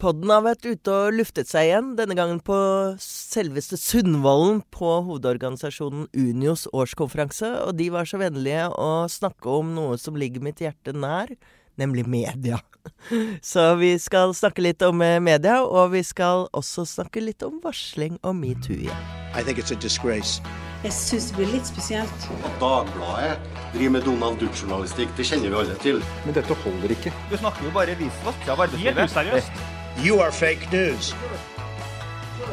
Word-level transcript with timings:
Podden 0.00 0.30
har 0.32 0.40
vært 0.46 0.64
ute 0.64 0.92
og 0.96 1.12
luftet 1.12 1.50
seg 1.50 1.66
igjen, 1.68 1.88
denne 1.98 2.14
gangen 2.16 2.38
på 2.40 2.56
selveste 3.04 3.76
Sundvolden 3.76 4.62
på 4.72 4.94
hovedorganisasjonen 5.04 6.06
Unios 6.16 6.62
årskonferanse, 6.72 7.50
og 7.66 7.74
de 7.76 7.90
var 7.92 8.08
så 8.08 8.16
vennlige 8.22 8.70
å 8.80 9.04
snakke 9.12 9.58
om 9.60 9.74
noe 9.76 9.98
som 10.00 10.16
ligger 10.16 10.40
mitt 10.46 10.62
hjerte 10.64 10.94
nær, 10.96 11.34
nemlig 11.80 12.06
media. 12.08 12.62
Så 13.52 13.74
vi 13.76 13.90
skal 14.00 14.32
snakke 14.36 14.64
litt 14.64 14.80
om 14.84 15.02
eh, 15.04 15.18
media, 15.20 15.58
og 15.60 15.92
vi 15.92 16.00
skal 16.04 16.46
også 16.56 16.86
snakke 16.88 17.20
litt 17.20 17.44
om 17.44 17.58
varsling 17.60 18.16
og 18.24 18.38
metoo 18.38 18.78
igjen. 18.78 19.02
I 19.36 19.44
think 19.44 19.60
it's 19.60 19.72
a 19.72 19.76
disgrace. 19.76 20.40
Jeg 20.80 20.96
syns 20.96 21.28
det 21.28 21.36
blir 21.42 21.52
litt 21.58 21.68
spesielt. 21.68 22.24
At 22.40 22.56
Dagbladet 22.62 23.36
driver 23.74 23.92
med 23.98 24.08
Donald 24.08 24.40
Duck-journalistikk, 24.40 25.12
det 25.20 25.28
kjenner 25.28 25.52
vi 25.52 25.60
alle 25.60 25.76
til. 25.84 26.00
Men 26.24 26.40
dette 26.40 26.56
holder 26.64 26.96
ikke. 26.96 27.12
Du 27.28 27.36
snakker 27.36 27.68
jo 27.68 27.74
bare 27.76 27.98
visvask 28.00 28.48
av 28.48 28.64
arbeidslivet. 28.64 29.04
Helt 29.04 29.12
useriøst. 29.12 29.78
You 29.98 30.20
are 30.20 30.30
fake 30.30 30.70
news. 30.72 31.14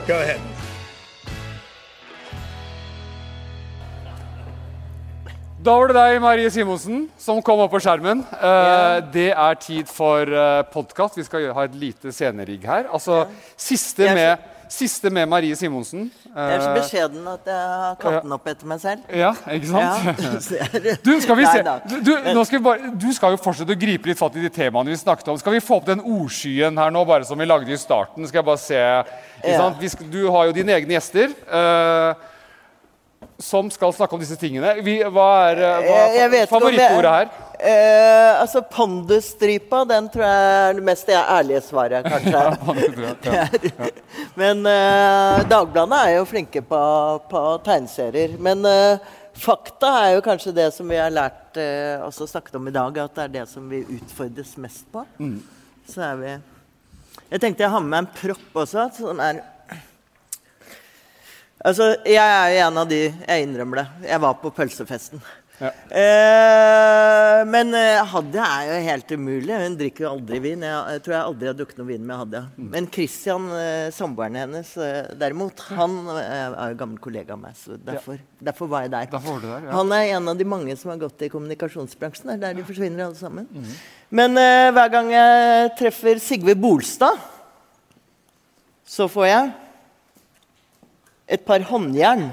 Go 0.07 0.13
ahead. 0.15 0.41
Da 5.63 5.73
var 5.75 5.89
det 5.91 5.97
deg, 5.97 6.17
Marie 6.23 6.49
Simonsen, 6.51 7.07
som 7.19 7.41
kom 7.43 7.59
opp 7.59 7.73
på 7.75 7.79
skjermen. 7.83 8.21
Uh, 8.39 8.99
Det 9.13 9.29
er 9.33 9.57
tid 9.59 9.89
for 9.91 10.23
uh, 10.31 10.61
podkast. 10.71 11.17
Vi 11.19 11.25
skal 11.27 11.49
ha 11.53 11.65
et 11.67 11.75
lite 11.75 12.13
scenerigg 12.15 12.63
her. 12.67 12.87
Altså, 12.93 13.25
siste, 13.59 14.07
med, 14.15 14.37
siste 14.73 15.09
med 15.13 15.27
Marie 15.29 15.55
Simonsen. 15.55 16.07
Jeg 16.27 16.53
er 16.55 16.61
så 16.61 16.69
Eh, 16.69 16.75
beskjeden 16.77 17.27
at 17.31 17.49
jeg 17.49 17.55
har 17.83 17.97
kalt 18.01 18.23
den 18.23 18.35
opp 18.35 18.47
etter 18.47 18.69
meg 18.69 18.79
selv. 18.81 19.01
ja, 19.13 19.31
ikke 19.51 19.67
sant? 19.71 20.05
Ja, 20.51 20.95
Du, 21.07 21.11
skal 21.21 21.37
vi 21.39 21.45
se. 21.45 21.63
Du, 21.89 22.11
du, 22.11 22.43
skal 22.45 22.59
vi 22.59 22.63
bare, 22.63 22.91
du 22.93 23.09
skal 23.15 23.35
jo 23.35 23.41
fortsette 23.41 23.75
å 23.75 23.79
gripe 23.79 24.09
litt 24.11 24.19
fatt 24.19 24.35
i 24.37 24.45
de 24.45 24.49
temaene 24.53 24.93
vi 24.93 24.99
snakket 24.99 25.27
om. 25.33 25.37
Skal 25.41 25.57
vi 25.57 25.63
få 25.63 25.81
opp 25.81 25.89
den 25.89 26.01
ordskyen 26.03 26.77
her 26.77 26.93
nå, 26.93 27.05
bare 27.09 27.27
som 27.27 27.39
vi 27.39 27.49
lagde 27.49 27.71
i 27.71 27.79
starten? 27.79 28.27
Skal 28.27 28.43
jeg 28.43 28.49
bare 28.49 28.63
se. 28.63 28.81
Skal, 29.93 30.09
du 30.11 30.23
har 30.29 30.49
jo 30.49 30.57
dine 30.57 30.75
egne 30.77 30.97
gjester. 30.97 31.31
eh, 31.47 32.27
som 33.39 33.69
skal 33.69 33.93
snakke 33.93 34.15
om 34.15 34.21
disse 34.21 34.37
tingene. 34.39 34.77
Vi, 34.85 34.97
hva 35.13 35.27
er 35.51 35.61
eh, 35.61 35.87
hva, 35.87 35.97
er 36.41 36.49
favorittordet 36.49 37.11
her? 37.13 37.29
Eh, 37.59 38.41
altså 38.41 38.61
Pondusstrypa, 38.61 39.79
den 39.89 40.07
tror 40.13 40.23
jeg 40.27 40.49
er 40.57 40.75
det 40.77 40.83
mest 40.85 41.07
ærlige 41.09 41.61
svaret, 41.65 42.05
kanskje. 42.11 42.41
Ja. 43.33 43.45
Men 44.41 44.61
eh, 44.69 45.45
Dagbladet 45.49 46.01
er 46.03 46.11
jo 46.19 46.27
flinke 46.29 46.61
på, 46.61 46.81
på 47.31 47.41
tegneserier. 47.65 48.35
Men 48.37 48.61
eh, 48.69 49.07
fakta 49.37 49.89
er 50.03 50.13
jo 50.17 50.25
kanskje 50.25 50.53
det 50.59 50.67
som 50.75 50.89
vi 50.89 50.99
har 51.01 51.13
lært 51.13 51.57
eh, 51.57 51.97
også 52.05 52.29
snakket 52.29 52.59
om 52.61 52.69
i 52.69 52.75
dag, 52.77 53.01
at 53.07 53.17
det 53.17 53.25
er 53.25 53.35
det 53.39 53.47
som 53.49 53.65
vi 53.73 53.81
utfordres 53.97 54.53
mest 54.61 54.85
på. 54.93 55.05
Så 55.87 56.03
er 56.03 56.21
vi 56.21 56.31
Jeg 57.31 57.41
tenkte 57.41 57.63
jeg 57.65 57.73
har 57.73 57.81
med 57.81 57.93
meg 57.95 58.05
en 58.05 58.13
propp 58.21 58.63
også, 58.65 58.89
som 58.99 59.23
er 59.23 59.41
Altså, 61.65 61.95
jeg 62.05 62.21
er 62.21 62.51
jo 62.53 62.57
en 62.67 62.77
av 62.77 62.85
de 62.87 62.99
Jeg 63.09 63.43
innrømmer 63.43 63.79
det. 63.81 63.87
Jeg 64.11 64.21
var 64.21 64.35
på 64.43 64.51
pølsefesten. 64.53 65.23
Ja. 65.57 65.71
Eh, 65.89 67.39
men 67.49 67.73
eh, 67.73 68.03
Hadia 68.05 68.45
er 68.45 68.67
jo 68.69 68.81
helt 68.85 69.13
umulig. 69.17 69.55
Hun 69.57 69.77
drikker 69.79 70.05
jo 70.05 70.11
aldri 70.11 70.39
vin. 70.43 70.65
Jeg, 70.67 70.81
jeg 70.93 71.03
tror 71.05 71.15
jeg 71.15 71.29
aldri 71.31 71.49
har 71.49 71.55
drukket 71.57 71.79
noe 71.81 71.89
vin 71.89 72.03
med 72.05 72.19
Hadia. 72.21 72.41
Men 72.75 72.89
Christian, 72.93 73.47
eh, 73.57 73.87
samboeren 73.95 74.37
hennes, 74.37 74.73
eh, 74.77 74.99
derimot, 75.17 75.63
han 75.73 75.95
er 76.13 76.73
jo 76.73 76.79
gammel 76.83 77.01
kollega 77.01 77.33
av 77.33 77.41
meg. 77.41 77.57
Så 77.57 77.79
derfor, 77.81 78.21
derfor 78.37 78.69
var 78.69 78.85
jeg 78.85 78.93
der. 78.93 79.09
Var 79.17 79.41
du 79.41 79.47
der, 79.47 79.65
ja. 79.65 79.71
Han 79.79 79.95
er 79.97 80.11
en 80.19 80.29
av 80.33 80.37
de 80.37 80.49
mange 80.53 80.77
som 80.77 80.93
har 80.93 81.01
gått 81.07 81.25
i 81.25 81.31
kommunikasjonsbransjen. 81.33 82.29
Det 82.29 82.37
er 82.37 82.43
der 82.45 82.59
de 82.59 82.67
forsvinner 82.67 83.07
alle 83.07 83.17
sammen. 83.17 83.49
Men 84.13 84.37
eh, 84.37 84.69
hver 84.77 84.93
gang 84.93 85.09
jeg 85.15 85.73
treffer 85.81 86.21
Sigve 86.21 86.53
Bolstad, 86.59 87.17
så 88.87 89.09
får 89.11 89.25
jeg 89.27 89.49
et 91.35 91.43
par 91.49 91.65
håndjern. 91.67 92.29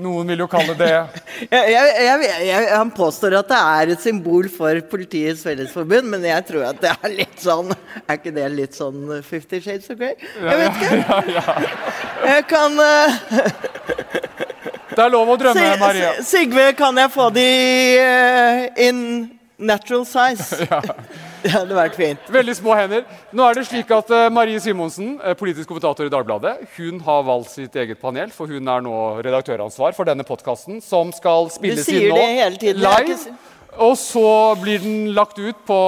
Noen 0.00 0.30
vil 0.32 0.40
jo 0.40 0.46
kalle 0.48 0.72
det 0.78 0.88
Jeg, 1.52 1.72
jeg, 1.72 2.28
jeg, 2.46 2.68
han 2.70 2.92
påstår 2.94 3.36
at 3.42 3.50
det 3.50 3.58
er 3.58 3.92
et 3.92 4.04
symbol 4.04 4.48
for 4.52 4.78
Politiets 4.88 5.42
Fellesforbund, 5.44 6.08
men 6.14 6.24
jeg 6.24 6.46
tror 6.48 6.70
at 6.70 6.80
det 6.80 6.92
er 6.94 7.12
litt 7.12 7.42
sånn 7.42 7.74
Er 7.74 8.16
ikke 8.16 8.32
det 8.36 8.46
litt 8.54 8.78
sånn 8.78 9.18
Fifty 9.26 9.60
Shades 9.64 9.92
of 9.92 10.00
Grey? 10.00 10.16
Jeg 10.40 10.62
vet 10.62 10.80
ikke. 10.80 11.56
Jeg 12.28 12.46
kan 12.50 12.80
uh... 12.80 13.18
Det 14.92 15.00
er 15.00 15.12
lov 15.12 15.30
å 15.32 15.38
drømme, 15.40 15.56
Sig 15.56 15.78
Maria. 15.80 16.08
Sigve, 16.20 16.64
kan 16.76 16.98
jeg 17.00 17.08
få 17.14 17.30
de 17.32 17.46
uh, 17.96 18.66
in 18.76 18.98
natural 19.56 20.04
size? 20.04 20.66
Det 21.44 21.50
hadde 21.50 21.76
vært 21.76 21.96
fint. 21.98 22.26
Veldig 22.32 22.54
små 22.58 22.76
hender. 22.78 23.06
Nå 23.34 23.46
er 23.46 23.58
det 23.58 23.66
slik 23.66 23.90
at 23.94 24.10
eh, 24.14 24.28
Marie 24.32 24.60
Simonsen, 24.62 25.16
eh, 25.18 25.34
politisk 25.38 25.70
kommentator 25.70 26.06
i 26.06 26.12
Dagbladet, 26.12 26.54
hun 26.76 27.00
har 27.06 27.24
valgt 27.26 27.54
sitt 27.56 27.76
eget 27.82 28.00
panel, 28.02 28.30
for 28.34 28.50
hun 28.50 28.68
er 28.70 28.84
nå 28.84 28.98
redaktøransvar 29.24 29.96
for 29.96 30.08
denne 30.08 30.26
podkasten, 30.26 30.78
som 30.84 31.10
skal 31.14 31.50
spilles 31.54 31.88
inn 31.90 32.12
nå 32.12 32.20
live. 32.78 33.18
Og 33.80 33.96
så 33.96 34.52
blir 34.60 34.82
den 34.84 35.14
lagt 35.16 35.38
ut 35.40 35.62
på, 35.66 35.80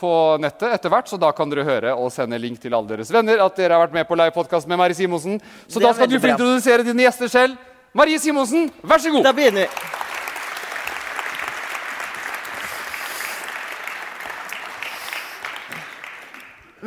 på 0.00 0.12
nettet 0.40 0.72
etter 0.72 0.92
hvert, 0.92 1.10
så 1.10 1.20
da 1.20 1.34
kan 1.36 1.52
dere 1.52 1.66
høre 1.68 1.92
og 1.92 2.08
sende 2.14 2.40
link 2.40 2.62
til 2.62 2.72
alle 2.72 2.94
deres 2.94 3.12
venner 3.12 3.44
at 3.44 3.60
dere 3.60 3.76
har 3.76 3.84
vært 3.84 3.98
med 3.98 4.08
på 4.08 4.16
livepodkast 4.16 4.70
med 4.70 4.80
Marie 4.80 4.96
Simonsen. 4.96 5.36
Så 5.68 5.78
Det 5.78 5.86
da 5.86 5.94
skal 5.98 6.08
du 6.08 6.16
få 6.16 6.32
introdusere 6.32 6.86
dine 6.86 7.04
gjester 7.04 7.28
selv. 7.28 7.60
Marie 7.92 8.22
Simonsen, 8.22 8.70
vær 8.80 9.02
så 9.04 9.12
god! 9.12 9.26
Da 9.28 9.36
begynner 9.36 9.68
vi. 9.68 9.99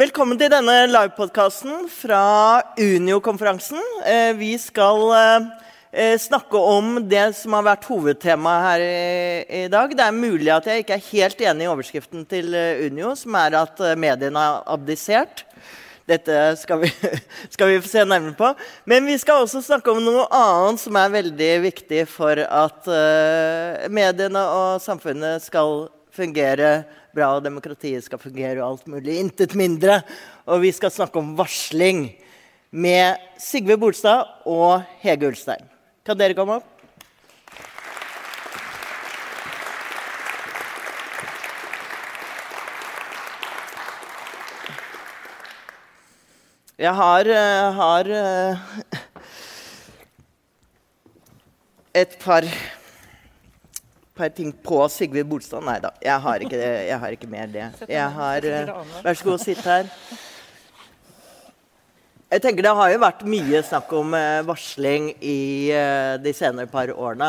Velkommen 0.03 0.35
til 0.35 0.49
denne 0.51 0.73
livepodkasten 0.89 1.85
fra 1.87 2.23
Unio-konferansen. 2.81 3.77
Eh, 4.03 4.33
vi 4.35 4.49
skal 4.59 5.03
eh, 5.15 5.45
eh, 5.93 6.15
snakke 6.19 6.59
om 6.59 6.97
det 7.07 7.29
som 7.37 7.53
har 7.55 7.63
vært 7.69 7.87
hovedtemaet 7.87 8.65
her 8.65 8.83
i, 8.83 9.61
dag. 9.71 9.93
Det 9.95 10.03
er 10.03 10.17
mulig 10.17 10.49
at 10.51 10.67
jeg 10.67 10.83
ikke 10.83 10.97
er 10.97 11.05
helt 11.05 11.43
enig 11.47 11.63
i 11.63 11.69
overskriften 11.71 12.25
til 12.27 12.51
Unio, 12.83 13.13
som 13.15 13.37
er 13.39 13.55
at 13.61 13.79
mediene 13.95 14.43
har 14.43 14.65
abdisert. 14.75 15.45
Dette 16.09 16.41
skal 16.63 16.83
vi, 16.83 16.91
få 17.77 17.87
se 17.93 18.03
nærmere 18.03 18.35
på. 18.41 18.51
Men 18.91 19.07
vi 19.07 19.15
skal 19.21 19.45
også 19.45 19.63
snakke 19.63 19.93
om 19.93 20.03
noe 20.03 20.27
annet 20.35 20.83
som 20.83 20.99
er 20.99 21.15
veldig 21.15 21.53
viktig 21.69 22.03
for 22.11 22.43
at 22.43 22.91
mediene 23.93 24.43
og 24.57 24.83
samfunnet 24.83 25.47
skal 25.47 25.85
fungere 26.13 26.81
bra, 27.13 27.35
og 27.37 27.45
demokratiet 27.45 28.05
skal 28.05 28.21
fungere 28.21 28.59
og 28.61 28.73
alt 28.73 28.91
mulig. 28.91 29.19
Intet 29.21 29.55
mindre. 29.57 30.01
Og 30.49 30.63
vi 30.65 30.73
skal 30.75 30.93
snakke 30.93 31.21
om 31.21 31.33
varsling 31.37 32.07
med 32.73 33.21
Sigve 33.41 33.77
Bolstad 33.77 34.25
og 34.49 34.81
Hege 35.03 35.29
Ulstein. 35.29 35.69
Kan 36.03 36.17
dere 36.19 36.35
komme 36.37 36.59
opp? 36.59 36.69
Jeg 46.83 46.91
har, 46.97 47.27
eh, 47.29 47.73
har 47.77 48.07
eh, 48.09 48.57
et 51.93 52.17
par, 52.19 52.43
par 54.15 54.29
ting 54.29 54.51
på 54.53 54.81
Sigve 54.93 55.23
Bolstad. 55.25 55.63
Nei 55.65 55.79
da, 55.83 55.93
jeg 56.03 56.21
har 56.25 56.45
ikke, 56.45 56.59
jeg 56.59 56.99
har 57.01 57.15
ikke 57.15 57.31
mer 57.31 57.49
det. 57.49 57.65
Jeg 57.89 58.11
har, 58.19 58.45
eh, 58.45 59.01
vær 59.03 59.17
så 59.17 59.29
god, 59.31 59.41
sitt 59.41 59.65
her. 59.65 59.89
Jeg 62.33 62.41
tenker 62.41 62.65
Det 62.65 62.73
har 62.73 62.89
jo 62.89 62.97
vært 62.97 63.19
mye 63.29 63.59
snakk 63.61 63.91
om 63.93 64.13
eh, 64.17 64.39
varsling 64.41 65.11
i 65.21 65.69
eh, 65.69 66.15
de 66.17 66.31
senere 66.33 66.65
par 66.65 66.89
årene. 66.89 67.27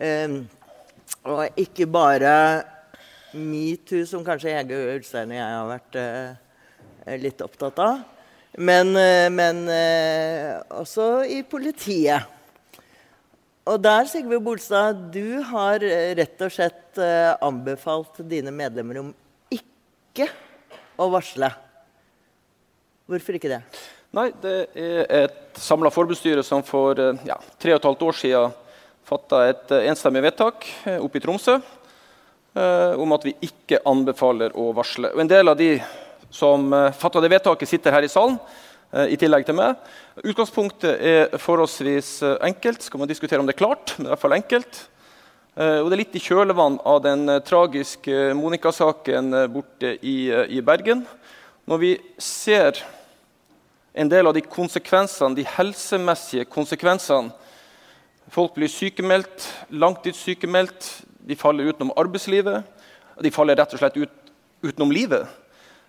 Eh, 0.00 0.38
og 1.28 1.58
ikke 1.60 1.84
bare 1.92 2.30
metoo, 3.36 4.06
som 4.08 4.24
kanskje 4.24 4.54
Hege 4.54 4.78
Ulstein 4.94 5.34
og 5.34 5.36
jeg 5.36 5.58
har 5.58 5.68
vært 5.68 5.98
litt 7.20 7.44
opptatt 7.44 7.82
av. 7.84 8.00
Men, 8.56 8.94
men 9.34 9.64
også 10.72 11.08
i 11.28 11.42
politiet. 11.42 12.30
Og 13.64 13.80
der, 13.80 14.04
Sigve 14.04 14.36
Bolstad, 14.44 14.98
du 15.08 15.40
har 15.48 15.80
eh, 15.80 16.10
rett 16.18 16.42
og 16.44 16.52
slett 16.52 16.98
eh, 17.00 17.30
anbefalt 17.40 18.18
dine 18.28 18.52
medlemmer 18.52 18.98
om 19.00 19.06
ikke 19.48 20.26
å 21.00 21.06
varsle. 21.08 21.48
Hvorfor 23.08 23.38
ikke 23.38 23.54
det? 23.54 23.62
Nei, 24.14 24.26
det 24.42 24.52
er 24.76 25.08
et 25.24 25.56
samla 25.56 25.88
forbudsstyre 25.94 26.44
som 26.44 26.60
for 26.66 27.00
eh, 27.00 27.22
ja, 27.24 27.38
tre 27.56 27.72
og 27.72 27.80
et 27.80 27.88
halvt 27.88 28.04
år 28.10 28.18
siden 28.20 28.60
fatta 29.08 29.40
et 29.48 29.72
enstemmig 29.78 30.26
vedtak 30.26 30.68
oppe 30.98 31.20
i 31.20 31.24
Tromsø 31.24 31.56
eh, 31.56 32.92
om 33.00 33.16
at 33.16 33.24
vi 33.24 33.32
ikke 33.48 33.80
anbefaler 33.88 34.52
å 34.60 34.74
varsle. 34.76 35.14
Og 35.16 35.24
En 35.24 35.32
del 35.32 35.48
av 35.48 35.56
de 35.56 35.78
som 36.28 36.68
fatta 36.98 37.20
det 37.22 37.32
vedtaket, 37.32 37.70
sitter 37.70 37.94
her 37.94 38.04
i 38.04 38.12
salen, 38.12 38.36
i 39.10 39.16
tillegg 39.18 39.46
til 39.48 39.56
meg. 39.58 39.78
Utgangspunktet 40.22 41.00
er 41.02 41.38
forholdsvis 41.42 42.10
eh, 42.22 42.36
enkelt. 42.46 42.84
Skal 42.86 43.00
man 43.02 43.10
diskutere 43.10 43.42
om 43.42 43.48
det 43.48 43.56
er 43.56 43.64
klart, 43.64 43.96
men 43.98 44.06
i 44.06 44.12
hvert 44.12 44.22
fall 44.22 44.36
enkelt. 44.36 44.84
Eh, 45.54 45.80
og 45.80 45.88
det 45.88 45.96
er 45.96 46.02
litt 46.04 46.18
i 46.18 46.22
kjølvann 46.22 46.80
av 46.86 47.00
den 47.02 47.28
eh, 47.30 47.40
tragiske 47.42 48.32
Monica-saken 48.38 49.34
eh, 49.34 49.48
borte 49.50 49.96
i, 49.98 50.16
eh, 50.30 50.46
i 50.58 50.62
Bergen. 50.62 51.02
Når 51.66 51.82
vi 51.82 51.92
ser 52.22 52.78
en 53.94 54.10
del 54.10 54.30
av 54.30 54.34
de 54.36 54.42
konsekvensene, 54.46 55.34
de 55.38 55.46
helsemessige 55.56 56.46
konsekvensene 56.50 57.34
Folk 58.32 58.54
blir 58.56 58.70
sykemeldt, 58.72 59.44
langtidssykemeldt, 59.68 60.86
de 61.28 61.36
faller 61.36 61.68
utenom 61.68 61.92
arbeidslivet. 62.00 62.64
De 63.20 63.30
faller 63.30 63.58
rett 63.60 63.74
og 63.76 63.82
slett 63.82 63.98
ut, 64.00 64.14
utenom 64.64 64.94
livet. 64.96 65.28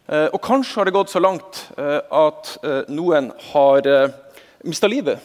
Eh, 0.07 0.27
og 0.29 0.41
kanskje 0.45 0.79
har 0.79 0.89
det 0.89 0.95
gått 0.95 1.13
så 1.13 1.21
langt 1.23 1.63
eh, 1.77 2.01
at 2.13 2.51
eh, 2.61 2.81
noen 2.93 3.31
har 3.51 3.89
mista 4.65 4.89
livet. 4.89 5.19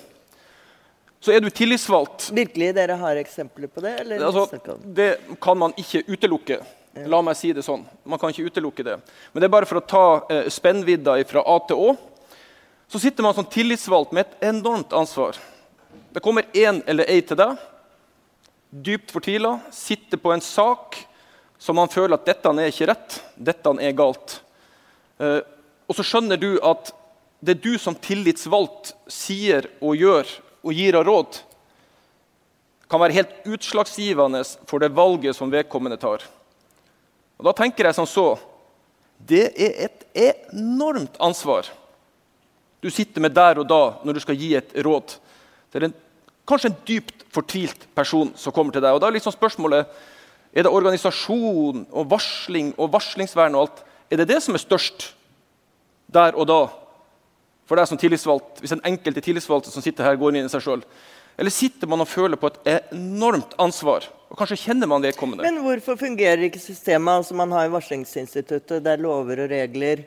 Så 1.20 1.34
er 1.34 1.42
du 1.44 1.50
tillitsvalgt 1.52 2.30
Virkelig, 2.32 2.70
dere 2.78 2.96
har 2.96 3.18
eksempler 3.20 3.68
på 3.68 3.82
det? 3.84 3.98
Eller? 4.00 4.22
altså, 4.24 4.78
Det 4.84 5.10
kan 5.40 5.58
man 5.60 5.74
ikke 5.76 6.06
utelukke. 6.08 6.62
La 7.12 7.20
meg 7.22 7.36
si 7.38 7.52
det 7.54 7.62
sånn. 7.62 7.84
Man 8.08 8.18
kan 8.18 8.32
ikke 8.32 8.48
utelukke 8.50 8.84
det. 8.86 8.96
Men 9.32 9.42
det 9.42 9.46
er 9.46 9.52
bare 9.52 9.68
for 9.68 9.78
å 9.78 9.84
ta 9.84 10.04
eh, 10.32 10.48
spennvidda 10.50 11.18
fra 11.28 11.44
A 11.46 11.58
til 11.68 11.78
Å. 11.78 11.92
Så 12.90 12.98
sitter 12.98 13.22
man 13.22 13.36
som 13.36 13.46
tillitsvalgt 13.46 14.16
med 14.16 14.26
et 14.26 14.48
enormt 14.48 14.96
ansvar. 14.96 15.36
Det 16.10 16.22
kommer 16.24 16.48
én 16.56 16.80
eller 16.90 17.06
ei 17.06 17.20
til 17.22 17.38
deg, 17.38 17.60
dypt 18.70 19.12
fortvila, 19.14 19.60
sitter 19.70 20.18
på 20.18 20.32
en 20.34 20.42
sak 20.42 20.98
som 21.60 21.78
man 21.78 21.90
føler 21.92 22.16
at 22.16 22.26
dette 22.26 22.50
er 22.50 22.72
ikke 22.72 22.88
rett, 22.90 23.20
dette 23.36 23.74
er 23.78 23.94
galt. 23.94 24.40
Eh, 25.20 25.40
og 25.88 25.96
så 25.96 26.06
skjønner 26.06 26.40
du 26.40 26.54
at 26.64 26.92
det 27.44 27.60
du 27.64 27.74
som 27.80 27.96
tillitsvalgt 27.96 28.94
sier 29.10 29.68
og 29.80 29.96
gjør 29.96 30.28
og 30.60 30.76
gir 30.76 30.98
av 30.98 31.06
råd, 31.08 31.40
kan 32.90 33.00
være 33.00 33.20
helt 33.20 33.48
utslagsgivende 33.48 34.42
for 34.66 34.82
det 34.82 34.90
valget 34.96 35.36
som 35.38 35.52
vedkommende 35.52 36.00
tar. 36.00 36.24
Og 37.38 37.46
Da 37.46 37.52
tenker 37.56 37.86
jeg 37.86 37.94
som 37.94 38.06
så 38.06 38.38
Det 39.20 39.52
er 39.52 39.84
et 39.84 40.04
enormt 40.16 41.16
ansvar 41.20 41.68
du 42.80 42.88
sitter 42.90 43.20
med 43.20 43.34
der 43.36 43.60
og 43.60 43.68
da 43.68 43.80
når 44.04 44.16
du 44.16 44.22
skal 44.24 44.38
gi 44.40 44.54
et 44.56 44.72
råd. 44.84 45.16
Det 45.70 45.80
er 45.80 45.88
en, 45.90 45.96
kanskje 46.48 46.70
en 46.70 46.78
dypt 46.88 47.26
fortvilt 47.30 47.84
person 47.94 48.32
som 48.36 48.54
kommer 48.56 48.72
til 48.72 48.82
deg. 48.82 48.94
Og 48.94 49.02
da 49.02 49.10
er 49.10 49.18
liksom 49.18 49.34
spørsmålet 49.34 49.84
er 50.50 50.64
det 50.64 50.72
organisasjon 50.72 51.84
og 51.92 52.08
varsling 52.10 52.72
og 52.80 52.90
varslingsvern 52.94 53.54
og 53.54 53.66
alt 53.66 53.82
er 54.10 54.20
det 54.20 54.28
det 54.32 54.40
som 54.42 54.56
er 54.56 54.62
størst 54.62 55.10
der 56.10 56.34
og 56.34 56.48
da 56.50 56.60
for 57.70 57.78
deg 57.78 57.86
som 57.86 57.98
tillitsvalgt, 58.00 58.58
hvis 58.58 58.72
den 58.74 58.82
enkelte 58.88 59.22
tillitsvalgte 59.22 59.70
som 59.70 59.82
sitter 59.84 60.02
her, 60.02 60.16
går 60.18 60.34
inn 60.34 60.48
i 60.48 60.50
seg 60.50 60.64
sjøl? 60.64 60.80
Eller 61.38 61.54
sitter 61.54 61.86
man 61.86 62.02
og 62.02 62.08
føler 62.10 62.36
på 62.36 62.50
et 62.50 62.72
enormt 62.90 63.54
ansvar? 63.62 64.08
Og 64.26 64.38
kanskje 64.38 64.58
kjenner 64.64 64.90
man 64.90 65.04
vedkommende? 65.04 65.46
Men 65.46 65.62
hvorfor 65.62 65.94
fungerer 66.00 66.42
ikke 66.48 66.58
systemet? 66.58 67.22
Altså 67.22 67.36
Man 67.38 67.54
har 67.54 67.68
jo 67.68 67.76
varslingsinstituttet, 67.76 68.82
der 68.84 68.98
lover 68.98 69.44
og 69.46 69.54
regler 69.54 70.02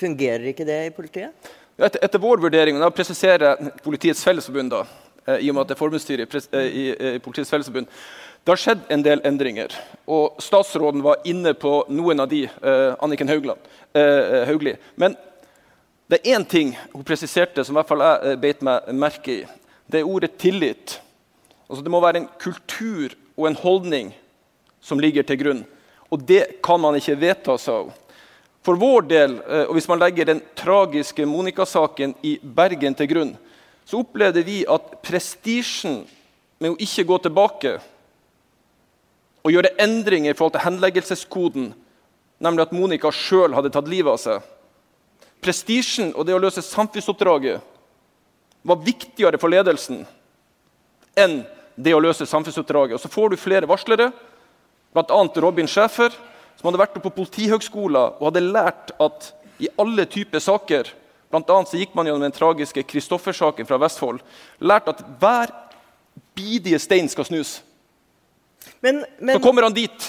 Fungerer 0.00 0.48
ikke 0.48 0.64
det 0.64 0.78
i 0.86 0.92
politiet? 0.96 1.52
Etter, 1.76 2.00
etter 2.00 2.20
vår 2.20 2.40
vurdering, 2.40 2.78
og 2.78 2.86
da 2.86 2.88
presiserer 2.94 3.70
Politiets 3.84 4.22
Fellesforbund, 4.24 4.72
da, 4.72 4.80
eh, 5.26 5.44
i 5.44 5.50
og 5.50 5.56
med 5.56 5.62
at 5.62 5.68
det 5.68 5.76
er 5.76 5.80
forbundsstyret 5.80 6.24
i, 6.24 6.40
eh, 6.56 6.66
i, 6.66 6.84
eh, 6.92 7.16
i 7.18 7.20
Politiets 7.22 7.52
Fellesforbund, 7.52 7.90
det 8.44 8.50
har 8.50 8.58
skjedd 8.58 8.88
en 8.90 9.02
del 9.04 9.20
endringer. 9.26 9.74
Og 10.10 10.40
statsråden 10.42 11.02
var 11.04 11.22
inne 11.24 11.54
på 11.54 11.84
noen 11.94 12.20
av 12.20 12.28
de, 12.28 12.44
eh, 12.44 12.94
Anniken 12.98 13.28
Haugland, 13.28 13.60
eh, 13.94 14.44
Hauglie. 14.46 14.78
Men 14.96 15.16
det 16.08 16.20
er 16.20 16.34
én 16.36 16.44
ting 16.48 16.76
hun 16.92 17.04
presiserte 17.04 17.64
som 17.64 17.76
i 17.76 17.78
hvert 17.78 17.88
fall 17.88 18.02
jeg 18.04 18.32
eh, 18.32 18.36
beit 18.36 18.62
meg 18.62 18.88
merke 18.92 19.28
i. 19.28 19.46
Det 19.88 20.00
er 20.00 20.08
ordet 20.08 20.38
tillit. 20.38 20.98
Altså, 21.70 21.84
det 21.84 21.90
må 21.90 22.00
være 22.00 22.16
en 22.16 22.28
kultur 22.38 23.14
og 23.36 23.46
en 23.46 23.54
holdning 23.56 24.12
som 24.80 24.98
ligger 24.98 25.22
til 25.22 25.38
grunn. 25.38 25.64
Og 26.10 26.26
det 26.26 26.60
kan 26.62 26.80
man 26.80 26.98
ikke 26.98 27.16
vedta 27.20 27.56
sa 27.58 27.78
av. 27.84 27.92
For 28.62 28.78
vår 28.78 29.06
del, 29.08 29.38
eh, 29.40 29.64
og 29.68 29.74
hvis 29.74 29.88
man 29.88 29.98
legger 29.98 30.28
den 30.28 30.42
tragiske 30.58 31.26
Monica-saken 31.26 32.14
i 32.22 32.38
Bergen 32.42 32.94
til 32.94 33.08
grunn, 33.10 33.32
så 33.86 34.02
opplevde 34.02 34.44
vi 34.46 34.64
at 34.70 35.02
prestisjen 35.02 36.02
med 36.60 36.74
å 36.74 36.78
ikke 36.78 37.06
gå 37.08 37.18
tilbake 37.24 37.78
og 39.42 39.52
gjøre 39.52 39.74
endringer 39.82 40.32
i 40.32 40.36
forhold 40.38 40.56
til 40.56 40.64
henleggelseskoden, 40.66 41.72
nemlig 42.42 42.66
at 42.66 42.74
Monica 42.74 43.10
sjøl 43.14 43.54
hadde 43.56 43.72
tatt 43.74 43.90
livet 43.90 44.14
av 44.14 44.20
seg 44.22 44.50
Prestisjen 45.42 46.12
og 46.14 46.26
det 46.26 46.36
å 46.36 46.40
løse 46.42 46.62
samfunnsoppdraget 46.62 47.62
var 48.62 48.82
viktigere 48.86 49.40
for 49.42 49.50
ledelsen 49.50 50.04
enn 51.18 51.40
det 51.74 51.94
å 51.96 52.02
løse 52.02 52.28
samfunnsoppdraget. 52.30 52.94
Og 52.94 53.02
Så 53.02 53.10
får 53.10 53.32
du 53.32 53.40
flere 53.40 53.66
varslere, 53.66 54.12
bl.a. 54.94 55.18
Robin 55.42 55.66
Schæfer, 55.66 56.14
som 56.54 56.68
hadde 56.68 56.78
vært 56.78 57.00
på 57.02 57.10
Politihøgskolen 57.16 58.20
og 58.20 58.28
hadde 58.28 58.44
lært 58.44 58.94
at 59.02 59.32
i 59.58 59.70
alle 59.82 60.06
typer 60.06 60.42
saker 60.42 60.94
Blant 61.32 61.48
annet 61.48 61.70
så 61.70 61.78
gikk 61.80 61.94
man 61.96 62.04
gjennom 62.04 62.26
den 62.26 62.34
tragiske 62.36 62.82
Kristoffer-saken 62.84 63.64
fra 63.64 63.78
Vestfold. 63.80 64.18
Lært 64.60 64.90
at 64.92 64.98
hver 65.16 65.48
bidige 66.36 66.76
stein 66.76 67.08
skal 67.08 67.24
snus. 67.24 67.54
Men, 68.80 69.04
men 69.18 69.36
Så 69.36 69.42
kommer 69.44 69.66
han 69.66 69.74
dit, 69.76 70.08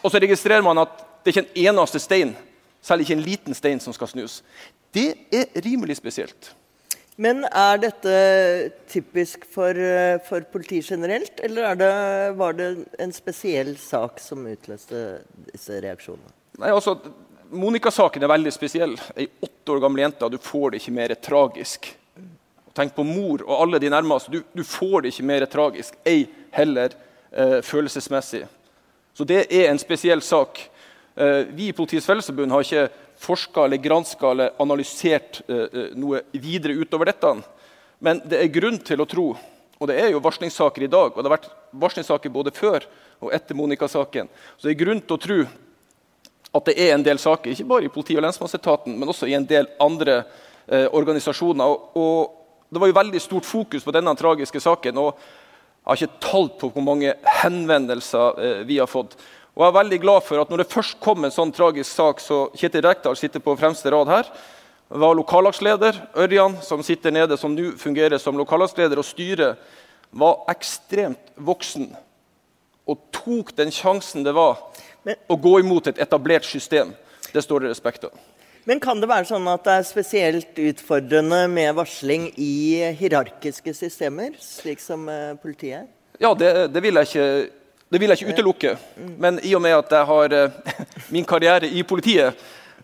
og 0.00 0.12
så 0.12 0.20
registrerer 0.22 0.64
man 0.64 0.78
at 0.82 0.94
det 1.20 1.30
er 1.30 1.36
ikke 1.36 1.48
en 1.48 1.66
eneste 1.68 2.00
stein, 2.00 2.32
selv 2.80 3.04
ikke 3.04 3.18
en 3.18 3.24
liten 3.24 3.56
stein, 3.56 3.80
som 3.82 3.92
skal 3.92 4.08
snus. 4.08 4.40
Det 4.94 5.12
er 5.34 5.50
rimelig 5.62 5.98
spesielt. 6.00 6.54
Men 7.20 7.42
er 7.44 7.80
dette 7.82 8.12
typisk 8.88 9.44
for, 9.44 9.76
eh, 9.76 10.16
for 10.24 10.40
politiet 10.52 10.88
generelt, 10.88 11.40
eller 11.44 11.66
er 11.68 11.74
det, 11.76 12.36
var 12.38 12.52
det 12.56 12.68
en 12.98 13.12
spesiell 13.12 13.74
sak 13.76 14.20
som 14.20 14.46
utløste 14.48 15.20
disse 15.50 15.82
reaksjonene? 15.84 16.32
Nei, 16.62 16.70
altså, 16.72 16.96
Monica-saken 17.50 18.22
er 18.24 18.30
veldig 18.30 18.52
spesiell. 18.54 18.94
Ei 19.18 19.26
åtte 19.42 19.74
år 19.74 19.82
gammel 19.82 20.04
jente, 20.06 20.30
du 20.30 20.38
får 20.38 20.70
det 20.70 20.80
ikke 20.80 20.96
mer 20.96 21.14
tragisk. 21.20 21.90
Tenk 22.72 22.94
på 22.94 23.04
mor 23.04 23.42
og 23.42 23.54
alle 23.66 23.80
de 23.82 23.90
nærmeste. 23.90 24.32
Du, 24.32 24.40
du 24.54 24.64
får 24.64 25.02
det 25.02 25.12
ikke 25.12 25.28
mer 25.28 25.46
tragisk, 25.50 25.96
ei 26.06 26.28
heller 26.54 26.94
eh, 27.32 27.60
følelsesmessig. 27.62 28.44
Så 29.14 29.26
det 29.26 29.46
er 29.52 29.70
en 29.70 29.78
spesiell 29.78 30.22
sak. 30.22 30.60
Eh, 31.14 31.46
vi 31.50 31.68
i 31.68 31.76
Politiets 31.76 32.06
Fellesforbund 32.06 32.52
har 32.52 32.64
ikke 32.64 32.88
forska 33.20 33.64
eller 33.64 33.76
granska 33.76 34.30
eller 34.30 34.52
analysert 34.62 35.42
eh, 35.48 35.66
eh, 35.66 35.88
noe 35.98 36.22
videre 36.32 36.78
utover 36.80 37.10
dette. 37.10 37.34
Men 38.00 38.22
det 38.24 38.40
er 38.40 38.54
grunn 38.54 38.78
til 38.80 39.02
å 39.02 39.08
tro, 39.08 39.26
og 39.80 39.88
det 39.90 39.98
er 40.00 40.14
jo 40.14 40.22
varslingssaker 40.24 40.86
i 40.86 40.92
dag, 40.92 41.12
og 41.12 41.20
det 41.20 41.28
har 41.28 41.36
vært 41.36 41.50
varslingssaker 41.82 42.32
både 42.32 42.54
før 42.56 42.86
og 43.20 43.34
etter 43.36 43.58
Monica-saken, 43.58 44.30
så 44.56 44.68
det 44.68 44.72
er 44.72 44.80
grunn 44.80 45.02
til 45.04 45.18
å 45.18 45.20
tro 45.20 45.40
at 46.50 46.66
det 46.66 46.74
er 46.80 46.94
en 46.94 47.04
del 47.04 47.20
saker, 47.20 47.52
ikke 47.52 47.68
bare 47.68 47.86
i 47.86 47.92
politi- 47.92 48.16
og 48.16 48.24
lensmannsetaten, 48.24 48.96
men 48.98 49.12
også 49.12 49.28
i 49.28 49.36
en 49.36 49.46
del 49.46 49.68
andre 49.80 50.22
eh, 50.66 50.88
organisasjoner. 50.88 51.68
Og, 51.68 52.00
og 52.00 52.36
Det 52.70 52.80
var 52.80 52.90
jo 52.90 52.96
veldig 52.96 53.20
stort 53.20 53.46
fokus 53.46 53.84
på 53.84 53.92
denne 53.94 54.14
tragiske 54.14 54.60
saken. 54.60 54.98
og 54.98 55.18
Jeg 55.90 55.96
har 55.96 56.06
ikke 56.06 56.22
tall 56.22 56.44
på 56.54 56.68
hvor 56.70 56.84
mange 56.86 57.12
henvendelser 57.42 58.36
eh, 58.38 58.58
vi 58.62 58.76
har 58.78 58.86
fått. 58.86 59.16
Og 59.56 59.64
jeg 59.64 59.72
er 59.72 59.78
veldig 59.80 59.96
glad 60.04 60.22
for 60.22 60.38
at 60.38 60.52
når 60.52 60.62
det 60.62 60.70
først 60.70 61.00
kom 61.02 61.26
en 61.26 61.34
sånn 61.34 61.50
tragisk 61.50 61.90
sak, 61.90 62.22
så 62.22 62.44
Kjetil 62.54 62.84
Rekdal 62.86 63.18
sitter 63.18 63.42
på 63.42 63.56
fremste 63.58 63.90
rad 63.90 64.06
her, 64.06 64.30
var 64.86 65.18
lokallagsleder. 65.18 65.98
Ørjan, 66.14 66.54
som 66.62 66.84
sitter 66.86 67.10
nede, 67.10 67.34
som 67.34 67.56
nå 67.58 67.72
fungerer 67.82 68.22
som 68.22 68.38
lokallagsleder, 68.38 69.02
og 69.02 69.08
styret 69.08 69.58
var 70.14 70.44
ekstremt 70.54 71.34
voksen 71.34 71.90
og 72.86 73.02
tok 73.14 73.50
den 73.58 73.74
sjansen 73.74 74.22
det 74.26 74.34
var 74.34 74.62
Men- 75.02 75.18
å 75.28 75.36
gå 75.40 75.58
imot 75.58 75.86
et 75.88 75.98
etablert 75.98 76.44
system. 76.44 76.94
Det 77.32 77.42
står 77.42 77.66
det 77.66 77.70
respekt 77.74 78.04
av. 78.04 78.14
Men 78.68 78.80
kan 78.82 79.00
det 79.00 79.08
være 79.08 79.28
sånn 79.30 79.46
at 79.48 79.64
det 79.64 79.76
er 79.78 79.86
spesielt 79.88 80.60
utfordrende 80.60 81.44
med 81.48 81.72
varsling 81.78 82.28
i 82.36 82.82
hierarkiske 82.98 83.72
systemer, 83.76 84.34
slik 84.42 84.82
som 84.84 85.08
eh, 85.08 85.32
politiet? 85.40 85.88
Ja, 86.20 86.34
det, 86.36 86.68
det, 86.74 86.82
vil 86.84 87.00
jeg 87.00 87.08
ikke, 87.08 87.28
det 87.88 88.00
vil 88.02 88.12
jeg 88.12 88.20
ikke 88.20 88.34
utelukke. 88.36 88.74
Men 89.20 89.40
i 89.46 89.54
og 89.56 89.64
med 89.64 89.78
at 89.78 89.94
jeg 89.96 90.08
har 90.12 90.36
eh, 90.36 90.74
min 91.14 91.24
karriere 91.24 91.70
i 91.72 91.84
politiet, 91.88 92.36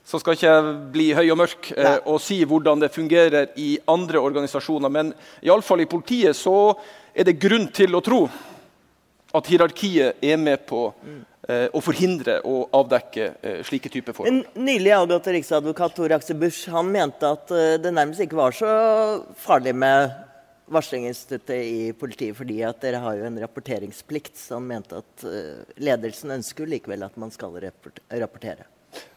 så 0.07 0.21
skal 0.23 0.37
ikke 0.37 0.49
jeg 0.49 0.75
bli 0.95 1.07
høy 1.19 1.27
og 1.35 1.41
mørk 1.43 1.71
eh, 1.75 1.85
Nei. 1.85 1.95
og 2.09 2.21
si 2.25 2.39
hvordan 2.47 2.81
det 2.81 2.95
fungerer 2.95 3.53
i 3.61 3.75
andre 3.91 4.23
organisasjoner. 4.23 4.93
Men 4.93 5.13
iallfall 5.45 5.85
i 5.85 5.91
politiet 5.91 6.39
så 6.39 6.73
er 7.13 7.29
det 7.29 7.41
grunn 7.43 7.69
til 7.75 7.99
å 7.99 8.05
tro 8.05 8.23
at 9.37 9.49
hierarkiet 9.51 10.25
er 10.25 10.39
med 10.41 10.65
på 10.69 10.87
eh, 10.89 11.21
å 11.47 11.81
forhindre 11.85 12.41
og 12.49 12.73
avdekke 12.75 13.27
eh, 13.41 13.59
slike 13.67 13.91
typer 13.93 14.17
forhold. 14.17 14.33
En 14.33 14.65
nylig 14.67 14.95
avgått 14.97 15.29
riksadvokat 15.37 15.95
Tor 15.95 16.15
Aksel 16.17 16.39
Busch 16.41 16.65
han 16.73 16.89
mente 16.91 17.29
at 17.29 17.53
eh, 17.55 17.77
det 17.79 17.93
nærmest 17.95 18.25
ikke 18.25 18.41
var 18.41 18.57
så 18.57 18.71
farlig 19.39 19.77
med 19.79 20.11
varslingsinstituttet 20.67 21.63
i 21.63 21.93
politiet, 21.95 22.35
fordi 22.37 22.59
at 22.67 22.81
dere 22.83 22.99
har 23.03 23.19
jo 23.19 23.29
en 23.29 23.39
rapporteringsplikt. 23.39 24.35
Så 24.41 24.59
han 24.59 24.67
mente 24.67 24.99
at 24.99 25.27
eh, 25.29 25.63
ledelsen 25.87 26.35
ønsker 26.39 26.67
jo 26.67 26.73
likevel 26.75 27.07
at 27.07 27.15
man 27.21 27.31
skal 27.35 27.55
rapportere. 27.63 28.67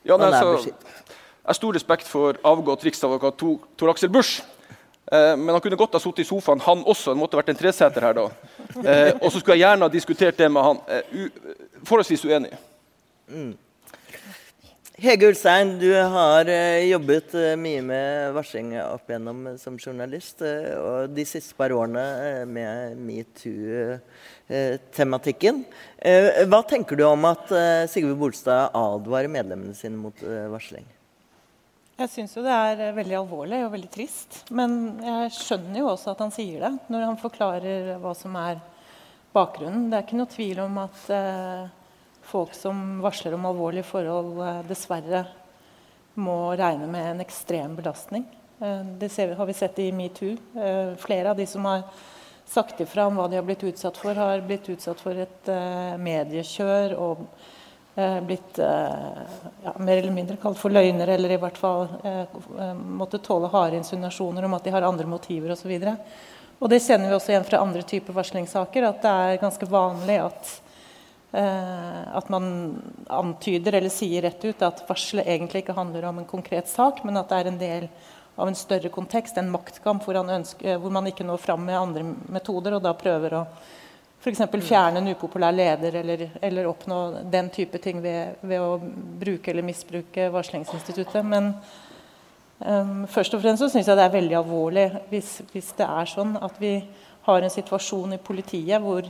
Ja, 0.03 0.17
nei, 0.19 0.29
altså, 0.29 0.69
jeg 0.69 1.49
har 1.49 1.57
stor 1.57 1.73
respekt 1.73 2.07
for 2.09 2.37
avgått 2.45 2.83
riksadvokat 2.85 3.39
Tor, 3.41 3.89
Aksel 3.89 4.11
Busch. 4.13 4.43
Eh, 5.09 5.33
men 5.33 5.49
han 5.49 5.61
kunne 5.63 5.79
godt 5.79 5.97
ha 5.97 6.01
sittet 6.03 6.27
i 6.27 6.29
sofaen, 6.29 6.61
han 6.61 6.83
også. 6.85 7.15
Det 7.15 7.21
måtte 7.23 7.39
vært 7.39 7.49
en 7.55 7.57
treseter 7.57 8.05
her 8.05 8.17
da. 8.17 8.27
Eh, 8.83 9.15
og 9.17 9.31
så 9.31 9.39
skulle 9.39 9.57
jeg 9.57 9.65
gjerne 9.65 9.87
ha 9.87 9.93
diskutert 9.93 10.37
det 10.37 10.51
med 10.53 10.67
han. 10.67 10.83
Eh, 11.79 11.85
forholdsvis 11.85 12.25
uenig. 12.25 12.53
Mm. 13.29 13.57
Hege 14.99 15.27
Ulstein, 15.29 15.79
du 15.79 15.93
har 15.95 16.49
uh, 16.49 16.83
jobbet 16.83 17.33
uh, 17.37 17.55
mye 17.55 17.81
med 17.87 18.33
varsling 18.35 18.81
opp 18.83 19.07
igjennom 19.07 19.47
uh, 19.47 19.55
som 19.57 19.77
journalist. 19.79 20.41
og 20.41 21.09
de 21.15 21.25
siste 21.25 21.55
par 21.55 21.71
årene 21.71 22.45
med 22.49 22.97
metoo-tematikken. 22.99 25.65
hva 26.51 26.61
tenker 26.67 26.95
du 26.99 27.03
om 27.07 27.25
at 27.29 27.47
Sigve 27.91 28.15
Bolstad 28.17 28.69
advarer 28.75 29.27
medlemmene 29.31 29.75
sine 29.77 29.95
mot 29.95 30.21
varsling? 30.51 30.85
Jeg 31.99 32.09
syns 32.09 32.35
jo 32.35 32.43
det 32.43 32.55
er 32.55 32.95
veldig 32.95 33.15
alvorlig 33.19 33.65
og 33.65 33.71
veldig 33.75 33.91
trist. 33.91 34.45
Men 34.51 34.99
jeg 35.03 35.31
skjønner 35.35 35.79
jo 35.79 35.87
også 35.93 36.11
at 36.11 36.19
han 36.23 36.31
sier 36.31 36.59
det, 36.63 36.73
når 36.91 37.01
han 37.07 37.17
forklarer 37.19 37.97
hva 38.03 38.13
som 38.17 38.35
er 38.39 38.55
bakgrunnen. 39.33 39.89
Det 39.89 39.97
er 39.97 40.07
ikke 40.07 40.21
noe 40.21 40.31
tvil 40.33 40.63
om 40.63 40.79
at 40.83 41.11
folk 42.29 42.53
som 42.53 43.01
varsler 43.01 43.33
om 43.33 43.45
alvorlige 43.49 43.87
forhold, 43.89 44.37
eh, 44.45 44.61
dessverre 44.69 45.25
må 46.19 46.55
regne 46.57 46.87
med 46.87 47.11
en 47.11 47.23
ekstrem 47.25 47.75
belastning. 47.75 48.25
Eh, 48.61 48.83
det 48.99 49.11
har 49.37 49.45
vi 49.45 49.53
sett 49.53 49.79
i 49.79 49.91
metoo. 49.91 50.37
Eh, 50.55 50.95
flere 50.95 51.29
av 51.29 51.37
de 51.37 51.45
som 51.45 51.65
har 51.65 51.83
sagt 52.45 52.81
ifra 52.81 53.07
om 53.07 53.15
hva 53.15 53.29
de 53.29 53.35
har 53.35 53.43
blitt 53.43 53.63
utsatt 53.63 53.97
for, 53.97 54.13
har 54.13 54.41
blitt 54.41 54.69
utsatt 54.69 54.99
for 54.99 55.13
et 55.13 55.49
mediekjør 56.01 56.95
og 56.97 57.27
blitt 58.25 58.57
ja, 58.57 59.73
mer 59.77 59.97
eller 59.97 60.11
mindre 60.11 60.37
kalt 60.41 60.57
for 60.57 60.73
løgnere, 60.73 61.13
eller 61.13 61.35
i 61.35 61.37
hvert 61.37 61.57
fall 61.57 61.85
måtte 62.73 63.19
tåle 63.21 63.51
harde 63.53 63.77
insinuasjoner 63.77 64.47
om 64.47 64.55
at 64.57 64.63
de 64.63 64.73
har 64.73 64.87
andre 64.87 65.05
motiver 65.05 65.53
osv. 65.53 65.75
Og 66.59 66.71
det 66.71 66.81
kjenner 66.83 67.07
vi 67.07 67.15
også 67.15 67.31
igjen 67.33 67.47
fra 67.47 67.61
andre 67.63 67.85
typer 67.87 68.15
varslingssaker, 68.15 68.87
at 68.89 69.03
det 69.03 69.13
er 69.29 69.43
ganske 69.43 69.69
vanlig 69.71 70.17
at 70.23 70.57
Eh, 71.31 72.17
at 72.17 72.29
man 72.29 72.45
antyder 73.07 73.75
eller 73.77 73.93
sier 73.93 74.23
rett 74.25 74.45
ut 74.45 74.61
at 74.65 74.81
varselet 74.89 75.27
egentlig 75.29 75.61
ikke 75.61 75.75
handler 75.77 76.07
om 76.09 76.17
en 76.17 76.29
konkret 76.29 76.69
sak, 76.69 77.03
men 77.05 77.19
at 77.21 77.29
det 77.29 77.37
er 77.37 77.49
en 77.51 77.59
del 77.59 77.85
av 78.39 78.49
en 78.49 78.57
større 78.57 78.89
kontekst, 78.89 79.37
en 79.37 79.51
maktkamp 79.53 80.07
hvor, 80.07 80.17
ønsker, 80.17 80.79
hvor 80.81 80.93
man 80.95 81.09
ikke 81.11 81.27
når 81.27 81.43
fram 81.43 81.67
med 81.67 81.77
andre 81.77 82.07
metoder, 82.33 82.73
og 82.73 82.81
da 82.81 82.95
prøver 82.97 83.35
å 83.37 83.43
f.eks. 84.19 84.41
fjerne 84.65 85.03
en 85.03 85.11
upopulær 85.13 85.53
leder 85.53 85.99
eller, 86.01 86.25
eller, 86.41 86.71
oppnå 86.71 86.97
den 87.29 87.51
type 87.53 87.77
ting 87.77 88.01
ved, 88.01 88.41
ved, 88.41 88.59
å 88.59 88.79
bruke 89.21 89.53
eller 89.53 89.67
misbruke 89.67 90.31
varslingsinstituttet. 90.33 91.21
Men 91.29 91.53
først 92.59 93.33
og 93.33 93.39
fremst 93.39 93.63
så 93.63 93.69
syns 93.71 93.87
jeg 93.87 93.95
det 93.95 94.03
er 94.03 94.11
veldig 94.11 94.35
alvorlig 94.35 94.85
hvis, 95.07 95.29
hvis 95.53 95.69
det 95.77 95.85
er 95.87 96.09
sånn 96.11 96.33
at 96.43 96.57
vi 96.59 96.73
har 97.23 97.45
en 97.45 97.53
situasjon 97.53 98.17
i 98.17 98.19
politiet 98.19 98.83
hvor 98.83 99.07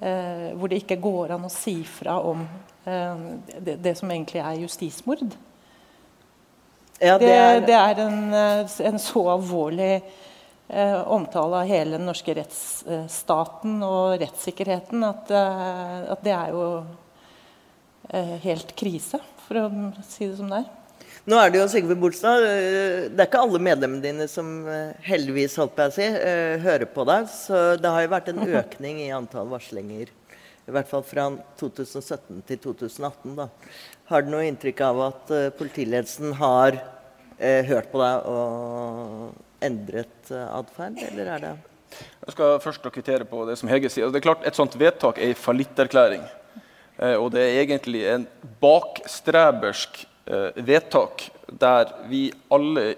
eh, 0.00 0.52
hvor 0.56 0.68
det 0.70 0.82
ikke 0.82 1.00
går 1.00 1.34
an 1.36 1.46
å 1.46 1.52
si 1.52 1.78
fra 1.88 2.18
om 2.24 2.44
eh, 2.84 3.26
det, 3.58 3.78
det, 3.84 3.94
som 3.98 4.10
egentlig 4.12 4.42
er 4.42 4.62
justismord. 4.64 5.24
Ja, 7.00 7.16
det, 7.20 7.32
er... 7.32 7.60
Det, 7.60 7.66
det, 7.68 7.76
er 7.80 8.02
en, 8.06 8.22
eh, 8.34 8.78
en 8.90 9.00
så 9.02 9.24
alvorlig 9.36 9.92
eh, 10.00 11.00
omtale 11.12 11.62
av 11.62 11.70
hele 11.70 11.98
den 11.98 12.08
norske 12.08 12.36
rettsstaten 12.36 13.80
og 13.86 14.16
rettssikkerheten 14.22 15.04
at, 15.08 15.32
eh, 15.32 15.98
at 16.16 16.24
det 16.24 16.36
er 16.36 16.56
jo 16.56 16.66
eh, 18.10 18.36
helt 18.46 18.76
krise, 18.78 19.20
for 19.46 19.66
å 19.66 19.68
si 20.08 20.26
det 20.26 20.40
som 20.40 20.50
det 20.52 20.64
er. 20.64 20.72
Nå 21.26 21.34
er 21.42 21.50
det 21.50 21.58
jo 21.58 21.66
Sigve 21.66 21.96
Bolstad. 21.98 22.44
Eh, 22.46 23.08
det 23.10 23.18
er 23.18 23.26
ikke 23.26 23.40
alle 23.42 23.58
medlemmene 23.58 24.04
dine 24.04 24.28
som 24.30 24.46
eh, 24.70 24.92
heldigvis 25.08 25.56
holdt 25.58 25.74
på 25.74 25.88
å 25.88 25.94
si, 25.96 26.06
eh, 26.06 26.54
hører 26.62 26.86
på 26.86 27.02
deg. 27.08 27.26
Så 27.32 27.62
det 27.82 27.90
har 27.90 28.04
jo 28.04 28.12
vært 28.12 28.30
en 28.30 28.44
økning 28.60 29.00
i 29.02 29.10
antall 29.14 29.50
varslinger. 29.50 30.12
I 30.66 30.74
hvert 30.74 30.90
fall 30.90 31.02
fra 31.06 31.26
2017 31.58 32.44
til 32.46 32.62
2018. 32.68 33.34
da. 33.40 33.48
Har 34.06 34.22
du 34.22 34.30
noe 34.30 34.46
inntrykk 34.46 34.84
av 34.86 35.02
at 35.08 35.34
politiledelsen 35.58 36.38
har 36.38 36.78
eh, 36.78 37.66
hørt 37.66 37.90
på 37.90 38.02
deg 38.02 38.30
og 38.30 39.66
endret 39.66 40.30
atferd, 40.30 40.98
eller 41.10 41.30
er 41.34 41.42
det 41.42 41.54
Jeg 42.22 42.34
skal 42.36 42.58
først 42.62 42.86
kvittere 42.94 43.26
på 43.26 43.42
det 43.50 43.58
som 43.58 43.70
Hege 43.70 43.90
sier. 43.90 44.12
Det 44.14 44.20
er 44.20 44.30
klart 44.30 44.46
Et 44.46 44.54
sånt 44.54 44.78
vedtak 44.78 45.18
er 45.18 45.34
en 45.34 45.40
fallitterklæring. 45.42 46.26
Eh, 47.02 47.16
og 47.18 47.32
det 47.34 47.48
er 47.48 47.64
egentlig 47.64 48.06
en 48.14 48.28
bakstrebersk 48.62 50.06
Eh, 50.06 50.15
vedtak 50.26 51.28
der 51.46 51.92
vi 52.10 52.32
alle 52.50 52.94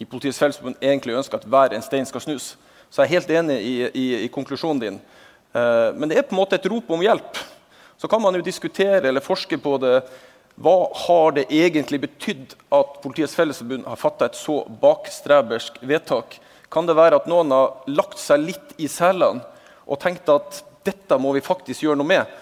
i 0.00 0.06
Politiets 0.08 0.38
Fellesforbund 0.38 0.78
egentlig 0.80 1.16
ønsker 1.18 1.40
at 1.40 1.48
hver 1.50 1.74
en 1.76 1.84
stein 1.84 2.06
skal 2.08 2.22
snus. 2.24 2.54
Så 2.90 3.02
jeg 3.02 3.08
er 3.08 3.14
helt 3.18 3.32
enig 3.36 3.56
i, 3.60 3.74
i, 3.94 4.06
i 4.24 4.28
konklusjonen 4.32 4.80
din. 4.80 5.00
Eh, 5.52 5.90
men 5.94 6.08
det 6.08 6.18
er 6.18 6.26
på 6.26 6.34
en 6.34 6.40
måte 6.40 6.56
et 6.56 6.68
rop 6.72 6.88
om 6.90 7.02
hjelp. 7.04 7.38
Så 8.00 8.08
kan 8.08 8.22
man 8.22 8.34
jo 8.34 8.44
diskutere 8.44 9.02
eller 9.10 9.24
forske 9.24 9.58
på 9.60 9.76
det. 9.82 9.98
Hva 10.60 10.76
har 11.06 11.36
det 11.36 11.46
egentlig 11.52 12.00
betydd 12.06 12.56
at 12.72 12.96
Politiets 13.04 13.36
Fellesforbund 13.36 13.84
har 13.88 14.00
fatta 14.00 14.30
et 14.30 14.38
så 14.38 14.62
bakstrebersk 14.80 15.78
vedtak? 15.84 16.38
Kan 16.72 16.88
det 16.88 16.96
være 16.96 17.20
at 17.20 17.28
noen 17.30 17.52
har 17.52 17.90
lagt 17.90 18.18
seg 18.22 18.46
litt 18.48 18.74
i 18.80 18.88
selene 18.88 19.44
og 19.84 20.00
tenkt 20.00 20.28
at 20.32 20.62
dette 20.86 21.18
må 21.20 21.34
vi 21.36 21.44
faktisk 21.44 21.84
gjøre 21.84 22.00
noe 22.00 22.08
med? 22.08 22.38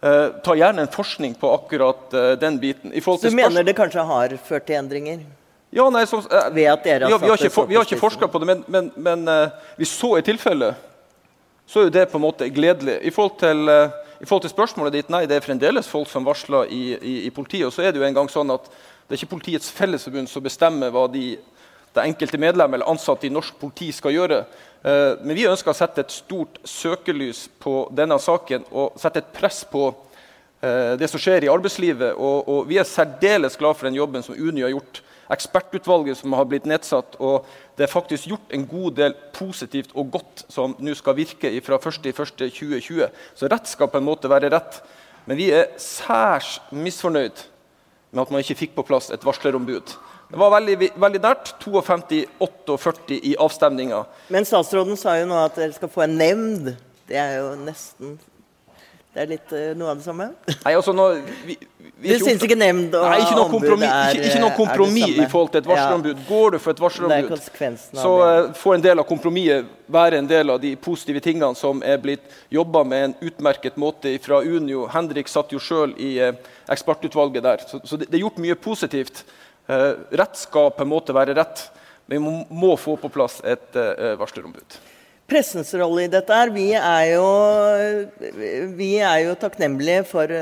Uh, 0.00 0.40
ta 0.40 0.54
gjerne 0.56 0.86
en 0.86 0.88
forskning 0.88 1.34
på 1.36 1.48
akkurat 1.52 2.14
uh, 2.14 2.32
den 2.40 2.58
biten. 2.58 2.92
Så 3.04 3.18
du 3.20 3.36
mener 3.36 3.64
det 3.64 3.74
kanskje 3.76 4.00
har 4.08 4.32
ført 4.44 4.64
til 4.64 4.78
endringer? 4.78 5.26
Ja, 5.76 5.84
nei, 5.92 6.06
så, 6.08 6.22
uh, 6.24 6.46
Ved 6.54 6.70
at 6.72 6.86
dere 6.86 7.04
har 7.04 7.12
ja, 7.12 7.18
vi, 7.20 7.28
har 7.28 7.36
ikke, 7.36 7.64
vi 7.68 7.76
har 7.76 7.84
ikke 7.84 8.00
forska 8.00 8.28
på 8.32 8.40
det, 8.40 8.48
men, 8.48 8.62
men, 8.66 8.88
men 8.96 9.28
hvis 9.76 9.92
så 9.92 10.14
er 10.16 10.24
tilfellet, 10.24 10.88
så 11.68 11.82
er 11.82 11.90
jo 11.90 11.94
det 11.98 12.06
på 12.08 12.16
en 12.16 12.24
måte 12.24 12.48
gledelig. 12.48 12.96
I 13.04 13.12
forhold, 13.12 13.36
til, 13.44 13.68
I 13.68 14.24
forhold 14.24 14.46
til 14.46 14.54
spørsmålet 14.54 14.96
ditt, 14.96 15.12
nei, 15.12 15.26
det 15.28 15.36
er 15.36 15.44
fremdeles 15.44 15.92
folk 15.92 16.08
som 16.08 16.24
varsler 16.24 16.72
i, 16.72 16.82
i, 16.96 17.14
i, 17.28 17.30
politiet. 17.30 17.68
Og 17.68 17.76
så 17.76 17.84
er 17.84 17.92
det 17.92 18.00
jo 18.00 18.08
en 18.08 18.16
gang 18.16 18.32
sånn 18.32 18.56
at 18.56 18.72
det 18.72 19.14
er 19.14 19.20
ikke 19.20 19.34
Politiets 19.34 19.68
Fellesforbund 19.74 20.30
som 20.32 20.42
bestemmer 20.42 20.92
hva 20.94 21.04
de, 21.12 21.34
det 21.94 22.04
enkelte 22.06 22.38
medlem 22.38 22.74
eller 22.74 22.90
ansatte 22.90 23.26
i 23.26 23.32
norsk 23.32 23.56
politi 23.60 23.90
skal 23.94 24.14
gjøre. 24.14 24.44
Eh, 24.82 25.18
men 25.24 25.36
vi 25.36 25.48
ønsker 25.50 25.72
å 25.72 25.76
sette 25.76 26.04
et 26.04 26.14
stort 26.14 26.60
søkelys 26.64 27.46
på 27.60 27.82
denne 27.96 28.18
saken 28.22 28.64
og 28.70 28.96
sette 29.00 29.20
et 29.24 29.32
press 29.36 29.64
på 29.68 29.88
eh, 30.62 30.96
det 31.00 31.10
som 31.10 31.20
skjer 31.20 31.46
i 31.46 31.52
arbeidslivet. 31.52 32.14
Og, 32.14 32.48
og 32.48 32.68
vi 32.70 32.78
er 32.80 32.88
særdeles 32.88 33.58
glad 33.60 33.78
for 33.78 33.90
den 33.90 33.98
jobben 33.98 34.24
som 34.26 34.38
Uni 34.38 34.64
har 34.64 34.74
gjort. 34.74 35.02
Ekspertutvalget 35.30 36.18
som 36.18 36.34
har 36.34 36.46
blitt 36.50 36.66
nedsatt. 36.70 37.18
Og 37.22 37.46
det 37.78 37.86
er 37.86 37.92
faktisk 37.92 38.30
gjort 38.30 38.54
en 38.54 38.66
god 38.70 38.96
del 39.02 39.18
positivt 39.36 39.92
og 39.94 40.14
godt 40.16 40.44
som 40.50 40.74
nå 40.78 40.94
skal 40.98 41.18
virke 41.18 41.52
fra 41.66 41.78
1.1.2020. 41.78 43.06
Så 43.34 43.50
rett 43.50 43.70
skal 43.70 43.90
på 43.90 44.00
en 44.00 44.08
måte 44.08 44.30
være 44.30 44.50
rett. 44.54 44.80
Men 45.26 45.38
vi 45.38 45.50
er 45.54 45.74
særs 45.78 46.58
misfornøyd 46.74 47.44
med 48.10 48.22
at 48.24 48.32
man 48.32 48.42
ikke 48.42 48.58
fikk 48.64 48.72
på 48.78 48.86
plass 48.88 49.12
et 49.14 49.26
varslerombud. 49.26 49.92
Det 50.30 50.38
var 50.38 50.52
veldig, 50.54 50.90
veldig 51.02 51.20
nært. 51.24 51.54
52-48 51.60 53.20
i 53.32 53.36
avstemninga. 53.38 54.04
Men 54.30 54.46
statsråden 54.48 54.98
sa 54.98 55.16
jo 55.18 55.28
nå 55.30 55.38
at 55.42 55.58
dere 55.58 55.74
skal 55.74 55.90
få 55.90 56.06
en 56.06 56.18
nemnd. 56.20 56.74
Det 57.10 57.18
er 57.18 57.40
jo 57.40 57.54
nesten 57.58 58.18
det 59.10 59.24
er 59.24 59.26
litt 59.26 59.50
uh, 59.50 59.70
noe 59.74 59.90
av 59.90 59.98
det 59.98 60.04
samme? 60.06 60.28
Nei, 60.62 60.70
altså 60.70 60.92
nå, 60.94 61.04
vi, 61.42 61.56
vi 61.98 62.12
du 62.14 62.22
syns 62.22 62.44
ikke 62.46 62.54
nemnd 62.54 62.92
og 62.94 63.08
nei, 63.08 63.16
ikke 63.24 63.38
noe 63.40 63.48
ombud 63.48 63.82
er 63.82 64.12
Ikke, 64.14 64.28
ikke 64.28 64.42
noe 64.44 64.54
kompromiss 64.54 65.16
i 65.16 65.26
forhold 65.32 65.50
til 65.50 65.62
et 65.64 65.66
varselombud. 65.66 66.20
Går 66.28 66.54
du 66.54 66.58
for 66.62 66.76
et 66.76 66.82
varselombud, 66.84 67.34
så 67.98 68.12
uh, 68.22 68.52
får 68.54 68.76
en 68.76 68.84
del 68.84 69.02
av 69.02 69.08
kompromisset 69.08 69.74
være 69.90 70.20
en 70.22 70.30
del 70.30 70.54
av 70.54 70.60
de 70.62 70.70
positive 70.78 71.18
tingene 71.24 71.58
som 71.58 71.82
er 71.82 71.98
blitt 71.98 72.38
jobba 72.54 72.84
med 72.86 73.08
en 73.08 73.16
utmerket 73.32 73.82
måte 73.82 74.14
fra 74.22 74.38
Unio. 74.46 74.86
Henrik 74.94 75.32
satt 75.32 75.50
jo 75.50 75.58
sjøl 75.58 75.96
i 75.98 76.12
uh, 76.22 76.30
ekspertutvalget 76.70 77.48
der. 77.48 77.66
Så, 77.66 77.82
så 77.82 77.98
det, 77.98 78.12
det, 78.12 78.20
er 78.20 78.28
gjort 78.28 78.38
mye 78.38 78.54
positivt. 78.62 79.24
Eh, 79.70 79.92
rett 80.10 80.36
skal 80.36 80.72
på 80.74 80.82
en 80.82 80.90
måte 80.90 81.14
være 81.14 81.36
rett, 81.38 81.68
vi 82.10 82.18
må, 82.18 82.72
få 82.74 82.96
på 82.98 83.08
plass 83.12 83.36
et 83.46 83.76
uh, 83.78 84.16
varslerombud. 84.18 84.78
Pressens 85.30 85.68
rolle 85.78 86.08
i 86.08 86.10
dette 86.10 86.34
er, 86.34 86.50
vi 86.50 86.64
er 86.74 87.04
jo, 87.12 87.26
vi 88.74 88.88
er 88.98 89.20
jo 89.28 89.36
takknemlige 89.38 90.02
for 90.10 90.32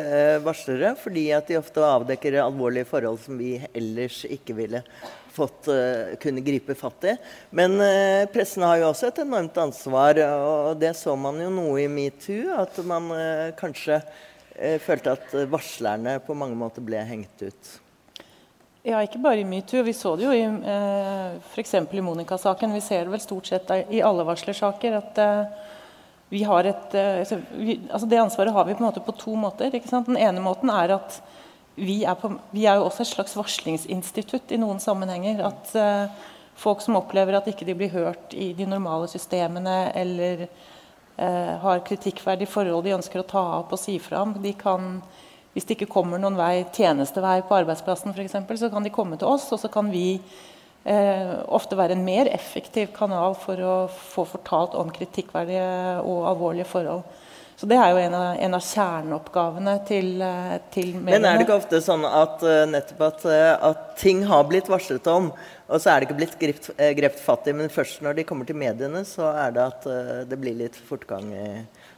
varslere, 0.40 0.94
fordi 0.97 1.26
at 1.37 1.50
de 1.50 1.58
ofte 1.58 1.82
avdekker 1.85 2.38
alvorlige 2.40 2.88
forhold 2.88 3.18
som 3.20 3.37
vi 3.37 3.58
ellers 3.68 4.23
ikke 4.25 4.56
ville 4.56 4.80
fått 5.37 5.68
kunne 6.23 6.40
gripe 6.47 6.73
fatt 6.78 7.04
i. 7.11 7.12
Men 7.52 7.76
pressen 8.32 8.64
har 8.64 8.78
jo 8.80 8.87
også 8.88 9.11
et 9.11 9.20
enormt 9.26 9.61
ansvar, 9.61 10.23
og 10.25 10.80
det 10.80 10.94
så 10.97 11.18
man 11.20 11.37
jo 11.44 11.50
noe 11.52 11.82
i 11.82 11.90
metoo. 11.92 12.54
At 12.56 12.80
man 12.88 13.12
kanskje 13.61 14.00
følte 14.87 15.18
at 15.18 15.37
varslerne 15.52 16.16
på 16.25 16.32
mange 16.32 16.56
måter 16.56 16.88
ble 16.88 17.04
hengt 17.12 17.44
ut. 17.44 17.76
Ja, 18.88 19.02
ikke 19.04 19.21
bare 19.21 19.42
i 19.42 19.45
metoo. 19.45 19.83
Vi 19.85 19.92
så 19.92 20.14
det 20.16 20.25
jo 20.25 20.33
i 20.33 20.45
eh, 20.45 21.35
f.eks. 21.50 21.75
i 21.76 22.04
Monica-saken. 22.04 22.73
Vi 22.73 22.80
ser 22.80 23.04
det 23.04 23.12
vel 23.12 23.21
stort 23.21 23.50
sett 23.50 23.68
i 23.92 24.00
alle 24.00 24.25
varslersaker. 24.25 24.97
at 25.02 25.18
eh, 25.21 25.66
vi 26.28 26.42
har 26.45 26.64
et, 26.64 26.95
eh, 26.95 27.18
altså, 27.21 27.40
altså 27.90 28.07
Det 28.07 28.21
ansvaret 28.21 28.52
har 28.52 28.64
vi 28.64 28.75
på 28.75 28.85
en 28.85 28.88
måte 28.88 29.04
på 29.04 29.12
to 29.12 29.37
måter. 29.37 29.75
ikke 29.75 29.88
sant? 29.88 30.09
Den 30.09 30.16
ene 30.16 30.40
måten 30.40 30.73
er 30.73 30.97
at 30.97 31.21
vi 31.78 32.02
er, 32.04 32.16
på, 32.18 32.33
vi 32.50 32.64
er 32.66 32.78
jo 32.78 32.88
også 32.88 33.04
et 33.04 33.12
slags 33.12 33.37
varslingsinstitutt 33.38 34.52
i 34.52 34.61
noen 34.61 34.80
sammenhenger. 34.80 35.45
At 35.47 35.75
eh, 35.76 36.26
folk 36.59 36.83
som 36.83 36.97
opplever 36.99 37.38
at 37.38 37.49
ikke 37.49 37.68
de 37.68 37.76
blir 37.78 37.92
hørt 37.92 38.35
i 38.35 38.50
de 38.57 38.66
normale 38.66 39.09
systemene, 39.09 39.92
eller 39.95 40.49
eh, 40.49 41.54
har 41.62 41.85
kritikkverdige 41.87 42.50
forhold 42.50 42.85
de 42.88 42.97
ønsker 42.99 43.23
å 43.23 43.28
ta 43.28 43.45
opp 43.61 43.76
og 43.76 43.80
si 43.80 43.99
fra 44.02 44.25
om. 44.25 44.35
De 44.42 44.52
kan, 44.59 44.99
hvis 45.55 45.67
det 45.67 45.78
ikke 45.78 45.90
kommer 45.90 46.21
noen 46.21 46.37
vei, 46.38 46.67
tjenestevei 46.75 47.40
på 47.47 47.57
arbeidsplassen 47.57 48.14
f.eks., 48.14 48.37
så 48.61 48.71
kan 48.73 48.85
de 48.85 48.95
komme 48.95 49.19
til 49.19 49.31
oss, 49.31 49.49
og 49.55 49.61
så 49.62 49.71
kan 49.73 49.88
vi 49.90 50.21
eh, 50.85 51.33
ofte 51.49 51.78
være 51.78 51.97
en 51.97 52.05
mer 52.07 52.31
effektiv 52.31 52.93
kanal 52.97 53.37
for 53.38 53.62
å 53.64 53.78
få 53.88 54.26
fortalt 54.28 54.76
om 54.78 54.93
kritikkverdige 54.95 55.64
og 56.05 56.28
alvorlige 56.33 56.69
forhold. 56.69 57.02
Så 57.59 57.67
Det 57.67 57.75
er 57.75 57.90
jo 57.90 57.99
en 57.99 58.14
av, 58.14 58.26
en 58.38 58.55
av 58.55 58.62
kjerneoppgavene 58.62 59.73
til, 59.88 60.12
eh, 60.23 60.59
til 60.71 60.93
mediene. 60.95 61.17
Men 61.17 61.25
er 61.26 61.40
det 61.40 61.49
ikke 61.49 61.57
ofte 61.59 61.81
sånn 61.83 62.05
at 62.07 62.45
uh, 62.47 62.62
nettopp 62.71 63.02
at, 63.09 63.25
uh, 63.26 63.71
at, 63.73 63.81
ting 63.99 64.21
har 64.31 64.45
blitt 64.47 64.71
varslet 64.71 65.11
om, 65.11 65.33
og 65.67 65.83
så 65.83 65.90
er 65.90 65.99
det 65.99 66.07
ikke 66.07 66.21
blitt 66.21 66.38
grept 66.38 66.71
grepet 67.00 67.19
fatt 67.19 67.50
i, 67.50 67.57
men 67.59 67.73
først 67.73 68.05
når 68.07 68.21
de 68.21 68.28
kommer 68.28 68.47
til 68.47 68.61
mediene, 68.61 69.02
så 69.02 69.33
er 69.33 69.57
det 69.57 69.64
at 69.64 69.88
det 70.31 70.38
blir 70.38 70.55
litt 70.55 70.78
fortgang 70.87 71.33
i 71.35 71.49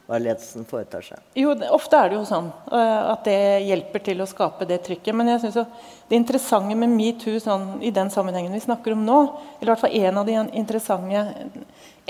hva 0.07 0.19
ledelsen 0.19 0.65
foretar 0.67 1.05
seg? 1.05 1.19
Jo, 1.39 1.53
ofte 1.71 1.99
er 1.99 2.11
det 2.11 2.17
jo 2.17 2.23
sånn 2.27 2.49
at 2.71 3.25
det 3.27 3.61
hjelper 3.67 4.03
til 4.03 4.23
å 4.23 4.29
skape 4.29 4.67
det 4.67 4.81
trykket. 4.85 5.15
Men 5.15 5.33
jeg 5.33 5.43
synes 5.45 5.85
det 6.09 6.17
interessante 6.19 6.75
med 6.75 6.91
metoo 6.91 7.39
sånn, 7.39 7.77
i 7.85 7.93
den 7.95 8.11
sammenhengen 8.11 8.55
vi 8.55 8.63
snakker 8.63 8.97
om 8.97 9.05
nå, 9.07 9.19
eller 9.59 9.69
i 9.69 9.71
hvert 9.71 9.83
fall 9.85 9.99
en 10.01 10.19
av 10.19 10.27
de 10.27 10.39
interessante 10.59 11.23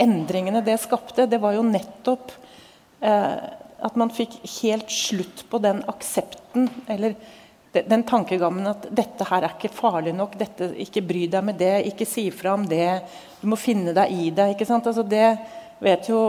endringene 0.01 0.63
det 0.65 0.79
skapte, 0.81 1.27
det 1.29 1.41
var 1.43 1.53
jo 1.57 1.67
nettopp 1.67 2.33
Eh, 3.01 3.38
at 3.81 3.95
man 3.98 4.12
fikk 4.13 4.36
helt 4.62 4.91
slutt 4.93 5.41
på 5.50 5.57
den 5.57 5.79
aksepten 5.89 6.67
eller 6.86 7.15
den 7.71 8.03
tankegangen 8.05 8.67
at 8.69 8.83
dette 8.93 9.25
her 9.25 9.41
er 9.48 9.55
ikke 9.55 9.71
farlig 9.74 10.12
nok, 10.13 10.36
dette, 10.38 10.67
ikke 10.83 11.01
bry 11.01 11.24
deg 11.31 11.48
med 11.48 11.57
det, 11.57 11.88
ikke 11.89 12.05
si 12.05 12.27
fra 12.36 12.53
om 12.53 12.67
det, 12.69 13.00
du 13.41 13.48
må 13.50 13.57
finne 13.57 13.95
deg 13.98 14.13
i 14.13 14.27
det. 14.38 14.51
ikke 14.53 14.67
sant? 14.69 14.86
Altså 14.86 15.01
det 15.07 15.25
vet 15.81 16.12
jo 16.12 16.19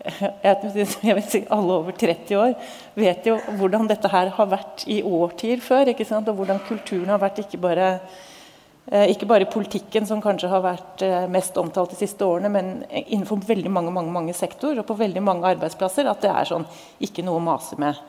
jeg 0.46 1.14
vet 1.16 1.28
si 1.28 1.42
Alle 1.52 1.76
over 1.82 1.92
30 1.92 2.38
år 2.40 2.54
vet 2.96 3.26
jo 3.28 3.36
hvordan 3.58 3.88
dette 3.90 4.08
her 4.08 4.32
har 4.36 4.48
vært 4.48 4.86
i 4.88 5.02
årtier 5.04 5.60
før. 5.64 5.92
ikke 5.92 6.08
sant? 6.08 6.28
Og 6.28 6.40
hvordan 6.40 6.62
kulturen 6.68 7.12
har 7.12 7.20
vært 7.20 7.42
ikke 7.44 7.60
bare 7.60 7.94
Eh, 8.90 9.12
ikke 9.12 9.26
bare 9.28 9.46
politikken, 9.46 10.06
som 10.06 10.22
kanskje 10.22 10.48
har 10.50 10.64
vært 10.64 11.02
eh, 11.06 11.28
mest 11.30 11.54
omtalt 11.60 11.92
de 11.92 11.98
siste 12.00 12.26
årene, 12.26 12.48
men 12.50 12.70
innenfor 12.90 13.38
veldig 13.46 13.70
mange, 13.70 13.92
mange, 13.94 14.10
mange 14.10 14.34
sektorer 14.34 14.80
og 14.82 14.88
på 14.88 14.96
veldig 14.98 15.22
mange 15.22 15.46
arbeidsplasser. 15.52 16.08
At 16.10 16.24
det 16.24 16.32
er 16.32 16.48
sånn 16.48 16.66
ikke 16.98 17.22
noe 17.22 17.38
å 17.38 17.44
mase 17.44 17.78
med. 17.78 18.00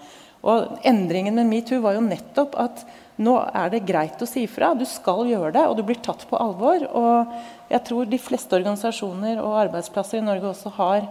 Og 0.41 0.79
Endringen 0.89 1.37
med 1.37 1.51
metoo 1.51 1.83
var 1.83 1.99
jo 1.99 2.01
nettopp 2.01 2.57
at 2.63 2.81
nå 3.21 3.35
er 3.53 3.69
det 3.69 3.83
greit 3.85 4.23
å 4.25 4.29
si 4.29 4.47
fra. 4.49 4.71
Du 4.73 4.87
skal 4.89 5.27
gjøre 5.29 5.53
det, 5.53 5.67
og 5.69 5.77
du 5.77 5.83
blir 5.85 6.01
tatt 6.01 6.25
på 6.25 6.39
alvor. 6.41 6.87
Og 6.97 7.35
jeg 7.69 7.85
tror 7.85 8.09
de 8.09 8.21
fleste 8.23 8.57
organisasjoner 8.57 9.37
og 9.43 9.59
arbeidsplasser 9.67 10.17
i 10.17 10.25
Norge 10.25 10.49
også 10.49 10.73
har 10.79 11.05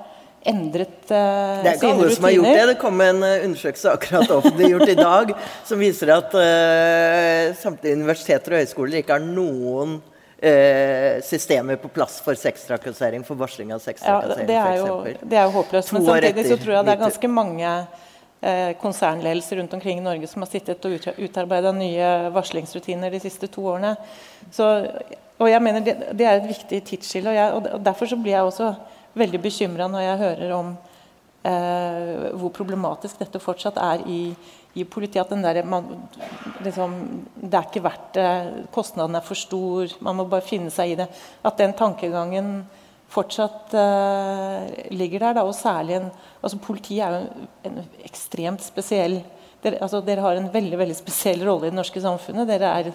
endret 0.48 1.10
uh, 1.10 1.60
Det 1.60 1.68
er 1.72 1.76
ikke 1.76 1.90
alle 1.92 2.12
som 2.14 2.26
har 2.26 2.34
gjort 2.34 2.48
det. 2.48 2.66
Det 2.70 2.76
kom 2.80 3.02
en 3.04 3.24
uh, 3.24 3.44
undersøkelse 3.46 3.92
akkurat 3.92 4.30
offentliggjort 4.38 4.92
i 4.92 4.96
dag 4.98 5.32
som 5.68 5.82
viser 5.82 6.12
at 6.14 6.36
uh, 6.36 7.56
samtlige 7.60 7.98
universiteter 7.98 8.56
og 8.56 8.64
høyskoler 8.64 9.02
ikke 9.02 9.18
har 9.18 9.26
noen 9.26 10.00
systemer 11.20 11.76
på 11.76 11.90
plass 11.92 12.14
for 12.24 12.32
sextrakassering, 12.32 13.20
for 13.28 13.36
varsling 13.36 13.74
av 13.74 13.82
sextrakassering 13.84 14.46
ja, 14.48 14.62
det, 14.72 15.18
det 15.28 15.36
er 15.36 15.50
jo 15.50 15.52
håpløst. 15.58 15.90
Men 15.92 16.06
samtidig 16.06 16.44
så 16.46 16.56
tror 16.62 16.72
jeg 16.78 16.86
det 16.86 16.94
er 16.94 17.02
ganske 17.02 17.28
mange 17.36 17.72
konsernledelser 18.80 19.60
rundt 19.60 19.74
omkring 19.76 20.00
i 20.00 20.06
Norge 20.06 20.30
som 20.30 20.40
har 20.40 20.48
sittet 20.48 20.86
og 20.88 21.20
utarbeida 21.20 21.74
nye 21.76 22.08
varslingsrutiner 22.32 23.12
de 23.12 23.20
siste 23.20 23.50
to 23.52 23.66
årene. 23.68 23.92
Så, 24.48 24.70
og 25.36 25.52
jeg 25.52 25.60
mener 25.66 25.84
det, 25.84 25.98
det 26.16 26.30
er 26.30 26.40
et 26.40 26.48
viktig 26.54 26.80
tidsskille. 26.88 27.36
Og, 27.50 27.68
og, 27.74 27.84
derfor 27.84 28.08
så 28.08 28.16
blir 28.16 28.38
jeg 28.38 28.48
også 28.48 28.72
veldig 29.18 29.40
bekymra 29.42 29.88
når 29.90 30.04
jeg 30.04 30.20
hører 30.24 30.54
om 30.56 30.72
eh, 31.46 32.26
hvor 32.38 32.52
problematisk 32.54 33.20
dette 33.22 33.42
fortsatt 33.42 33.80
er 33.80 34.04
i, 34.10 34.20
i 34.74 34.84
politiet. 34.84 35.24
At 35.24 35.32
den 35.34 35.44
der, 35.44 35.62
man, 35.66 35.88
liksom, 36.64 36.98
det 37.36 37.56
er 37.56 37.66
ikke 37.68 37.84
verdt 37.86 38.12
det, 38.18 38.28
kostnaden 38.74 39.18
er 39.18 39.26
for 39.26 39.38
stor, 39.38 39.96
man 40.04 40.20
må 40.20 40.28
bare 40.30 40.46
finne 40.46 40.72
seg 40.74 40.94
i 40.94 41.00
det. 41.02 41.08
At 41.42 41.58
den 41.60 41.74
tankegangen 41.78 42.62
fortsatt 43.10 43.74
eh, 43.74 44.88
ligger 44.94 45.26
der. 45.26 45.40
Da, 45.40 45.46
og 45.46 45.56
særlig 45.58 45.98
en, 45.98 46.10
altså 46.40 46.62
Politiet 46.62 47.04
er 47.06 47.16
jo 47.16 47.22
en, 47.26 47.50
en 47.70 48.06
ekstremt 48.06 48.64
spesiell 48.64 49.20
dere, 49.60 49.80
altså, 49.84 50.00
dere, 50.04 50.24
har 50.24 50.38
en 50.38 50.48
veldig 50.52 50.78
veldig 50.80 50.96
spesiell 50.96 51.42
rolle 51.44 51.68
i 51.68 51.72
det 51.72 51.76
norske 51.76 52.00
samfunnet. 52.00 52.48
Dere, 52.48 52.70
er, 52.80 52.92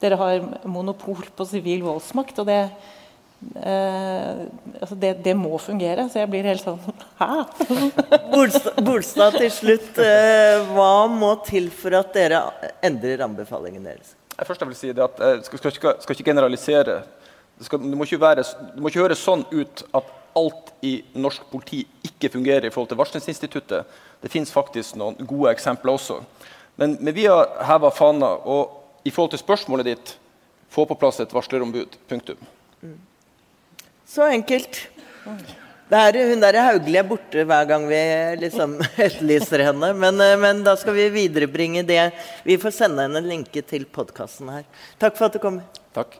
dere 0.00 0.20
har 0.20 0.46
monopol 0.64 1.26
på 1.36 1.48
sivil 1.48 1.84
voldsmakt. 1.84 2.38
og 2.40 2.48
det 2.48 2.60
Eh, 3.54 4.46
altså 4.80 4.96
det, 4.96 5.12
det, 5.24 5.34
må 5.36 5.58
fungere. 5.60 6.08
Så 6.10 6.20
jeg 6.22 6.30
blir 6.32 6.48
helt 6.48 6.64
sånn 6.64 6.80
Hæ? 7.20 7.44
Bolstad, 8.86 9.36
til 9.38 9.50
slutt. 9.52 10.00
Eh, 10.02 10.62
hva 10.72 11.06
må 11.12 11.34
til 11.46 11.68
for 11.74 11.96
at 11.98 12.12
dere 12.16 12.42
endrer 12.84 13.24
anbefalingen 13.26 13.84
deres? 13.86 14.14
Jeg 14.36 14.48
først 14.48 14.66
vil 14.66 14.76
si 14.76 14.92
det 14.92 15.04
at 15.04 15.20
jeg 15.22 15.44
skal, 15.46 15.62
skal, 15.62 15.76
skal, 15.78 15.98
skal 16.04 16.16
ikke 16.16 16.30
generalisere. 16.30 17.00
Det, 17.56 17.68
skal, 17.68 17.80
det, 17.80 17.96
må 17.96 18.04
ikke 18.08 18.20
være, 18.20 18.44
det 18.74 18.82
må 18.84 18.92
ikke 18.92 19.04
høres 19.04 19.24
sånn 19.24 19.46
ut 19.52 19.84
at 19.96 20.12
alt 20.36 20.74
i 20.84 20.98
norsk 21.16 21.46
politi 21.48 21.80
ikke 22.04 22.28
fungerer 22.34 22.68
i 22.68 22.72
forhold 22.72 22.90
til 22.90 23.00
varslingsinstituttet. 23.00 23.96
Det 24.20 24.32
fins 24.32 24.52
faktisk 24.52 24.98
noen 25.00 25.16
gode 25.28 25.54
eksempler 25.54 25.96
også. 25.96 26.20
Men, 26.76 26.98
men 27.00 27.16
vi 27.16 27.24
har 27.24 27.56
heva 27.64 27.88
fana. 27.94 28.34
Og 28.44 29.08
i 29.08 29.12
forhold 29.12 29.32
til 29.32 29.40
spørsmålet 29.40 29.88
ditt 29.88 30.16
få 30.72 30.84
på 30.84 30.98
plass 31.00 31.22
et 31.24 31.32
varslerombud. 31.32 31.96
Punktum. 32.10 32.40
Mm. 32.82 32.98
Så 34.06 34.22
enkelt. 34.30 34.88
Der, 35.90 36.16
hun 36.28 36.40
der 36.40 36.58
Hauglie 36.62 36.98
er 36.98 37.06
borte 37.06 37.42
hver 37.46 37.66
gang 37.66 37.88
vi 37.90 37.98
liksom 38.38 38.76
etterlyser 39.06 39.64
henne. 39.66 39.92
Men, 39.98 40.20
eh, 40.22 40.36
men, 40.38 40.62
da 40.66 40.76
skal 40.78 40.94
vi 40.94 41.08
viderebringe 41.14 41.82
det. 41.86 42.12
Vi 42.46 42.58
får 42.58 42.74
sende 42.74 43.02
henne 43.06 43.18
en 43.22 43.28
linke 43.30 43.62
til 43.66 43.86
podkasten 43.86 44.50
her. 44.54 44.64
Takk 45.02 45.18
for 45.18 45.26
at 45.26 45.34
du 45.34 45.42
kom. 45.42 45.60
Takk. 45.94 46.18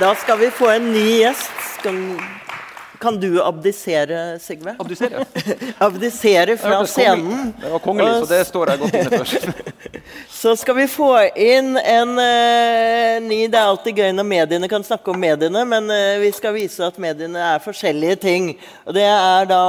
Da 0.00 0.14
skal 0.16 0.40
vi 0.40 0.52
få 0.54 0.72
en 0.72 0.92
ny 0.94 1.06
gjest. 1.20 1.56
Skal 1.80 1.96
kan 3.00 3.20
du 3.20 3.42
abdisere, 3.42 4.38
Sigve? 4.38 4.74
Abdisere? 4.78 5.24
abdisere 5.78 6.56
fra 6.56 6.86
scenen. 6.86 7.54
Det 7.60 7.70
var 7.70 7.78
kongelig, 7.78 8.26
så 8.26 8.26
det 8.34 8.40
står 8.44 8.72
jeg 8.72 8.80
godt 8.82 8.98
inne 8.98 9.20
for. 9.22 9.54
så 10.42 10.52
skal 10.60 10.76
vi 10.76 10.84
få 10.90 11.08
inn 11.32 11.78
en 11.80 12.12
uh, 12.18 13.16
ny 13.24 13.38
Det 13.48 13.56
er 13.56 13.70
alltid 13.70 14.02
gøy 14.02 14.12
når 14.18 14.28
mediene 14.28 14.68
kan 14.68 14.84
snakke 14.84 15.14
om 15.14 15.20
mediene, 15.20 15.64
men 15.72 15.88
uh, 15.88 16.20
vi 16.20 16.28
skal 16.36 16.54
vise 16.58 16.84
at 16.84 17.00
mediene 17.00 17.40
er 17.54 17.64
forskjellige 17.64 18.20
ting. 18.26 18.52
Og 18.84 18.96
det 18.98 19.08
er 19.08 19.48
da, 19.48 19.62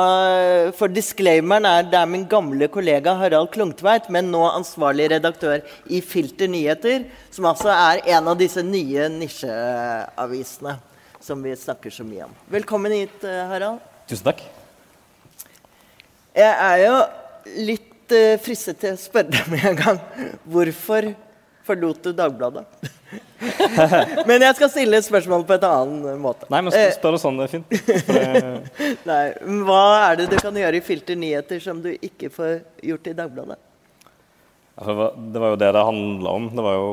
For 0.76 0.92
disclaimeren 0.92 1.72
er 1.72 1.88
det 1.88 2.04
er 2.04 2.12
min 2.12 2.28
gamle 2.28 2.68
kollega 2.68 3.16
Harald 3.24 3.54
Klungtveit, 3.56 4.12
men 4.12 4.28
nå 4.36 4.44
ansvarlig 4.52 5.08
redaktør 5.16 5.64
i 5.88 6.04
Filter 6.04 6.52
Nyheter, 6.52 7.08
som 7.32 7.48
altså 7.48 7.72
er 7.72 8.04
en 8.18 8.32
av 8.36 8.40
disse 8.44 8.60
nye 8.60 9.08
nisjeavisene 9.16 10.82
som 11.22 11.44
vi 11.44 11.56
snakker 11.56 11.90
så 11.90 12.04
mye 12.04 12.24
om. 12.24 12.36
Velkommen 12.50 12.92
hit, 12.92 13.24
eh, 13.24 13.46
Harald. 13.48 13.80
Tusen 14.10 14.26
takk. 14.26 14.42
Jeg 16.36 16.52
er 16.52 16.78
jo 16.86 16.96
litt 17.68 18.14
uh, 18.16 18.38
fristet 18.42 18.80
til 18.82 18.96
å 18.96 19.00
spørre 19.00 19.34
deg 19.34 19.50
med 19.52 19.66
en 19.72 19.78
gang. 19.78 20.00
Hvorfor 20.48 21.12
forlot 21.68 22.08
du 22.08 22.14
Dagbladet? 22.16 22.64
men 24.30 24.46
jeg 24.46 24.56
skal 24.58 24.70
stille 24.72 25.02
et 25.02 25.06
spørsmål 25.06 25.44
på 25.48 25.58
en 25.58 25.66
annen 25.68 26.22
måte. 26.24 26.48
Nei, 26.52 26.62
men 26.64 26.74
spør 26.96 27.18
det 27.18 27.22
sånn, 27.22 27.42
det 27.42 27.50
er 27.50 27.52
fint. 27.52 27.76
Nei, 29.12 29.24
hva 29.68 29.84
er 30.08 30.22
det 30.22 30.30
du 30.32 30.38
kan 30.40 30.56
gjøre 30.56 30.80
i 30.80 30.86
Filter 30.86 31.20
nyheter 31.20 31.60
som 31.64 31.84
du 31.84 31.92
ikke 31.94 32.32
får 32.34 32.62
gjort 32.88 33.12
i 33.12 33.18
Dagbladet? 33.18 33.60
Det 34.82 35.38
var 35.38 35.52
jo 35.52 35.58
det 35.60 35.74
det 35.76 35.84
handla 35.86 36.32
om. 36.40 36.48
Det 36.56 36.64
var 36.64 36.78
jo, 36.80 36.92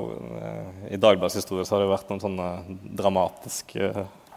I 0.90 0.98
Dagbladets 1.00 1.38
historie 1.38 1.64
så 1.64 1.76
har 1.76 1.84
det 1.84 1.92
vært 1.94 2.10
noen 2.10 2.24
sånne 2.24 2.48
dramatiske 2.98 3.92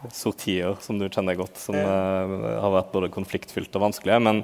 sortier 0.09 0.77
som 0.83 0.99
du 0.99 1.07
kjenner 1.07 1.37
godt, 1.39 1.59
som 1.61 1.77
uh, 1.77 2.61
har 2.63 2.75
vært 2.75 2.93
både 2.93 3.11
konfliktfylt 3.13 3.73
og 3.77 3.85
vanskelige. 3.87 4.19
Men 4.23 4.43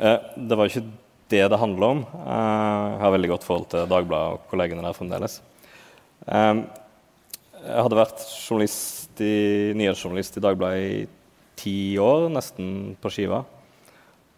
uh, 0.00 0.18
det 0.36 0.58
var 0.58 0.68
jo 0.68 0.74
ikke 0.74 0.90
det 1.32 1.42
det 1.52 1.60
handla 1.60 1.90
om. 1.96 2.04
Uh, 2.12 2.86
jeg 2.94 3.00
har 3.04 3.16
veldig 3.16 3.32
godt 3.34 3.48
forhold 3.48 3.70
til 3.72 3.88
Dagbladet 3.90 4.36
og 4.36 4.46
kollegene 4.52 4.84
der 4.84 4.96
fremdeles. 4.96 5.40
jeg 6.26 7.82
hadde 7.84 7.98
vært 7.98 8.22
i, 9.20 9.72
nyhetsjournalist 9.78 10.38
i 10.38 10.44
Dagbladet 10.44 10.86
i 10.86 11.02
ti 11.58 11.76
år, 12.00 12.30
nesten 12.32 12.94
på 13.00 13.12
skiva. 13.12 13.42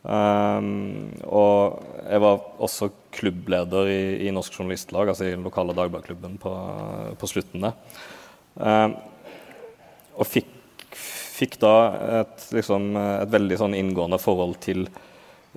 Um, 0.05 1.15
og 1.33 1.81
jeg 2.05 2.21
var 2.21 2.43
også 2.61 2.91
klubbleder 3.15 3.89
i, 3.89 4.03
i 4.27 4.33
Norsk 4.37 4.59
Journalistlag, 4.59 5.09
altså 5.09 5.25
i 5.25 5.33
den 5.33 5.47
lokale 5.47 5.73
Dagbladklubben, 5.77 6.37
på, 6.43 6.53
på 7.17 7.31
slutten 7.31 7.65
der. 7.65 7.79
Um, 8.61 8.97
og 10.15 10.29
fikk, 10.29 10.51
fikk 11.35 11.59
da 11.63 11.75
et, 12.23 12.47
liksom, 12.55 12.93
et, 12.97 13.31
veldig 13.33 13.59
sånn 13.61 13.77
inngående 13.79 14.21
forhold 14.23 14.59
til 14.65 14.87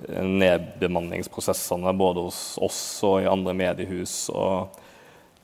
nedbemanningsprosessene 0.08 1.92
både 1.98 2.22
hos 2.28 2.42
oss 2.62 2.82
og 3.06 3.22
i 3.24 3.30
andre 3.30 3.54
mediehus. 3.58 4.14
Og 4.30 4.78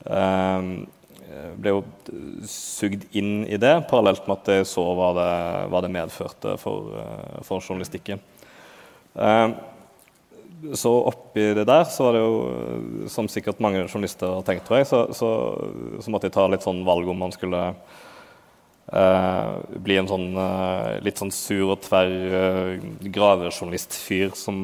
eh, 0.07 0.69
ble 1.59 1.73
jo 1.73 1.83
sugd 2.49 3.07
inn 3.17 3.45
i 3.49 3.59
det, 3.61 3.75
parallelt 3.91 4.27
med 4.29 4.41
at 4.41 4.51
jeg 4.59 4.71
så 4.71 4.85
hva 4.97 5.11
det, 5.17 5.31
hva 5.73 5.83
det 5.85 5.93
medførte 5.95 6.57
for, 6.61 6.95
eh, 7.01 7.39
for 7.47 7.65
journalistikken. 7.65 8.23
Eh, 9.15 9.49
så 10.75 10.91
oppi 11.11 11.51
det 11.57 11.67
der 11.69 11.85
så 11.91 12.07
var 12.07 12.17
det 12.17 12.23
jo, 12.23 13.09
som 13.13 13.29
sikkert 13.29 13.61
mange 13.61 13.83
journalister 13.85 14.39
har 14.39 14.47
tenkt, 14.47 14.65
tror 14.69 14.81
jeg, 14.81 14.89
så, 14.89 15.01
så, 15.13 15.31
så 16.01 16.13
måtte 16.13 16.31
jeg 16.31 16.37
ta 16.37 16.47
litt 16.49 16.65
sånn 16.65 16.85
valg 16.87 17.11
om 17.11 17.21
man 17.27 17.35
skulle 17.35 17.67
bli 18.85 19.97
en 19.97 20.09
sånn 20.09 20.35
uh, 20.37 21.01
litt 21.03 21.19
sånn 21.19 21.33
sur 21.33 21.73
og 21.73 21.81
tverr 21.87 22.13
uh, 22.35 22.83
gravejournalistfyr 23.01 24.35
som 24.37 24.59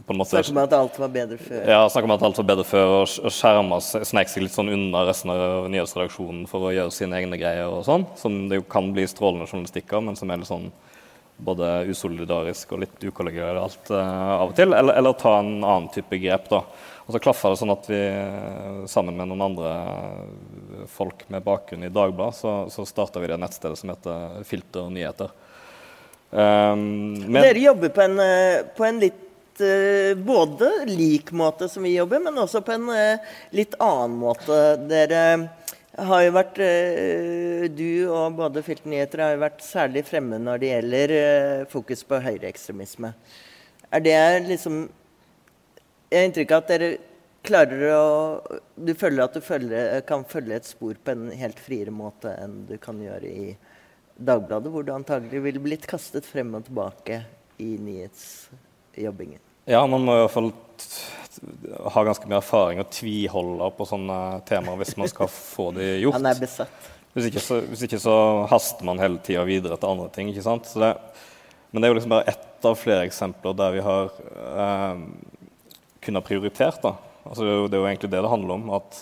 på 0.00 0.14
en 0.14 0.20
måte 0.22 0.32
Snakker 0.32 0.54
om 0.54 0.62
at 0.62 0.76
alt 0.78 0.96
var 1.02 1.12
bedre 1.12 1.36
før. 1.36 1.60
Ja, 1.68 1.82
snakker 1.92 2.08
om 2.08 2.14
at 2.16 2.24
alt 2.24 2.40
var 2.40 2.48
bedre 2.48 2.64
før, 2.66 2.94
og, 3.02 3.32
skjerma 3.36 3.78
snek 3.84 4.32
seg 4.32 4.46
litt 4.46 4.56
sånn 4.56 4.72
unna 4.72 5.04
resten 5.06 5.34
av 5.34 5.68
nyhetsredaksjonen 5.72 6.46
for 6.50 6.70
å 6.70 6.72
gjøre 6.72 6.94
sine 6.96 7.20
egne 7.20 7.38
greier 7.40 7.68
og 7.68 7.84
sånn. 7.86 8.08
Som 8.16 8.46
det 8.50 8.62
jo 8.62 8.66
kan 8.72 8.88
bli 8.96 9.04
strålende 9.10 9.48
journalistikk 9.50 9.92
av, 9.92 10.06
men 10.08 10.16
som 10.18 10.32
er 10.32 10.40
litt 10.40 10.50
sånn 10.50 10.70
både 11.36 11.84
usolidarisk 11.90 12.72
og 12.72 12.84
litt 12.84 13.02
ukollegialt 13.04 13.90
av 13.92 14.48
og 14.48 14.54
til. 14.56 14.72
Eller, 14.72 14.96
eller, 14.96 15.16
ta 15.20 15.38
en 15.40 15.58
annen 15.60 15.90
type 15.94 16.18
grep, 16.22 16.48
da. 16.52 16.62
Og 17.06 17.14
så 17.14 17.20
klaffa 17.22 17.52
det 17.52 17.58
sånn 17.60 17.74
at 17.74 17.86
vi 17.86 18.00
sammen 18.90 19.14
med 19.18 19.30
noen 19.30 19.44
andre 19.46 19.74
folk 20.90 21.26
med 21.30 21.44
bakgrunn 21.46 21.86
i 21.86 21.92
Dagbladet, 21.92 22.38
så, 22.40 22.54
så 22.72 22.86
starta 22.88 23.22
vi 23.22 23.30
det 23.30 23.38
nettstedet 23.38 23.78
som 23.78 23.92
heter 23.92 24.40
Filter 24.48 24.88
nyheter. 24.90 25.30
Um, 26.30 27.32
Dere 27.32 27.58
jobber 27.58 27.88
på 27.88 28.02
en, 28.02 28.18
eh, 28.18 28.64
på 28.76 28.84
en 28.84 28.98
litt 29.00 29.60
uh, 29.62 30.18
både 30.18 30.70
lik 30.90 31.30
måte 31.32 31.68
som 31.68 31.86
vi 31.86 31.94
jobber, 31.94 32.20
men 32.20 32.42
også 32.42 32.60
på 32.66 32.74
en 32.74 32.90
uh, 32.90 33.36
litt 33.54 33.76
annen 33.78 34.18
måte. 34.18 34.58
Dere 34.90 35.22
har 35.96 36.22
jo 36.26 36.36
vært 36.36 36.60
uh, 36.60 37.66
Du 37.72 37.88
og 38.12 38.36
både 38.36 38.62
Filt 38.66 38.84
nyheter 38.84 39.24
har 39.24 39.34
jo 39.34 39.42
vært 39.46 39.64
særlig 39.64 40.04
fremme 40.08 40.38
når 40.42 40.62
det 40.62 40.72
gjelder 40.74 41.16
fokus 41.72 42.04
på 42.04 42.20
høyreekstremisme. 42.20 43.14
Er 43.94 44.02
det 44.04 44.20
liksom 44.50 44.86
jeg 46.06 46.20
har 46.20 46.28
inntrykk 46.28 46.52
av 46.54 46.60
at 46.62 46.68
dere 46.70 46.90
klarer 47.46 47.80
å 47.96 48.02
Du 48.78 48.92
føler 48.98 49.24
at 49.24 49.34
du 49.34 49.42
følger, 49.42 50.00
kan 50.06 50.22
følge 50.28 50.60
et 50.60 50.68
spor 50.68 50.98
på 51.02 51.14
en 51.14 51.30
helt 51.34 51.58
friere 51.62 51.94
måte 51.94 52.30
enn 52.42 52.60
du 52.68 52.76
kan 52.82 53.00
gjøre 53.02 53.26
i 53.30 53.56
Dagbladet, 54.16 54.70
hvor 54.72 54.86
du 54.86 54.94
antagelig 54.94 55.42
ville 55.44 55.60
blitt 55.60 55.84
kastet 55.90 56.24
frem 56.24 56.54
og 56.56 56.64
tilbake 56.64 57.18
i 57.60 57.74
nyhetsjobbingen. 57.84 59.42
Ja, 59.68 59.82
man 59.84 60.06
må 60.06 60.14
i 60.14 60.22
hvert 60.22 60.32
fall 60.32 60.48
ha 61.94 62.04
ganske 62.06 62.28
mye 62.28 62.40
erfaring 62.40 62.82
og 62.82 62.90
tviholde 62.94 63.70
på 63.76 63.86
sånne 63.88 64.18
temaer 64.48 64.80
hvis 64.80 64.96
man 65.00 65.10
skal 65.10 65.30
få 65.32 65.70
de 65.76 65.88
gjort. 66.02 66.18
Han 66.18 66.30
er 66.30 66.40
besatt. 66.40 66.92
Hvis 67.16 67.30
ikke 67.30 67.40
så, 67.40 67.62
hvis 67.64 67.86
ikke 67.86 68.00
så 68.02 68.16
haster 68.50 68.84
man 68.84 69.00
hele 69.00 69.16
tida 69.24 69.46
videre 69.48 69.78
til 69.80 69.88
andre 69.88 70.10
ting. 70.12 70.28
ikke 70.28 70.44
sant? 70.44 70.68
Det, 70.76 70.90
men 71.70 71.80
det 71.80 71.88
er 71.88 71.94
jo 71.94 71.96
liksom 71.96 72.12
bare 72.12 72.28
ett 72.34 72.66
av 72.68 72.76
flere 72.76 73.06
eksempler 73.08 73.56
der 73.56 73.72
vi 73.72 73.84
har 73.86 74.10
eh, 74.36 75.00
kunnet 76.04 76.26
prioritert. 76.26 76.82
Da. 76.84 76.92
Altså, 77.24 77.46
det 77.66 77.78
er 77.78 77.80
jo 77.80 77.88
egentlig 77.88 78.12
det 78.12 78.20
det 78.20 78.32
handler 78.34 78.58
om. 78.58 78.68
At 78.76 79.00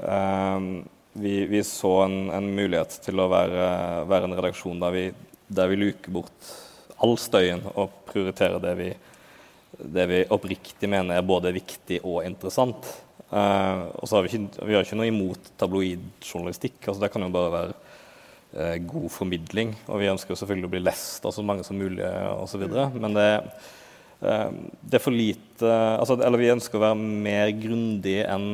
eh, 0.00 0.70
vi, 1.12 1.34
vi, 1.50 1.62
så 1.66 1.92
en, 2.06 2.18
en, 2.34 2.48
mulighet 2.56 2.96
til 3.04 3.20
å 3.20 3.28
være, 3.30 3.68
være 4.10 4.30
en 4.30 4.36
redaksjon 4.38 4.80
der 4.80 4.96
vi, 4.96 5.04
der 5.50 5.70
vi, 5.70 5.78
luker 5.84 6.16
bort 6.20 6.50
all 7.00 7.16
støyen 7.20 7.62
og 7.74 7.94
prioriterer 8.10 8.60
det 8.62 8.74
vi, 8.78 8.90
det 9.84 10.06
vi 10.10 10.24
oppriktig 10.34 10.90
mener 10.90 11.16
er 11.16 11.26
både 11.26 11.54
viktig 11.54 12.02
og 12.02 12.24
interessant. 12.26 12.88
Eh, 13.30 13.82
og 13.94 14.04
så 14.08 14.18
har 14.18 14.26
vi, 14.26 14.32
ikke, 14.34 14.66
vi 14.68 14.76
har 14.76 14.86
ikke 14.86 15.00
noe 15.00 15.10
imot 15.10 15.52
tabloidjournalistikk. 15.60 16.80
Altså, 16.84 17.00
det 17.04 17.12
kan 17.14 17.24
jo 17.26 17.32
bare 17.34 17.54
være 17.56 17.74
eh, 18.54 18.78
god 18.84 19.10
formidling. 19.14 19.74
Og 19.88 20.02
vi 20.02 20.12
ønsker 20.12 20.38
selvfølgelig 20.38 20.70
å 20.70 20.74
bli 20.76 20.86
lest 20.88 21.28
av 21.28 21.36
så 21.36 21.44
mange 21.46 21.66
som 21.66 21.78
mulig 21.78 22.06
osv. 22.40 22.66
Men 22.96 23.16
det 23.16 23.28
Ehm, 24.20 24.66
det 24.84 24.98
er 24.98 25.02
for 25.02 25.16
lite 25.16 25.68
altså, 25.96 26.18
Eller 26.20 26.42
vi 26.42 26.52
ønsker 26.52 26.76
å 26.76 26.82
være 26.82 26.98
mer 27.00 27.52
grundig 27.56 28.18
enn 28.26 28.52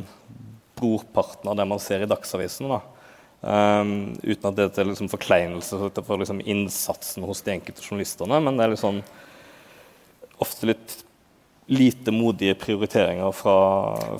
brorparten 0.76 1.50
av 1.50 1.56
det 1.58 1.64
man 1.68 1.80
ser 1.80 2.04
i 2.04 2.10
Dagsavisen. 2.10 2.68
Da. 2.68 2.82
Um, 3.40 4.12
uten 4.20 4.50
at 4.50 4.58
det 4.58 4.82
er 4.82 4.88
liksom 4.90 5.08
forkleinelse 5.08 5.78
for 5.78 6.20
liksom 6.20 6.42
innsatsen 6.44 7.24
hos 7.24 7.40
de 7.46 7.54
enkelte 7.54 7.80
journalistene. 7.80 8.40
Men 8.44 8.58
det 8.58 8.66
er 8.66 8.72
liksom 8.74 9.00
ofte 10.44 10.68
litt 10.68 10.98
lite 11.66 12.10
modige 12.10 12.54
prioriteringer 12.54 13.32
fra 13.32 13.56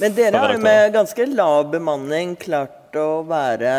Men 0.00 0.14
dere 0.14 0.36
har 0.36 0.52
jo 0.54 0.62
med 0.62 0.92
ganske 0.94 1.26
lav 1.30 1.70
bemanning 1.70 2.34
klart 2.40 2.96
å 2.98 3.22
være 3.26 3.70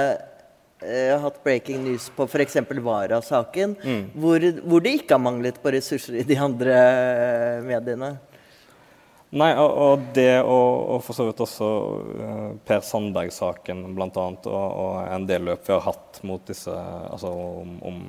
eh, 0.79 1.17
hatt 1.19 1.41
breaking 1.43 1.83
news 1.83 2.07
på 2.15 2.27
f.eks. 2.29 2.61
Vara-saken, 2.71 3.75
mm. 3.83 4.05
hvor, 4.15 4.47
hvor, 4.63 4.85
det 4.85 4.95
ikke 5.01 5.17
har 5.17 5.23
manglet 5.23 5.59
på 5.63 5.73
ressurser 5.75 6.21
i 6.21 6.25
de 6.27 6.39
andre 6.39 6.77
uh, 6.79 7.67
mediene. 7.67 8.13
Nei, 9.35 9.51
og, 9.59 9.71
og 9.83 10.05
det 10.15 10.37
og, 10.39 10.71
og, 10.95 11.01
for 11.03 11.17
så 11.17 11.27
vidt 11.27 11.43
også 11.43 11.67
uh, 11.67 12.49
Per 12.63 12.85
Sandberg-saken 12.87 13.83
bl.a. 13.97 14.07
Og, 14.07 14.47
og 14.55 14.93
en 15.03 15.27
del 15.27 15.49
løp 15.49 15.67
vi 15.67 15.75
har 15.75 15.83
hatt 15.89 16.21
mot 16.23 16.45
disse, 16.47 16.71
altså 16.71 17.33
om, 17.35 17.75
om 17.83 17.99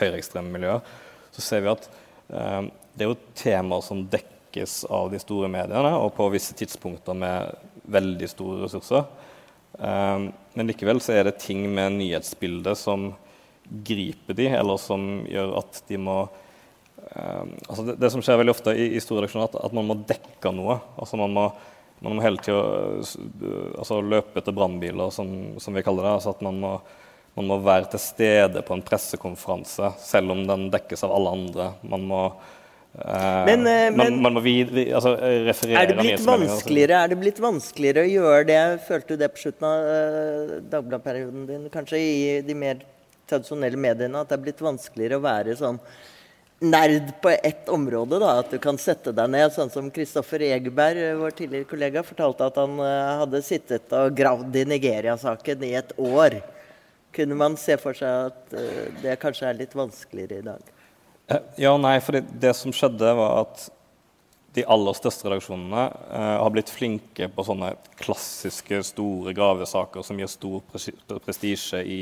høyreekstreme 0.00 0.50
miljøer, 0.50 0.82
så 1.30 1.44
ser 1.44 1.62
vi 1.62 1.70
at 1.70 1.86
det 2.26 3.04
er 3.04 3.10
jo 3.12 3.14
temaer 3.38 3.84
som 3.86 4.00
dekkes 4.56 4.84
av 4.84 5.10
de 5.10 5.18
store 5.18 5.48
mediene, 5.48 5.92
og 5.96 6.14
på 6.16 6.28
visse 6.32 6.54
tidspunkter 6.56 7.14
med 7.14 7.52
veldig 7.84 8.28
store 8.28 8.64
ressurser. 8.64 9.04
Um, 9.78 10.32
men 10.54 10.66
likevel 10.70 11.00
så 11.00 11.12
er 11.12 11.24
det 11.28 11.38
ting 11.42 11.66
med 11.68 11.98
nyhetsbildet 11.98 12.78
som 12.78 13.14
griper 13.84 14.34
de, 14.34 14.48
eller 14.48 14.78
som 14.80 15.26
gjør 15.28 15.58
at 15.58 15.82
de 15.88 15.98
må 16.00 16.22
um, 16.24 17.52
altså 17.68 17.84
det, 17.84 17.98
det, 18.00 18.10
som 18.10 18.22
skjer 18.22 18.38
veldig 18.40 18.54
ofte 18.54 18.72
i, 18.72 18.94
i 18.96 19.02
store 19.02 19.24
redaksjoner, 19.24 19.50
at, 19.50 19.58
at, 19.66 19.76
man 19.76 19.90
må 19.90 19.98
dekke 20.08 20.52
noe. 20.54 20.80
altså 20.96 21.20
Man 21.20 21.36
må, 21.36 21.48
man 22.00 22.16
må 22.16 22.24
hele 22.24 22.40
tida 22.40 22.62
altså 23.76 24.00
løpe 24.00 24.40
etter 24.40 24.56
brannbiler, 24.56 25.10
som, 25.12 25.58
som, 25.60 25.76
vi 25.76 25.84
kaller 25.84 26.06
det. 26.06 26.16
altså 26.16 26.32
at 26.32 26.44
man 26.46 26.62
må, 26.62 26.76
man 27.36 27.50
må 27.52 27.60
være 27.60 27.92
til 27.92 28.00
stede 28.00 28.64
på 28.64 28.76
en 28.76 28.86
pressekonferanse, 28.86 29.92
selv 30.00 30.32
om 30.32 30.46
den 30.48 30.70
dekkes 30.72 31.04
av 31.04 31.12
alle 31.12 31.36
andre. 31.36 31.72
Man 31.84 32.08
må 32.08 32.22
men, 32.96 33.66
eh, 33.66 33.90
men 33.90 33.96
man, 33.96 34.22
man, 34.22 34.34
må 34.38 34.40
vid, 34.40 34.70
altså, 34.88 35.12
referere 35.44 35.82
er 35.82 35.90
det, 35.90 35.96
blitt 36.00 36.22
vanskeligere, 36.24 37.00
er 37.04 37.12
det 37.12 37.18
blitt 37.20 37.40
vanskeligere 37.44 38.04
å 38.06 38.08
gjøre 38.08 38.44
det? 38.48 38.60
Følte 38.86 39.12
du 39.12 39.20
det 39.20 39.28
på 39.34 39.42
slutten 39.42 39.66
av 39.68 39.88
uh, 39.90 40.52
Dagbladet-perioden 40.72 41.42
din, 41.50 41.66
kanskje 41.72 42.00
i 42.00 42.14
de 42.46 42.56
mer 42.56 42.80
tradisjonelle 43.28 43.76
mediene, 43.80 44.22
at 44.22 44.30
det 44.30 44.38
er 44.38 44.44
blitt 44.46 44.62
vanskeligere 44.64 45.18
å 45.18 45.24
være 45.26 45.56
sånn 45.58 45.80
nerd 46.64 47.10
på 47.20 47.34
ett 47.34 47.68
område? 47.68 48.20
da, 48.22 48.38
At 48.40 48.54
du 48.54 48.56
kan 48.62 48.80
sette 48.80 49.12
deg 49.12 49.28
ned, 49.34 49.52
sånn 49.52 49.72
som 49.74 49.90
Kristoffer 49.92 50.46
Egeberg, 50.46 51.02
eh, 51.10 51.18
vår 51.20 51.36
tidligere 51.36 51.68
kollega, 51.68 52.04
fortalte 52.06 52.48
at 52.48 52.60
han 52.62 52.78
uh, 52.80 53.24
hadde 53.26 53.42
sittet 53.44 53.92
og 53.98 54.16
gravd 54.16 54.56
i 54.62 54.64
Nigeria-saken 54.72 55.68
i 55.68 55.74
et 55.82 55.92
år. 56.00 56.38
Kunne 57.16 57.36
man 57.36 57.60
se 57.60 57.76
for 57.80 57.98
seg 57.98 58.32
at 58.32 58.56
uh, 58.56 58.88
det 59.04 59.18
kanskje 59.20 59.50
er 59.50 59.60
litt 59.60 59.76
vanskeligere 59.76 60.40
i 60.40 60.48
dag? 60.48 60.72
Eh, 61.26 61.42
ja 61.64 61.72
og 61.74 61.82
nei, 61.82 61.96
for 62.04 62.20
det, 62.20 62.52
som 62.58 62.74
skjedde, 62.74 63.14
var 63.18 63.42
at 63.42 63.66
de 64.56 64.64
aller 64.72 64.96
største 64.96 65.26
redaksjonene 65.26 65.82
eh, 65.90 66.36
har 66.40 66.52
blitt 66.54 66.70
flinke 66.72 67.28
på 67.32 67.44
sånne 67.44 67.74
klassiske, 68.00 68.80
store 68.86 69.34
gravesaker 69.36 70.06
som 70.06 70.20
gir 70.20 70.30
stor 70.32 70.62
prestisje 70.70 71.82
i, 71.82 72.00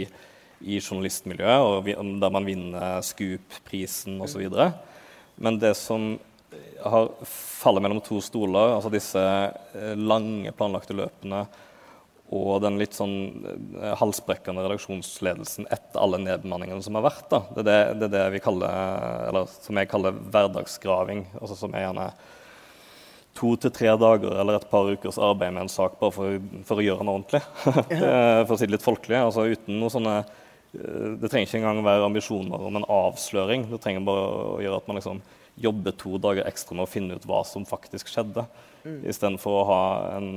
i 0.60 0.78
journalistmiljøet, 0.78 1.64
og 1.64 1.80
vi, 1.88 1.96
der 1.96 2.36
man 2.36 2.46
vinner 2.46 3.00
Scoop-prisen 3.02 4.20
osv. 4.22 4.46
Men 5.42 5.58
det 5.58 5.74
som 5.80 6.14
har 6.84 7.10
faller 7.26 7.82
mellom 7.82 8.02
to 8.04 8.20
stoler, 8.22 8.76
altså 8.76 8.92
disse 8.92 9.20
eh, 9.20 9.94
lange, 9.98 10.52
planlagte 10.54 10.96
løpene 10.96 11.46
og 12.32 12.62
den 12.64 12.78
litt 12.80 12.96
sånn 12.96 13.16
eh, 13.76 13.92
halsbrekkende 14.00 14.64
redaksjonsledelsen 14.64 15.68
etter 15.72 16.00
alle 16.00 16.22
nedbemanningene 16.22 16.82
som 16.84 16.96
har 16.96 17.04
vært. 17.10 17.26
Da. 17.30 17.42
Det 17.52 17.60
er 17.60 17.66
det, 17.66 17.98
det, 18.00 18.06
er 18.08 18.14
det 18.16 18.22
vi 18.38 18.44
kaller, 18.44 19.26
eller 19.28 19.50
som 19.52 19.80
jeg 19.80 19.90
kaller 19.90 20.16
hverdagsgraving. 20.32 21.26
altså 21.40 21.58
som 21.58 21.76
er 21.76 21.84
gjerne 21.84 22.08
to 23.34 23.52
til 23.58 23.72
tre 23.74 23.92
dager 23.98 24.38
eller 24.38 24.56
et 24.56 24.68
par 24.70 24.88
ukers 24.88 25.18
arbeid 25.18 25.52
med 25.52 25.66
en 25.66 25.72
sak 25.72 25.98
bare 26.00 26.14
for, 26.14 26.40
for 26.66 26.80
å 26.80 26.86
gjøre 26.86 27.02
den 27.02 27.12
ordentlig. 27.12 27.42
for 28.46 28.54
å 28.54 28.58
si 28.58 28.68
det 28.68 28.76
litt 28.76 28.86
folkelig. 28.86 29.20
altså 29.20 29.46
uten 29.50 29.80
noe 29.82 29.92
sånne 29.92 30.18
eh, 30.22 31.14
Det 31.20 31.28
trenger 31.28 31.48
ikke 31.48 31.60
engang 31.60 31.84
være 31.86 32.08
ambisjoner 32.08 32.68
om 32.70 32.80
en 32.80 32.88
avsløring. 32.88 33.68
Det 33.74 33.82
trenger 33.84 34.06
bare 34.06 34.28
å 34.56 34.60
gjøre 34.64 34.80
at 34.80 34.88
man 34.88 35.02
liksom 35.02 35.24
jobber 35.54 35.94
to 35.98 36.18
dager 36.18 36.46
ekstra 36.48 36.76
med 36.76 36.86
å 36.86 36.90
finne 36.90 37.18
ut 37.18 37.26
hva 37.28 37.42
som 37.46 37.66
faktisk 37.68 38.10
skjedde. 38.10 38.46
Mm. 38.84 38.98
Istedenfor 39.08 39.58
å 39.60 39.66
ha 39.68 39.82
en 40.16 40.30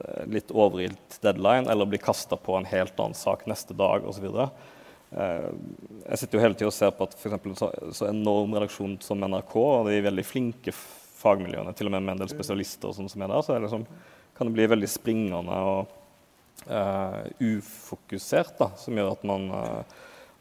eh, 0.00 0.22
litt 0.32 0.50
overilt 0.50 1.18
deadline 1.22 1.70
eller 1.70 1.88
bli 1.88 2.00
kasta 2.02 2.38
på 2.40 2.56
en 2.58 2.68
helt 2.68 2.98
annen 2.98 3.18
sak 3.18 3.44
neste 3.50 3.76
dag 3.76 4.06
osv. 4.08 4.26
Eh, 4.26 5.50
jeg 6.08 6.22
sitter 6.22 6.38
jo 6.38 6.44
hele 6.44 6.58
tida 6.58 6.70
og 6.72 6.76
ser 6.76 6.94
på 6.96 7.06
at 7.06 7.18
for 7.20 7.36
så, 7.58 7.70
så 7.94 8.08
enorm 8.10 8.56
redaksjon 8.56 8.98
som 9.04 9.22
NRK 9.22 9.58
og 9.60 9.90
de 9.90 10.00
veldig 10.08 10.26
flinke 10.26 10.74
fagmiljøene, 11.16 11.72
til 11.76 11.88
og 11.88 11.96
med 11.96 12.04
med 12.04 12.16
en 12.16 12.24
del 12.24 12.32
spesialister 12.32 12.90
spesialister 12.90 12.98
sånn 12.98 13.12
som 13.12 13.24
er 13.24 13.32
der, 13.32 13.44
så 13.44 13.54
er 13.54 13.60
det 13.60 13.68
liksom, 13.68 13.86
kan 14.36 14.48
det 14.50 14.56
bli 14.58 14.72
veldig 14.72 14.90
springende. 14.90 15.60
og 15.60 15.94
uh, 16.70 17.22
ufokusert, 17.40 18.56
da, 18.58 18.70
som 18.80 18.96
gjør 18.96 19.12
at 19.12 19.24
man 19.28 19.48
eh, 19.52 19.96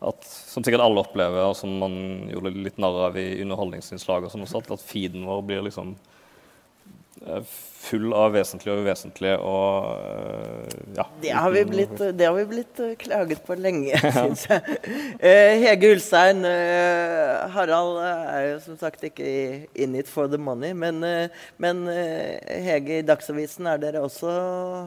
at, 0.08 0.26
Som 0.30 0.64
sikkert 0.66 0.84
alle 0.86 1.02
opplever, 1.04 1.44
og 1.50 1.56
som 1.60 1.78
man 1.82 1.96
gjorde 2.32 2.56
litt 2.66 2.78
narr 2.82 3.08
av 3.10 3.18
i 3.22 3.28
underholdningsinnslag, 3.44 4.26
og 4.28 4.32
sånn 4.34 4.46
også, 4.48 4.62
at 4.78 4.84
feeden 4.86 5.26
vår 5.28 5.42
blir 5.48 5.64
liksom 5.66 5.96
eh, 7.26 7.42
full 7.86 8.14
av 8.18 8.32
vesentlig 8.34 8.72
og 8.74 8.80
uvesentlig 8.82 9.32
og 9.46 9.90
eh, 9.94 10.80
ja. 10.98 11.04
Det 11.22 11.34
har 11.38 11.52
vi 11.54 11.62
blitt, 11.70 12.00
det 12.18 12.26
har 12.26 12.34
vi 12.38 12.46
blitt 12.50 12.80
eh, 12.82 12.96
klaget 13.02 13.44
på 13.46 13.58
lenge, 13.62 13.94
syns 14.16 14.46
jeg. 14.50 14.78
Eh, 15.20 15.54
Hege 15.62 15.92
Ulstein, 15.94 16.42
eh, 16.50 17.46
Harald 17.54 18.00
er 18.08 18.48
jo 18.54 18.60
som 18.66 18.80
sagt 18.82 19.06
ikke 19.10 19.26
i- 19.30 19.68
in 19.86 19.96
it 20.00 20.10
for 20.10 20.28
the 20.32 20.38
money, 20.42 20.74
men, 20.74 21.04
eh, 21.06 21.28
men 21.62 21.86
eh, 21.92 22.42
Hege, 22.66 23.00
i 23.04 23.06
Dagsavisen 23.06 23.70
er 23.70 23.82
dere 23.86 24.02
også 24.06 24.34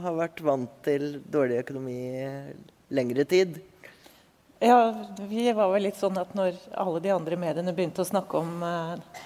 har 0.04 0.18
vært 0.18 0.42
vant 0.46 0.74
til 0.87 1.20
dårlig 1.31 1.62
økonomi 1.62 2.00
lengre 2.90 3.24
tid. 3.28 3.59
Ja, 4.59 4.94
vi 5.16 5.53
var 5.53 5.71
vel 5.71 5.85
litt 5.87 5.99
sånn 5.99 6.18
at 6.18 6.33
når 6.35 6.57
alle 6.75 7.01
de 7.03 7.12
andre 7.14 7.37
mediene 7.38 7.75
begynte 7.75 8.03
å 8.03 8.09
snakke 8.09 8.40
om 8.40 8.62
eh, 8.66 9.18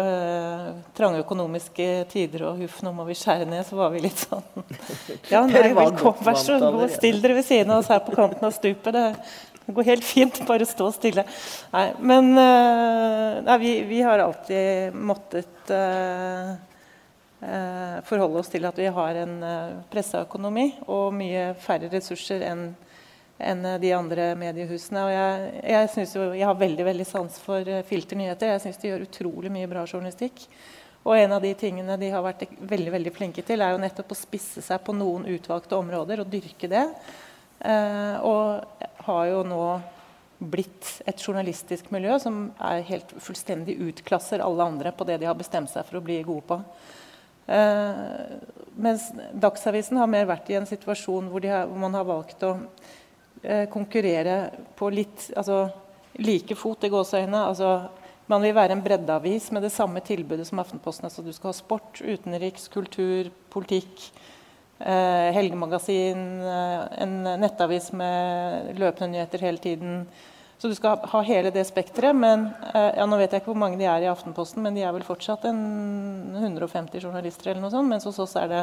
eh, 0.00 0.68
trange 0.96 1.20
økonomiske 1.20 1.88
tider 2.08 2.46
og 2.48 2.62
huff, 2.62 2.78
nå 2.84 2.94
må 2.96 3.04
vi 3.04 3.16
skjære 3.18 3.44
ned, 3.50 3.66
så 3.68 3.76
var 3.76 3.92
vi 3.92 4.00
litt 4.06 4.22
sånn 4.24 4.46
Ja, 5.32 5.42
nei, 5.44 5.68
velkommen, 5.76 6.24
vær 6.24 6.40
så 6.40 6.56
god, 6.62 6.86
still 6.94 7.20
dere 7.20 7.36
ved 7.36 7.44
siden 7.44 7.74
av 7.74 7.82
oss 7.82 7.90
her 7.92 8.00
på 8.06 8.16
kanten 8.16 8.46
av 8.48 8.54
stupet. 8.56 8.96
Det 9.64 9.74
går 9.76 9.90
helt 9.90 10.04
fint, 10.04 10.40
bare 10.48 10.68
stå 10.68 10.88
stille. 10.96 11.26
Nei, 11.74 11.84
men 12.00 12.32
eh, 12.40 13.42
nei, 13.44 13.58
vi, 13.60 13.74
vi 13.90 14.00
har 14.06 14.24
alltid 14.24 14.96
måttet 14.96 15.74
eh, 15.76 16.54
eh, 17.44 18.00
forholde 18.08 18.40
oss 18.40 18.48
til 18.52 18.64
at 18.64 18.80
vi 18.80 18.88
har 18.96 19.20
en 19.26 19.36
uh, 19.44 19.76
pressa 19.92 20.24
økonomi 20.24 20.70
og 20.88 21.12
mye 21.16 21.50
færre 21.60 21.92
ressurser 21.92 22.48
enn 22.48 22.70
enn 23.38 23.64
eh, 23.64 23.80
de 23.82 23.92
andre 23.96 24.30
mediehusene. 24.38 25.02
Og 25.06 25.12
jeg, 25.14 25.50
jeg, 25.74 26.08
jo, 26.14 26.30
jeg 26.36 26.48
har 26.48 26.62
veldig 26.62 26.88
veldig 26.92 27.08
sans 27.08 27.42
for 27.42 27.60
filternyheter. 27.60 27.90
Filter 27.90 28.20
nyheter. 28.20 28.54
Jeg 28.54 28.64
syns 28.66 28.80
de 28.82 28.92
gjør 28.92 29.06
utrolig 29.08 29.52
mye 29.54 29.70
bra 29.70 29.84
journalistikk. 29.86 30.46
Og 31.04 31.18
en 31.18 31.34
av 31.36 31.42
de 31.44 31.52
tingene 31.58 31.98
de 32.00 32.08
har 32.14 32.24
vært 32.24 32.46
veldig 32.64 32.92
veldig 32.94 33.12
flinke 33.12 33.44
til, 33.44 33.60
er 33.60 33.74
jo 33.74 33.80
nettopp 33.82 34.14
å 34.14 34.16
spisse 34.16 34.62
seg 34.64 34.80
på 34.86 34.94
noen 34.96 35.26
utvalgte 35.34 35.76
områder 35.76 36.22
og 36.22 36.30
dyrke 36.32 36.70
det. 36.70 36.86
Eh, 37.60 38.16
og 38.24 38.64
har 39.04 39.26
jo 39.28 39.42
nå 39.46 39.66
blitt 40.38 40.88
et 41.08 41.20
journalistisk 41.20 41.90
miljø 41.94 42.16
som 42.20 42.48
er 42.60 42.82
helt 42.88 43.12
fullstendig 43.22 43.76
utklasser 43.84 44.42
alle 44.44 44.64
andre 44.64 44.92
på 44.96 45.06
det 45.08 45.20
de 45.20 45.28
har 45.28 45.36
bestemt 45.38 45.70
seg 45.72 45.86
for 45.88 46.00
å 46.00 46.04
bli 46.04 46.18
gode 46.26 46.44
på. 46.48 46.58
Eh, 47.52 48.34
mens 48.80 49.10
Dagsavisen 49.36 50.00
har 50.00 50.08
mer 50.08 50.28
vært 50.28 50.48
i 50.50 50.56
en 50.56 50.68
situasjon 50.68 51.28
hvor, 51.28 51.44
har, 51.44 51.68
hvor 51.68 51.80
man 51.84 51.96
har 51.96 52.08
valgt 52.08 52.44
å 52.48 52.54
eh, 52.56 52.92
konkurrere 53.72 54.36
på 54.78 54.88
litt 54.94 55.26
altså, 55.36 55.66
like 56.22 56.56
fot 56.56 56.86
i 56.86 56.90
gåseøynene. 56.92 57.42
Altså, 57.50 57.70
man 58.30 58.40
vil 58.44 58.54
være 58.56 58.72
en 58.72 58.82
breddeavis 58.84 59.50
med 59.52 59.66
det 59.66 59.72
samme 59.74 60.00
tilbudet 60.04 60.46
som 60.48 60.60
Aftenposten. 60.62 61.08
Altså, 61.08 61.22
du 61.22 61.32
skal 61.32 61.50
ha 61.50 61.56
sport, 61.58 62.00
utenriks, 62.00 62.70
kultur, 62.72 63.28
politikk, 63.52 64.06
eh, 64.78 65.28
helgemagasin, 65.36 66.22
eh, 66.40 67.02
en 67.04 67.18
nettavis 67.42 67.90
med 67.92 68.78
løpende 68.80 69.12
nyheter 69.12 69.44
hele 69.44 69.58
tiden. 69.58 70.06
Så 70.58 70.68
du 70.68 70.74
skal 70.74 71.02
ha 71.04 71.20
hele 71.20 71.50
det 71.52 71.66
spekteret. 71.68 72.16
Men 72.16 72.48
eh, 72.72 72.94
ja, 72.96 73.04
nå 73.04 73.18
vet 73.20 73.32
jeg 73.32 73.42
ikke 73.42 73.52
hvor 73.52 73.60
mange 73.60 73.76
de 73.76 73.84
er 73.84 74.06
i 74.06 74.08
Aftenposten, 74.08 74.62
men 74.64 74.74
de 74.74 74.86
er 74.86 74.94
vel 74.96 75.04
fortsatt 75.04 75.44
en 75.50 75.60
150 76.40 77.04
journalister 77.04 77.50
eller 77.50 77.60
noe 77.66 77.74
sånt. 77.74 77.90
Mens 77.90 78.08
hos 78.08 78.22
oss 78.24 78.36
er 78.40 78.48
det 78.48 78.62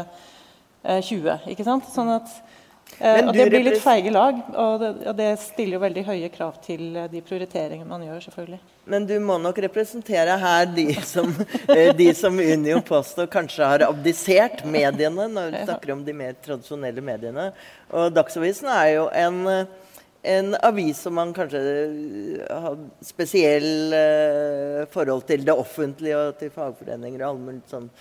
eh, 0.84 1.04
20. 1.06 1.46
ikke 1.54 1.68
sant? 1.68 1.86
Sånn 1.86 2.10
at 2.16 2.34
eh, 2.34 2.58
og 3.02 3.32
du 3.34 3.40
Det 3.40 3.48
blir 3.50 3.64
litt 3.66 3.82
feige 3.82 4.12
lag, 4.14 4.38
og 4.54 4.82
det, 4.82 4.90
og 5.10 5.16
det 5.18 5.30
stiller 5.42 5.78
jo 5.78 5.82
veldig 5.82 6.04
høye 6.06 6.30
krav 6.34 6.58
til 6.66 6.84
eh, 7.00 7.10
de 7.10 7.22
prioriteringene 7.26 7.90
man 7.90 8.04
gjør. 8.06 8.20
selvfølgelig. 8.28 8.60
Men 8.94 9.08
du 9.10 9.16
må 9.24 9.38
nok 9.42 9.62
representere 9.66 10.36
her 10.42 10.68
de 10.70 10.88
som, 11.14 11.32
eh, 11.74 11.92
de 11.98 12.10
som 12.18 12.38
Unio 12.38 12.82
påstår 12.86 13.30
kanskje 13.32 13.70
har 13.74 13.86
abdisert 13.88 14.66
mediene, 14.66 15.30
når 15.32 15.56
vi 15.56 15.64
snakker 15.66 15.96
om 15.96 16.04
de 16.06 16.18
mer 16.18 16.38
tradisjonelle 16.46 17.06
mediene. 17.06 17.52
Og 17.90 18.12
Dagsavisen 18.14 18.70
er 18.74 18.92
jo 18.96 19.08
en, 19.24 19.42
eh, 19.50 19.98
en 20.36 20.54
avis 20.62 21.02
som 21.02 21.18
man 21.18 21.34
kanskje 21.34 21.64
eh, 21.64 22.62
har 22.68 22.78
spesiell 23.06 23.98
eh, 23.98 24.86
forhold 24.94 25.26
til 25.30 25.48
det 25.48 25.58
offentlige 25.58 26.22
og 26.22 26.38
til 26.42 26.54
fagforeninger 26.54 27.26
og 27.26 27.34
alt 27.34 27.76
sånn. 27.76 27.92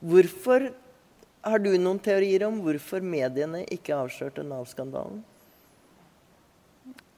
Hvorfor 0.00 0.68
har 1.40 1.58
du 1.58 1.70
noen 1.78 1.98
teorier 2.02 2.44
om 2.44 2.60
hvorfor 2.64 3.04
mediene 3.04 3.62
ikke 3.72 3.96
avslørte 3.96 4.44
Nav-skandalen? 4.44 5.22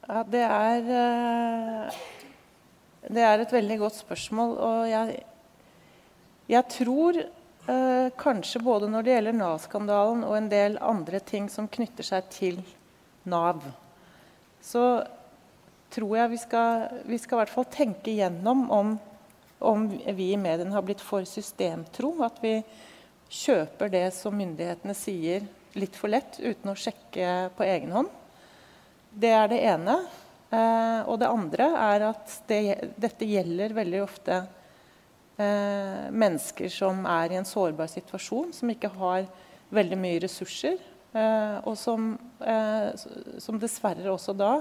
Ja, 0.06 0.22
det 0.26 0.42
er 0.46 0.90
eh, 1.02 2.00
Det 3.02 3.22
er 3.26 3.42
et 3.42 3.54
veldig 3.54 3.78
godt 3.80 3.98
spørsmål. 3.98 4.52
Og 4.62 4.90
jeg, 4.90 5.22
jeg 6.50 6.68
tror 6.76 7.18
eh, 7.18 8.08
kanskje 8.18 8.62
både 8.62 8.90
når 8.90 9.06
det 9.06 9.16
gjelder 9.16 9.38
Nav-skandalen 9.40 10.22
og 10.28 10.36
en 10.38 10.50
del 10.52 10.78
andre 10.78 11.18
ting 11.18 11.50
som 11.50 11.70
knytter 11.70 12.06
seg 12.06 12.30
til 12.30 12.62
Nav, 13.26 13.62
så 14.62 15.02
tror 15.92 16.14
jeg 16.16 16.32
vi 16.32 16.38
skal, 16.40 16.86
vi 17.10 17.18
skal 17.18 17.36
i 17.36 17.40
hvert 17.42 17.52
fall 17.52 17.68
tenke 17.70 18.14
gjennom 18.14 18.64
om, 18.72 18.94
om 19.58 19.90
vi 19.90 20.30
i 20.32 20.40
mediene 20.40 20.74
har 20.74 20.86
blitt 20.86 21.02
for 21.02 21.26
systemtro. 21.28 22.14
At 22.24 22.38
vi 22.42 22.60
kjøper 23.32 23.92
det 23.92 24.06
som 24.16 24.36
myndighetene 24.36 24.94
sier 24.96 25.46
litt 25.78 25.96
for 25.96 26.12
lett, 26.12 26.36
uten 26.38 26.72
å 26.72 26.76
sjekke 26.76 27.52
på 27.56 27.64
egen 27.64 27.94
hånd. 27.96 28.10
Det 29.12 29.32
er 29.32 29.48
det 29.48 29.62
ene. 29.72 29.96
Eh, 30.52 31.00
og 31.08 31.16
det 31.20 31.30
andre 31.32 31.68
er 31.80 32.04
at 32.10 32.34
det, 32.48 32.60
dette 33.00 33.28
gjelder 33.28 33.72
veldig 33.76 34.02
ofte 34.04 34.42
eh, 35.40 36.10
mennesker 36.12 36.68
som 36.72 37.06
er 37.08 37.32
i 37.32 37.40
en 37.40 37.48
sårbar 37.48 37.88
situasjon, 37.88 38.52
som 38.52 38.72
ikke 38.72 38.92
har 38.98 39.24
veldig 39.72 39.98
mye 40.00 40.20
ressurser, 40.26 40.76
eh, 41.16 41.56
og 41.64 41.76
som, 41.80 42.12
eh, 42.44 42.92
som 43.40 43.60
dessverre 43.60 44.12
også 44.12 44.36
da 44.36 44.54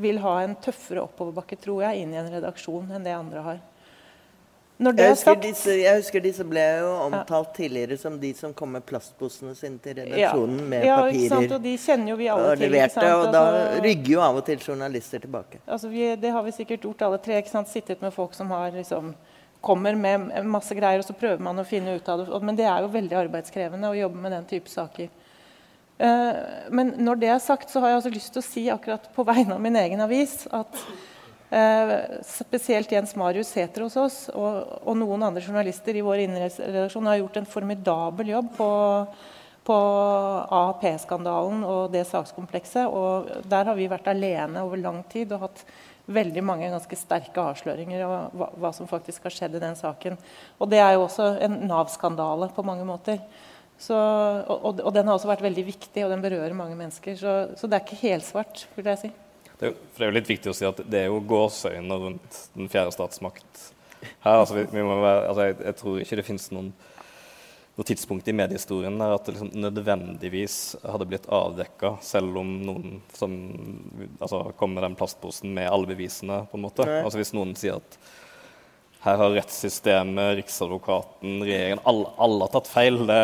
vil 0.00 0.18
ha 0.24 0.38
en 0.42 0.56
tøffere 0.56 1.04
oppoverbakke, 1.04 1.58
tror 1.60 1.84
jeg, 1.84 2.02
inn 2.02 2.14
i 2.14 2.20
en 2.22 2.32
redaksjon 2.38 2.96
enn 2.96 3.04
det 3.04 3.12
andre 3.12 3.44
har. 3.44 3.60
Jeg 4.78 5.06
er 5.06 5.14
husker, 5.14 5.36
disse, 5.40 5.72
jeg 5.80 5.96
husker 6.02 6.20
disse 6.20 6.44
ble 6.44 6.62
jo 6.82 6.88
omtalt 7.06 7.54
tidligere 7.56 7.96
som 7.96 8.18
de 8.20 8.34
som 8.36 8.52
kom 8.52 8.74
med 8.76 8.84
plastposene 8.84 9.54
sine 9.56 9.78
til 9.80 9.94
redaksjonen 9.96 10.58
med 10.68 10.84
ja, 10.84 10.98
ikke 11.08 11.28
sant? 11.30 11.46
papirer. 11.46 11.54
Og 11.56 11.62
de 11.64 11.72
kjenner 11.80 12.10
jo 12.12 12.16
vi 12.20 12.26
alle 12.28 12.50
og 12.50 12.58
til. 12.60 12.70
leverte, 12.74 13.06
og 13.16 13.32
da 13.32 13.40
Altså- 13.46 13.80
rygger 13.86 14.12
jo 14.12 14.20
av 14.20 14.36
og 14.36 14.44
til 14.44 14.58
journalister 14.60 15.18
tilbake. 15.24 15.62
Altså 15.66 15.88
vi, 15.88 16.14
det 16.16 16.30
har 16.30 16.42
vi 16.44 16.52
sikkert 16.52 16.80
gjort 16.84 17.02
alle 17.08 17.18
tre. 17.18 17.38
ikke 17.40 17.54
sant? 17.54 17.68
Sittet 17.72 18.02
med 18.02 18.12
folk 18.12 18.34
som 18.34 18.50
har 18.50 18.70
liksom 18.70 19.14
kommer 19.62 19.96
med 19.96 20.44
masse 20.44 20.74
greier, 20.76 20.98
og 20.98 21.04
så 21.08 21.16
prøver 21.16 21.40
man 21.40 21.58
å 21.58 21.64
finne 21.64 21.96
ut 21.96 22.08
av 22.08 22.18
det. 22.26 22.42
Men 22.42 22.56
det 22.56 22.66
er 22.68 22.82
jo 22.84 22.92
veldig 22.92 23.16
arbeidskrevende 23.16 23.88
å 23.88 23.96
jobbe 23.96 24.20
med 24.20 24.32
den 24.32 24.44
type 24.44 24.68
saker. 24.68 25.08
Eh, 25.98 26.32
men 26.70 26.92
når 27.00 27.18
det 27.20 27.28
er 27.32 27.38
sagt, 27.38 27.70
så 27.72 27.80
har 27.80 27.88
jeg 27.88 28.02
også 28.02 28.12
lyst 28.14 28.32
til 28.34 28.42
å 28.42 28.44
si 28.44 28.66
akkurat 28.68 29.08
på 29.16 29.24
vegne 29.24 29.54
av 29.56 29.60
min 29.64 29.76
egen 29.80 30.00
avis 30.04 30.46
at 30.52 30.68
spesielt 32.26 32.90
Jens 32.90 33.14
Marius 33.14 33.52
Sæther 33.54 33.84
hos 33.86 33.96
oss 34.00 34.18
og, 34.34 34.80
og 34.82 34.96
noen 34.98 35.22
andre 35.28 35.42
journalister 35.44 35.94
i 35.94 36.02
vår 36.02 36.24
innenriksredaksjon 36.24 37.06
har 37.06 37.20
gjort 37.20 37.38
en 37.38 37.46
formidabel 37.46 38.32
jobb 38.32 38.48
på, 38.56 38.70
på 39.68 39.76
AAP-skandalen 40.58 41.62
og 41.62 41.92
det 41.94 42.02
sakskomplekset. 42.10 42.90
Og 42.90 43.46
der 43.46 43.70
har 43.70 43.78
vi 43.78 43.86
vært 43.90 44.10
alene 44.10 44.64
over 44.66 44.82
lang 44.82 45.04
tid 45.12 45.36
og 45.36 45.46
hatt 45.46 45.62
veldig 46.06 46.42
mange 46.46 46.70
ganske 46.70 46.98
sterke 46.98 47.42
avsløringer 47.42 48.04
av 48.06 48.14
hva, 48.34 48.50
hva 48.62 48.72
som 48.74 48.90
faktisk 48.90 49.26
har 49.26 49.34
skjedd 49.34 49.58
i 49.58 49.62
den 49.62 49.78
saken. 49.78 50.18
Og 50.58 50.70
det 50.70 50.80
er 50.82 50.94
jo 50.94 51.04
også 51.06 51.32
en 51.46 51.60
Nav-skandale 51.66 52.50
på 52.54 52.66
mange 52.66 52.86
måter. 52.86 53.22
Så, 53.78 53.94
og, 53.94 54.80
og 54.80 54.92
den 54.94 55.06
har 55.06 55.18
også 55.18 55.28
vært 55.28 55.44
veldig 55.44 55.66
viktig, 55.66 56.04
og 56.04 56.10
den 56.14 56.22
berører 56.24 56.56
mange 56.56 56.78
mennesker. 56.78 57.18
Så, 57.18 57.36
så 57.58 57.68
det 57.68 57.78
er 57.78 57.84
ikke 57.84 58.02
helsvart, 58.06 58.64
vil 58.78 58.90
jeg 58.94 59.02
si. 59.02 59.12
Det 59.60 59.72
for 59.72 60.02
det 60.02 60.04
er 60.04 60.10
jo 60.10 60.16
litt 60.18 60.28
viktig 60.28 60.52
å 60.52 60.56
si 60.56 60.66
at 60.68 60.82
det 60.84 61.04
er 61.04 61.08
jo 61.08 61.22
gåseøyne 61.24 61.96
rundt 62.02 62.42
den 62.56 62.68
fjerde 62.72 62.92
statsmakt 62.92 63.62
her. 64.02 64.34
Altså, 64.34 64.58
vi, 64.58 64.66
vi 64.72 64.84
være, 64.84 65.22
altså, 65.30 65.46
jeg, 65.48 65.56
jeg 65.64 65.78
tror 65.80 66.02
ikke 66.02 66.18
det 66.20 66.26
finnes 66.26 66.50
noen, 66.52 66.68
noe 67.76 67.88
tidspunkt 67.88 68.28
i 68.28 68.34
mediehistorien 68.36 69.00
der 69.00 69.14
at 69.16 69.24
det 69.26 69.36
liksom 69.36 69.54
nødvendigvis 69.56 70.58
hadde 70.84 71.08
blitt 71.08 71.28
avdekka, 71.32 71.96
selv 72.04 72.36
om 72.42 72.52
noen 72.68 73.00
som 73.16 73.34
altså, 74.20 74.44
kom 74.60 74.76
med 74.76 74.84
den 74.84 74.98
plastposen 74.98 75.56
med 75.56 75.70
alle 75.70 75.88
bevisene. 75.88 76.44
på 76.50 76.60
en 76.60 76.66
måte. 76.68 76.88
Altså 77.00 77.20
Hvis 77.20 77.34
noen 77.36 77.56
sier 77.56 77.80
at 77.80 77.98
her 79.06 79.20
har 79.20 79.34
rettssystemet, 79.36 80.36
Riksadvokaten, 80.40 81.38
regjeringen 81.46 81.80
alle, 81.86 82.10
alle, 82.18 82.40
har 82.44 82.52
tatt 82.56 82.68
feil. 82.70 82.98
Det, 83.08 83.18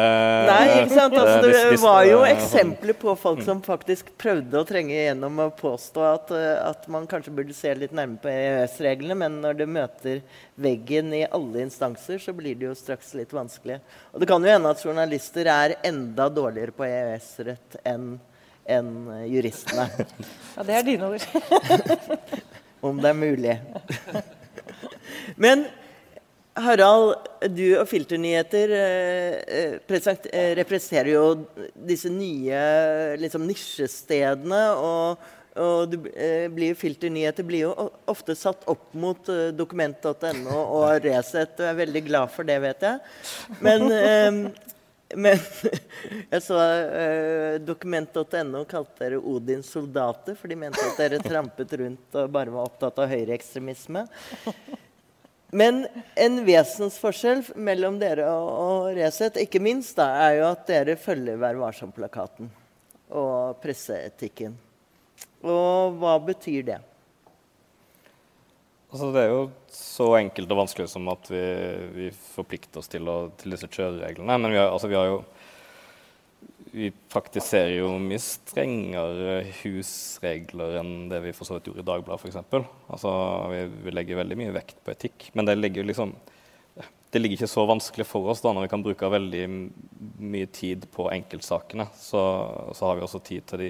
Nei, 0.49 0.61
ikke 0.79 0.95
sant? 0.95 1.17
Altså, 1.19 1.37
det, 1.45 1.61
det, 1.73 1.81
var 1.83 2.07
jo 2.07 2.23
eksempler 2.27 2.99
på 3.03 3.15
folk 3.19 3.43
som 3.47 3.63
faktisk 3.65 4.13
prøvde 4.21 4.61
å 4.61 4.67
trenge 4.69 4.95
igjennom 4.95 5.41
og 5.47 5.55
påstå 5.59 6.05
at, 6.07 6.35
eh, 6.39 6.57
at 6.69 6.87
man 6.93 7.09
kanskje 7.11 7.35
burde 7.35 7.57
se 7.57 7.75
litt 7.77 7.95
nærmere 7.95 8.23
på 8.23 8.33
EØS-reglene, 8.33 9.19
men 9.25 9.41
når 9.45 9.59
det 9.63 9.71
møter 9.77 10.21
veggen 10.63 11.15
i 11.19 11.25
alle 11.27 11.65
instanser, 11.67 12.23
så 12.23 12.35
blir 12.37 12.59
det 12.59 12.71
jo 12.71 12.77
straks 12.79 13.15
litt 13.19 13.35
vanskelig. 13.35 13.81
Og 14.13 14.23
det 14.23 14.29
kan 14.31 14.45
jo 14.45 14.53
hende 14.53 14.75
at 14.75 14.85
journalister 14.87 15.51
er 15.51 15.79
enda 15.83 16.29
dårligere 16.33 16.77
på 16.77 16.87
EØS-rett 16.89 17.83
enn 17.83 18.15
enn 18.63 19.09
juristene. 19.27 19.89
Ja, 20.55 20.63
det 20.63 20.77
er 20.79 20.85
dine 20.87 21.09
ord. 21.11 21.25
Om 22.87 23.03
det 23.03 23.11
er 23.11 23.19
mulig. 23.19 23.57
Men 25.43 25.67
Harald, 26.53 27.29
du 27.49 27.79
og 27.81 27.87
Filternyheter 27.89 28.73
eh, 28.77 29.77
eh, 29.89 30.51
representerer 30.59 31.15
jo 31.15 31.23
disse 31.89 32.11
nye 32.13 32.59
liksom, 33.21 33.47
nisjestedene. 33.49 34.61
Og, 34.77 35.31
og 35.63 35.95
du, 35.95 35.97
eh, 36.13 36.51
blir, 36.53 36.77
Filternyheter 36.77 37.47
blir 37.49 37.67
jo 37.71 37.89
ofte 38.11 38.37
satt 38.37 38.69
opp 38.71 38.93
mot 38.93 39.33
eh, 39.33 39.49
dokument.no 39.57 40.59
og 40.61 41.01
Resett. 41.07 41.57
Du 41.57 41.65
er 41.65 41.81
veldig 41.81 42.05
glad 42.11 42.35
for 42.35 42.49
det, 42.49 42.61
vet 42.67 42.85
jeg. 42.85 43.01
Men, 43.65 43.89
eh, 43.97 44.69
men 45.25 45.41
jeg 46.35 46.45
så 46.45 46.61
eh, 46.61 47.57
dokument.no 47.65 48.67
kalte 48.69 49.07
dere 49.07 49.25
Odins 49.25 49.73
soldater, 49.73 50.37
for 50.37 50.53
de 50.53 50.61
mente 50.67 50.85
at 50.85 51.01
dere 51.01 51.25
trampet 51.25 51.73
rundt 51.81 52.21
og 52.21 52.33
bare 52.37 52.53
var 52.53 52.69
opptatt 52.69 53.01
av 53.01 53.13
høyreekstremisme. 53.13 54.05
Men 55.53 55.83
en 56.17 56.39
vesensforskjell 56.47 57.43
mellom 57.61 57.99
dere 58.01 58.25
og, 58.33 58.87
Resett, 58.97 59.37
ikke 59.37 59.61
minst, 59.61 59.99
da, 59.99 60.09
er 60.25 60.39
jo 60.39 60.47
at 60.49 60.65
dere 60.71 60.97
følger 60.97 61.37
Vær 61.41 61.59
varsom-plakaten 61.61 62.49
og 63.13 63.59
presseetikken. 63.61 64.55
Og 65.45 65.99
hva 66.01 66.17
betyr 66.25 66.65
det? 66.71 66.79
Altså, 68.93 69.11
det 69.13 69.21
er 69.23 69.31
jo 69.33 69.45
så 69.73 70.07
enkelt 70.19 70.51
og 70.53 70.63
vanskelig 70.63 70.89
som 70.93 71.07
at 71.13 71.29
vi, 71.33 71.45
vi 71.99 72.09
forplikter 72.13 72.81
oss 72.81 72.89
til, 72.93 73.09
å, 73.09 73.31
til, 73.41 73.53
disse 73.53 73.69
kjørereglene. 73.69 74.37
Men 74.37 74.53
vi 74.53 74.61
har, 74.61 74.73
altså, 74.73 74.89
vi 74.89 74.97
har 74.97 75.09
jo 75.09 75.23
vi 76.73 76.89
praktiserer 77.13 77.75
jo 77.83 77.91
mye 78.01 78.21
strengere 78.23 79.43
husregler 79.61 80.79
enn 80.81 80.93
det 81.11 81.21
vi 81.27 81.35
for 81.37 81.49
så 81.49 81.59
vidt 81.59 81.69
gjorde 81.69 81.85
i 81.85 81.89
Dagbladet 81.89 82.23
f.eks. 82.23 82.39
Altså, 82.89 83.13
vi, 83.53 83.65
vi, 83.85 83.93
legger 83.93 84.23
veldig 84.23 84.39
mye 84.41 84.55
vekt 84.57 84.79
på 84.81 84.95
etikk, 84.95 85.29
men 85.37 85.49
det 85.49 85.59
ligger 85.61 85.89
liksom 85.89 86.15
det 87.13 87.21
ligger 87.21 87.37
ikke 87.37 87.53
så 87.53 87.67
vanskelig 87.69 88.07
for 88.09 88.31
oss 88.33 88.41
da, 88.41 88.55
når 88.57 88.65
vi 88.65 88.71
kan 88.73 88.83
bruke 88.85 89.11
veldig 89.13 89.43
mye 90.33 90.49
tid 90.49 90.87
på 90.95 91.11
enkeltsakene. 91.13 91.85
Så, 91.93 92.23
så 92.73 92.87
har 92.89 92.97
vi 92.97 93.05
også 93.05 93.21
tid 93.21 93.45
til 93.51 93.61
de 93.61 93.69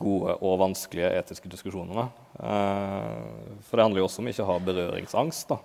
gode 0.00 0.38
og 0.40 0.56
vanskelige 0.62 1.10
etiske 1.18 1.50
diskusjonene. 1.52 2.06
Eh, 2.40 3.58
for 3.66 3.76
det 3.76 3.84
handler 3.84 4.00
jo 4.00 4.06
også 4.08 4.24
om 4.24 4.30
ikke 4.32 4.46
å 4.46 4.48
ha 4.48 4.56
berøringsangst. 4.70 5.52
da. 5.52 5.60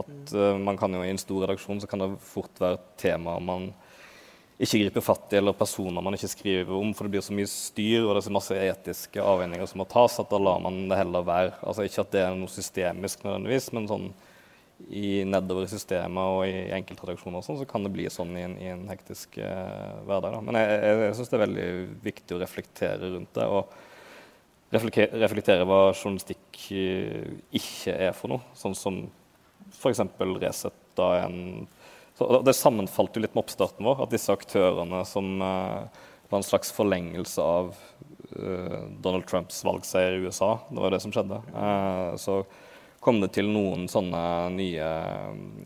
At 0.00 0.32
eh, 0.32 0.56
man 0.64 0.80
kan 0.80 0.96
jo 0.96 1.04
I 1.04 1.12
en 1.12 1.20
stor 1.20 1.44
redaksjon 1.44 1.84
så 1.84 1.90
kan 1.92 2.00
det 2.00 2.14
fort 2.24 2.56
være 2.62 2.80
tema 3.04 3.36
man 3.36 3.74
ikke 4.54 4.84
griper 4.84 5.02
fatt 5.02 5.32
i, 5.32 5.38
eller 5.40 5.56
personer 5.58 6.04
man 6.04 6.14
ikke 6.14 6.30
skriver 6.30 6.76
om, 6.76 6.92
for 6.94 7.06
det 7.06 7.16
blir 7.16 7.24
så 7.26 7.34
mye 7.34 7.50
styr 7.50 8.04
og 8.04 8.12
det 8.12 8.20
er 8.20 8.26
så 8.28 8.34
masse 8.36 8.58
etiske 8.58 9.22
avveininger 9.22 9.66
som 9.66 9.80
må 9.82 9.86
tas, 9.90 10.20
at 10.22 10.30
da 10.30 10.38
lar 10.38 10.60
man 10.62 10.84
det 10.90 10.98
heller 11.00 11.26
være. 11.26 11.56
Altså 11.66 11.86
Ikke 11.88 12.04
at 12.04 12.12
det 12.14 12.22
er 12.22 12.36
noe 12.38 12.52
systemisk 12.52 13.24
nødvendigvis, 13.26 13.72
men 13.74 13.90
sånn 13.90 14.12
i 14.90 15.24
nedover 15.26 15.66
i 15.66 15.70
systemet 15.70 16.36
og 16.36 16.44
i 16.46 16.68
enkeltredaksjoner 16.76 17.40
og 17.40 17.46
sånn, 17.46 17.58
så 17.62 17.66
kan 17.68 17.86
det 17.86 17.92
bli 17.94 18.06
sånn 18.10 18.34
i 18.36 18.44
en, 18.44 18.54
i 18.60 18.70
en 18.72 18.86
hektisk 18.90 19.38
uh, 19.40 20.02
hverdag. 20.06 20.34
Da. 20.34 20.40
Men 20.44 20.58
jeg, 20.60 20.78
jeg, 20.82 21.02
jeg 21.02 21.18
syns 21.18 21.30
det 21.30 21.38
er 21.38 21.44
veldig 21.44 21.68
viktig 22.04 22.36
å 22.36 22.40
reflektere 22.42 23.12
rundt 23.14 23.38
det. 23.38 23.46
og 23.48 24.72
reflektere, 24.74 25.66
hva 25.66 25.80
journalistikk 25.92 26.64
uh, 26.74 27.30
ikke 27.54 27.94
er 28.08 28.14
for 28.18 28.34
noe. 28.34 28.54
Sånn 28.58 28.76
som 28.78 29.04
f.eks. 29.72 30.02
Resett 30.42 30.82
da 30.98 31.10
en 31.24 31.66
så 32.18 32.42
Det 32.46 32.54
sammenfalt 32.54 33.16
jo 33.16 33.22
litt 33.24 33.34
med 33.34 33.42
oppstarten 33.42 33.86
vår, 33.86 34.04
at 34.04 34.12
disse 34.14 34.32
aktørene 34.32 35.00
som 35.08 35.40
uh, 35.42 35.88
var 36.30 36.38
en 36.38 36.46
slags 36.46 36.70
forlengelse 36.74 37.42
av 37.42 37.72
uh, 38.38 38.84
Donald 39.02 39.26
Trumps 39.26 39.64
valgseier 39.66 40.14
i 40.18 40.28
USA, 40.28 40.52
det 40.70 40.84
var 40.84 40.94
det 40.94 41.02
som 41.02 41.14
skjedde. 41.14 41.40
Uh, 41.50 42.14
så 42.20 42.44
kom 43.04 43.18
det 43.20 43.34
til 43.36 43.50
noen 43.50 43.88
sånne 43.90 44.22
nye 44.54 44.86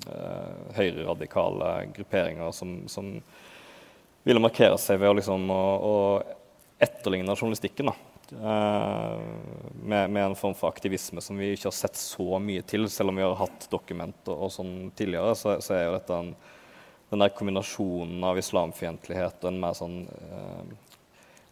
uh, 0.09 0.73
høyreradikale 0.79 1.75
grupperinger 1.95 2.57
som, 2.57 2.81
som, 2.91 3.19
ville 4.27 4.43
markere 4.43 4.77
seg 4.81 4.99
ved 5.01 5.13
å, 5.13 5.15
liksom, 5.17 5.47
å, 5.53 5.63
å 5.89 5.95
etterligne 6.85 7.37
journalistikken. 7.37 7.93
da. 7.93 8.08
Uh, 8.33 9.21
med, 9.83 10.11
med, 10.11 10.25
en 10.25 10.37
form 10.37 10.55
for 10.55 10.69
aktivisme 10.69 11.23
som 11.25 11.39
vi 11.41 11.55
ikke 11.55 11.71
har 11.71 11.77
sett 11.77 11.97
så 11.97 12.37
mye 12.43 12.65
til. 12.69 12.85
Selv 12.93 13.13
om 13.13 13.17
vi 13.17 13.25
har 13.25 13.39
hatt 13.41 13.69
dokumenter 13.73 14.37
og, 14.37 14.53
sånn 14.53 14.91
tidligere, 14.99 15.33
så, 15.39 15.57
så, 15.65 15.77
er 15.79 15.87
jo 15.87 15.95
dette 15.97 16.19
en, 16.19 16.35
den 17.09 17.25
der 17.25 17.33
kombinasjonen 17.33 18.27
av 18.29 18.41
islamfiendtlighet 18.41 19.41
og 19.41 19.51
en 19.53 19.63
mer 19.63 19.79
sånn 19.79 20.03
uh, 20.05 20.77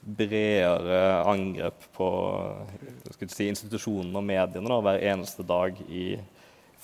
bredere 0.07 1.01
angrep 1.27 1.89
på 1.97 2.09
si, 3.25 3.49
institusjonene 3.49 4.21
og 4.21 4.29
mediene 4.29 4.71
da, 4.71 4.83
hver 4.85 5.01
eneste 5.15 5.47
dag 5.47 5.81
i 5.89 6.11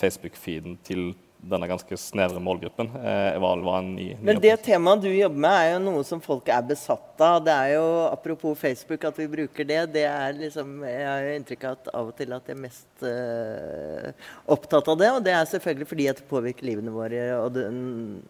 Facebook-feeden 0.01 0.81
til 0.83 1.13
denne 1.43 1.67
ganske 1.67 1.97
snevre 1.99 2.41
målgruppen. 2.41 2.87
Eh, 3.03 3.39
var, 3.43 3.63
var 3.67 3.79
en 3.81 3.95
ny, 3.97 4.05
ny 4.15 4.27
Men 4.29 4.39
det 4.43 4.55
temaet 4.63 5.03
du 5.03 5.09
jobber 5.11 5.43
med, 5.43 5.57
er 5.59 5.73
jo 5.73 5.81
noe 5.83 6.05
som 6.07 6.21
folk 6.23 6.47
er 6.53 6.63
besatt 6.69 7.23
av. 7.23 7.41
Det 7.43 7.55
er 7.55 7.73
jo, 7.75 7.87
Apropos 8.13 8.55
Facebook, 8.59 9.03
at 9.09 9.19
vi 9.19 9.27
bruker 9.31 9.67
det. 9.67 9.81
det 9.97 10.05
er 10.07 10.37
liksom, 10.39 10.77
Jeg 10.87 11.09
har 11.09 11.27
jo 11.27 11.33
inntrykk 11.41 11.67
av 11.67 11.79
at 11.79 11.91
av 11.99 12.13
og 12.13 12.15
til 12.19 12.35
at 12.37 12.47
jeg 12.47 12.57
er 12.57 12.63
mest 12.63 13.07
uh, 13.07 14.29
opptatt 14.55 14.93
av 14.95 15.01
det. 15.01 15.11
Og 15.17 15.27
det 15.27 15.35
er 15.35 15.51
selvfølgelig 15.51 15.91
fordi 15.91 16.09
at 16.13 16.23
det 16.23 16.29
påvirker 16.31 16.69
livene 16.69 16.95
våre 16.95 17.25
og 17.41 17.51
den 17.59 17.83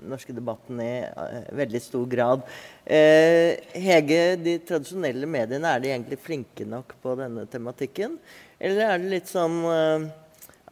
norske 0.09 0.33
debatten 0.37 0.81
i 0.81 0.93
uh, 1.13 1.53
veldig 1.61 1.85
stor 1.85 2.09
grad. 2.17 2.49
Uh, 2.87 3.61
Hege, 3.77 4.23
de 4.41 4.57
tradisjonelle 4.73 5.29
mediene, 5.29 5.69
er 5.69 5.85
de 5.85 5.93
egentlig 5.93 6.21
flinke 6.23 6.65
nok 6.69 6.97
på 7.05 7.17
denne 7.21 7.45
tematikken? 7.53 8.17
Eller 8.63 8.87
er 8.89 9.01
det 9.03 9.17
litt 9.19 9.29
sånn 9.29 9.61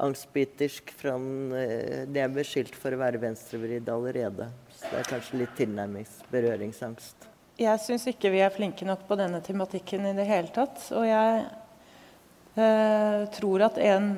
angstbitersk 0.04 0.92
fra 0.96 1.14
eh, 1.60 2.06
Det 2.08 2.22
er 2.22 2.32
beskyldt 2.34 2.76
for 2.78 2.94
å 2.94 3.00
være 3.00 3.20
venstrevridd 3.22 3.88
allerede. 3.92 4.50
Så 4.74 4.88
det 4.90 5.02
er 5.02 5.10
kanskje 5.10 5.42
litt 5.42 5.56
tilnærmings 5.58 6.20
berøringsangst. 6.32 7.28
Jeg 7.60 7.80
syns 7.84 8.06
ikke 8.08 8.32
vi 8.32 8.40
er 8.40 8.52
flinke 8.54 8.86
nok 8.88 9.04
på 9.08 9.18
denne 9.20 9.42
tematikken 9.44 10.06
i 10.08 10.14
det 10.16 10.24
hele 10.28 10.48
tatt. 10.54 10.80
Og 10.96 11.04
jeg 11.04 11.42
eh, 12.56 13.26
tror 13.36 13.66
at 13.68 13.80
en, 13.84 14.14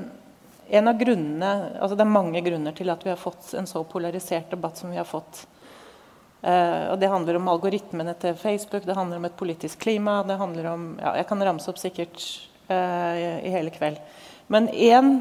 en, 0.71 0.91
av 0.93 1.01
grunnene 1.01 1.55
Altså 1.79 1.99
det 1.99 2.07
er 2.07 2.15
mange 2.15 2.45
grunner 2.47 2.77
til 2.77 2.93
at 2.95 3.03
vi 3.03 3.11
har 3.11 3.19
fått 3.21 3.55
en 3.59 3.67
så 3.67 3.83
polarisert 3.83 4.55
debatt 4.55 4.79
som 4.79 4.95
vi 4.95 5.01
har 5.01 5.09
fått. 5.09 5.45
Eh, 6.43 6.87
og 6.91 6.97
det 6.99 7.11
handler 7.11 7.39
om 7.39 7.51
algoritmene 7.51 8.15
til 8.23 8.39
Facebook, 8.39 8.87
det 8.87 8.97
handler 8.99 9.21
om 9.21 9.29
et 9.29 9.37
politisk 9.39 9.83
klima, 9.85 10.21
det 10.27 10.41
handler 10.41 10.73
om 10.73 10.89
ja, 10.99 11.13
Jeg 11.21 11.29
kan 11.29 11.45
ramse 11.47 11.71
opp 11.71 11.79
sikkert 11.79 12.25
eh, 12.67 13.43
i, 13.47 13.53
hele 13.55 13.71
kveld. 13.75 14.01
Men 14.51 14.67
én 14.71 15.21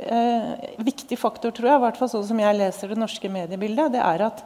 eh, 0.00 0.74
viktig 0.84 1.18
faktor, 1.20 1.52
tror 1.54 1.70
jeg, 1.70 1.78
i 1.78 1.84
hvert 1.84 2.00
fall 2.00 2.10
sånn 2.12 2.26
som 2.30 2.42
jeg 2.42 2.58
leser 2.58 2.92
det 2.92 2.98
norske 3.00 3.30
mediebildet, 3.32 3.94
det 3.94 4.02
er 4.04 4.26
at 4.26 4.42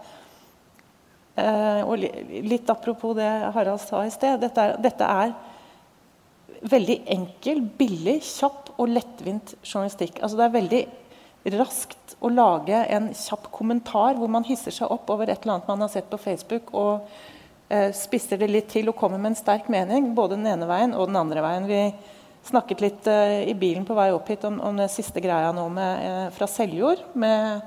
eh, 1.41 1.81
og 1.87 2.05
Litt 2.45 2.71
apropos 2.73 3.17
det 3.19 3.31
Harald 3.55 3.83
sa 3.83 4.05
i 4.07 4.13
sted. 4.15 4.41
Dette 4.43 4.69
er, 4.69 4.77
dette 4.83 5.09
er 5.09 5.35
veldig 6.65 6.99
enkel, 7.13 7.61
billig, 7.79 8.19
kjapp 8.25 8.75
og 8.79 8.91
lettvint 8.91 9.55
journalistikk. 9.63 10.21
Altså 10.23 10.39
det 10.39 10.47
er 10.47 10.55
veldig 10.59 10.83
raskt 11.59 12.15
å 12.25 12.31
lage 12.33 12.79
en 12.97 13.11
kjapp 13.17 13.51
kommentar 13.53 14.17
hvor 14.17 14.31
man 14.33 14.47
hisser 14.49 14.73
seg 14.73 14.93
opp 14.93 15.11
over 15.13 15.29
et 15.29 15.43
eller 15.43 15.59
annet 15.59 15.69
man 15.69 15.85
har 15.85 15.93
sett 15.93 16.09
på 16.11 16.21
Facebook, 16.21 16.73
og 16.73 17.05
eh, 17.69 17.91
spisser 17.97 18.41
det 18.41 18.49
litt 18.51 18.71
til 18.73 18.89
og 18.91 18.99
kommer 18.99 19.21
med 19.21 19.35
en 19.35 19.41
sterk 19.43 19.69
mening, 19.73 20.15
både 20.17 20.39
den 20.39 20.49
ene 20.55 20.69
veien 20.71 20.97
og 20.97 21.11
den 21.11 21.21
andre 21.21 21.45
veien. 21.45 21.69
Vi 21.69 21.83
snakket 22.49 22.83
litt 22.85 23.09
uh, 23.09 23.41
i 23.45 23.55
bilen 23.57 23.87
på 23.87 23.97
vei 23.97 24.11
opp 24.15 24.29
hit 24.29 24.45
om, 24.49 24.61
om 24.61 24.77
den 24.77 24.91
siste 24.93 25.23
greia 25.25 25.53
nå 25.55 25.67
med, 25.73 26.05
uh, 26.05 26.29
fra 26.35 26.49
Seljord. 26.51 27.03
Med 27.19 27.65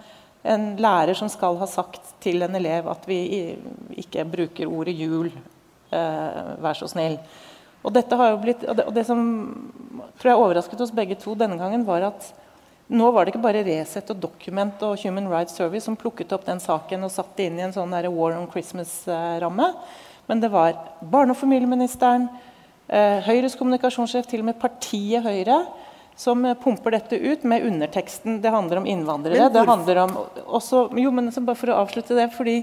en 0.47 0.69
lærer 0.79 1.17
som 1.17 1.29
skal 1.31 1.57
ha 1.59 1.67
sagt 1.69 2.13
til 2.23 2.45
en 2.45 2.55
elev 2.55 2.87
at 2.91 3.05
vi 3.09 3.19
i, 3.37 3.41
ikke 4.03 4.25
bruker 4.31 4.71
ordet 4.71 4.95
jul. 4.97 5.31
Uh, 5.91 6.55
vær 6.63 6.77
så 6.77 6.89
snill. 6.91 7.17
Og 7.85 7.93
dette 7.95 8.17
har 8.19 8.33
jo 8.33 8.41
blitt, 8.43 8.65
og 8.67 8.75
det, 8.75 8.87
og 8.89 8.95
det, 8.95 9.05
som 9.07 9.21
tror 10.19 10.31
jeg 10.31 10.41
overrasket 10.41 10.81
oss 10.83 10.95
begge 10.95 11.15
to 11.21 11.35
denne 11.39 11.60
gangen, 11.60 11.85
var 11.87 12.10
at 12.10 12.31
nå 12.87 13.10
var 13.12 13.25
det 13.25 13.33
ikke 13.33 13.43
bare 13.43 13.65
Resett 13.67 14.12
og 14.13 14.19
Document 14.23 14.83
og 14.87 14.99
Human 15.04 15.27
Rights 15.31 15.58
Service 15.60 15.87
som 15.87 15.97
plukket 15.99 16.31
opp 16.35 16.45
den 16.47 16.62
saken 16.63 17.04
og 17.04 17.12
satte 17.12 17.43
inn 17.43 17.60
i 17.60 17.65
en 17.65 17.75
sånn 17.75 17.91
War 17.91 18.35
on 18.37 18.47
Christmas-ramme. 18.52 19.73
Men 20.27 20.43
det 20.43 20.52
var 20.52 20.77
barne- 21.02 21.35
og 21.35 21.39
familieministeren, 21.39 22.29
Eh, 22.29 22.54
Høyres 22.88 23.58
kommunikasjonssjef, 23.60 24.27
til 24.29 24.44
og 24.44 24.50
med 24.52 24.60
partiet 24.62 25.25
Høyre, 25.25 25.62
som 26.17 26.46
eh, 26.46 26.58
pumper 26.58 26.98
dette 26.98 27.19
ut 27.19 27.46
med 27.48 27.65
underteksten. 27.67 28.42
Det 28.42 28.54
handler 28.54 28.81
om 28.81 28.90
innvandrere. 28.90 29.50
Det 29.54 29.65
handler 29.69 30.04
om 30.06 30.15
også, 30.46 30.88
jo, 30.98 31.12
men 31.13 31.29
bare 31.38 31.60
for 31.60 31.71
å 31.71 31.81
avslutte 31.83 32.17
det, 32.17 32.31
fordi 32.35 32.62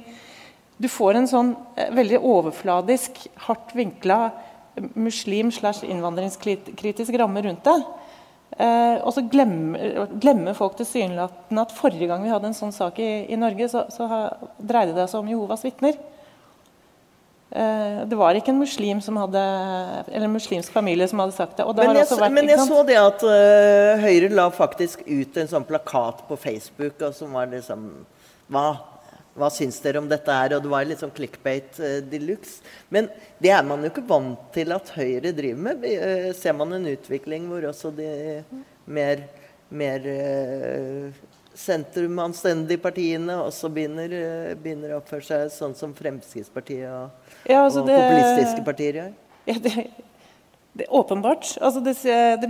du 0.82 0.88
får 0.90 1.20
en 1.20 1.30
sånn 1.30 1.52
eh, 1.78 1.92
veldig 1.94 2.18
overfladisk, 2.18 3.22
hardt 3.46 3.74
vinkla 3.78 4.18
muslim- 4.98 5.52
slash 5.54 5.86
innvandringskritisk 5.86 7.14
ramme 7.20 7.44
rundt 7.46 7.68
det. 7.68 7.76
Eh, 8.58 8.96
og 9.02 9.14
så 9.14 9.22
glemmer, 9.30 10.08
glemmer 10.22 10.54
folk 10.58 10.74
tilsynelatende 10.78 11.62
at 11.62 11.74
forrige 11.74 12.10
gang 12.10 12.26
vi 12.26 12.32
hadde 12.34 12.50
en 12.50 12.58
sånn 12.58 12.74
sak 12.74 12.98
i, 13.02 13.12
i 13.30 13.38
Norge, 13.38 13.70
så, 13.70 13.86
så 13.90 14.10
ha, 14.10 14.20
dreide 14.58 14.96
det 14.98 15.06
seg 15.10 15.22
om 15.22 15.30
Jehovas 15.30 15.62
vitner. 15.66 15.94
Eh, 17.54 18.06
det 18.06 18.16
var 18.18 18.34
ikke 18.34 18.50
en 18.50 18.58
muslim 18.58 19.00
som 19.00 19.18
hadde, 19.20 19.40
eller 20.10 20.26
en 20.26 20.32
muslimsk 20.34 20.74
familie 20.74 21.06
som 21.06 21.20
hadde 21.22 21.36
sagt 21.36 21.60
det. 21.60 21.66
Og 21.68 21.76
det 21.76 21.84
Men 21.84 21.92
har 21.92 22.00
jeg, 22.02 22.18
vært, 22.18 22.32
men 22.34 22.48
jeg 22.50 22.64
så 22.66 22.80
det 22.88 22.96
at 22.98 23.22
uh, 23.22 24.02
Høyre 24.02 24.30
la 24.34 24.48
faktisk 24.50 25.04
ut 25.06 25.38
en 25.38 25.50
sånn 25.52 25.66
plakat 25.68 26.24
på 26.26 26.38
Facebook 26.40 27.04
og 27.06 27.14
som 27.14 27.36
var 27.38 27.46
liksom 27.52 27.86
Hva, 28.50 28.64
hva 29.38 29.52
syns 29.54 29.78
dere 29.84 30.02
om 30.02 30.10
dette 30.10 30.34
her? 30.34 30.56
Og 30.56 30.64
det 30.64 30.72
var 30.72 30.88
litt 30.88 31.04
sånn 31.04 31.14
clickbait 31.14 31.78
uh, 31.78 32.00
de 32.02 32.20
luxe. 32.24 32.58
Men 32.90 33.06
det 33.38 33.54
er 33.54 33.62
man 33.62 33.86
jo 33.86 33.92
ikke 33.92 34.04
vant 34.10 34.50
til 34.56 34.74
at 34.74 34.90
Høyre 34.96 35.30
driver 35.30 35.62
med. 35.68 35.86
Øh, 35.86 36.28
ser 36.34 36.58
man 36.58 36.74
en 36.74 36.90
utvikling 36.90 37.46
hvor 37.52 37.70
også 37.70 37.94
de 37.94 38.10
mer, 38.98 39.28
mer 39.70 40.10
uh, 40.10 41.22
sentrumanstendige 41.54 42.82
partiene 42.82 43.38
også 43.46 43.70
begynner, 43.70 44.18
begynner 44.58 44.96
å 44.96 45.04
oppføre 45.04 45.30
seg 45.30 45.54
sånn 45.54 45.78
som 45.78 45.94
Fremskrittspartiet 45.94 46.90
og, 46.90 47.23
Ja, 47.48 47.64
altså 47.64 47.84
og 47.84 47.86
det- 47.90 48.00
populistiske 48.00 48.64
partier 48.64 48.98
gjør? 49.00 49.12
Ja, 49.44 49.54
det, 49.60 49.86
det 50.74 50.86
åpenbart. 50.88 51.58
Altså 51.60 51.80
det, 51.84 51.94
det, 52.42 52.48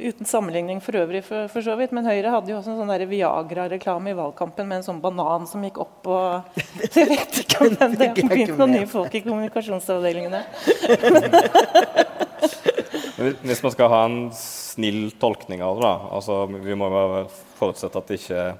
uten 0.00 0.26
sammenligning 0.26 0.82
for 0.82 0.98
øvrig, 0.98 1.22
for, 1.24 1.48
for 1.48 1.64
så 1.64 1.76
vidt. 1.78 1.92
Men 1.92 2.04
Høyre 2.04 2.34
hadde 2.34 2.50
jo 2.50 2.58
også 2.58 2.74
en 2.74 2.80
sånn 2.82 3.08
Viagra-reklame 3.08 4.10
i 4.12 4.16
valgkampen 4.18 4.68
med 4.68 4.80
en 4.80 4.86
sånn 4.90 5.00
banan 5.00 5.46
som 5.48 5.62
gikk 5.64 5.78
opp 5.80 6.10
og 6.10 6.58
jeg 6.98 7.08
vet 7.08 7.40
ikke 7.44 7.62
om 7.64 7.76
den, 7.76 7.96
det 7.96 8.10
har 8.10 8.18
begynt 8.34 8.58
noen 8.58 8.76
nye 8.76 8.90
folk 8.90 9.14
i 9.14 9.22
kommunikasjonsavdelingene. 9.24 10.42
Hvis 13.22 13.62
man 13.62 13.72
skal 13.72 13.90
ha 13.92 14.02
en 14.08 14.20
snill 14.34 15.12
tolkning 15.20 15.62
av 15.62 15.78
det, 15.78 15.86
da 15.86 15.94
altså 16.16 16.42
Vi 16.50 16.74
må 16.74 16.88
jo 16.90 17.24
forutsette 17.58 18.00
at 18.00 18.08
det 18.10 18.18
ikke 18.18 18.38
er 18.48 18.54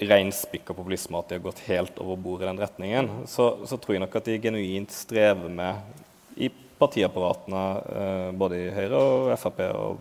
reinspikka 0.00 0.74
populisme, 0.74 1.18
at 1.18 1.28
de 1.28 1.38
har 1.38 1.44
gått 1.44 1.62
helt 1.66 1.98
over 2.00 2.16
bord 2.16 2.42
i 2.42 2.48
den 2.48 2.60
retningen. 2.60 3.10
Så, 3.28 3.50
så 3.68 3.76
tror 3.76 3.96
jeg 3.96 4.04
nok 4.04 4.16
at 4.20 4.28
de 4.30 4.38
genuint 4.40 4.94
strever 4.94 5.52
med 5.52 6.40
i 6.40 6.50
partiapparatene, 6.80 7.64
eh, 8.00 8.28
både 8.40 8.60
i 8.60 8.68
Høyre 8.74 9.00
og 9.00 9.32
Frp 9.40 9.64
og 9.68 9.98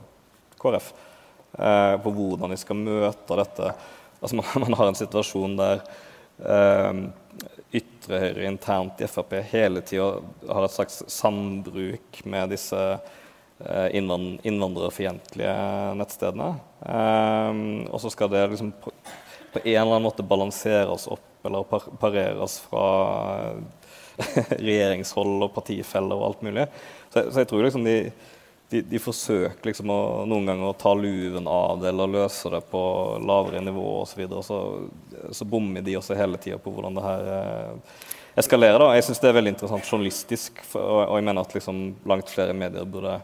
KrF, 0.62 0.92
eh, 1.60 1.96
på 2.04 2.14
hvordan 2.16 2.54
de 2.54 2.60
skal 2.62 2.80
møte 2.80 3.40
dette. 3.42 3.74
Altså 4.20 4.40
man, 4.40 4.52
man 4.66 4.78
har 4.80 4.92
en 4.92 5.00
situasjon 5.00 5.58
der 5.60 5.84
eh, 6.40 7.04
ytre 7.80 8.22
høyre 8.24 8.48
internt 8.50 9.02
i 9.04 9.10
Frp 9.10 9.36
hele 9.52 9.84
tida 9.86 10.16
har 10.50 10.66
et 10.66 10.74
slags 10.74 11.04
sambruk 11.12 12.22
med 12.26 12.56
disse 12.56 12.80
eh, 12.80 13.88
innvandrerfiendtlige 14.00 15.54
nettstedene. 16.00 16.54
Eh, 16.88 17.62
og 17.92 18.02
så 18.02 18.14
skal 18.14 18.32
det 18.34 18.48
liksom 18.56 18.74
på, 19.54 19.62
en 19.64 19.82
eller 19.82 19.96
annen 19.96 20.08
måte 20.08 20.26
balanseres 20.26 21.08
opp 21.12 21.46
eller 21.46 21.64
par 21.64 21.86
pareres 22.02 22.58
fra 22.60 22.88
regjeringshold 24.68 25.46
og 25.46 25.54
partifeller 25.56 26.20
og 26.20 26.26
alt 26.28 26.44
mulig. 26.46 26.68
Så, 27.10 27.30
så 27.32 27.42
jeg 27.42 27.50
tror 27.50 27.64
liksom 27.66 27.86
de, 27.88 27.96
de, 28.70 28.82
de 28.86 29.02
forsøker 29.02 29.72
liksom 29.72 29.92
å, 29.94 30.00
noen 30.30 30.52
ganger 30.52 30.70
å 30.70 30.78
ta 30.78 30.94
luven 30.98 31.48
av 31.50 31.80
det 31.82 31.94
eller 31.94 32.16
løse 32.20 32.52
det 32.54 32.62
på 32.72 32.82
lavere 33.24 33.64
nivå 33.66 33.86
osv. 34.02 34.04
Og, 34.04 34.12
så, 34.12 34.20
videre, 34.20 34.44
så, 34.46 35.32
så 35.40 35.48
bommer 35.50 35.86
de 35.86 35.98
også 36.00 36.18
hele 36.20 36.42
tida 36.42 36.60
på 36.62 36.74
hvordan 36.76 37.00
det 37.00 37.06
her 37.08 37.32
eh, 37.38 38.04
eskalerer. 38.44 38.82
da. 38.84 38.92
Jeg 38.98 39.08
syns 39.08 39.24
det 39.24 39.32
er 39.32 39.40
veldig 39.40 39.56
interessant 39.56 39.88
journalistisk, 39.90 40.62
og, 40.74 41.00
og 41.08 41.16
jeg 41.18 41.30
mener 41.32 41.48
at 41.48 41.56
liksom 41.56 41.82
langt 42.10 42.36
flere 42.36 42.58
medier 42.58 42.88
burde 42.90 43.20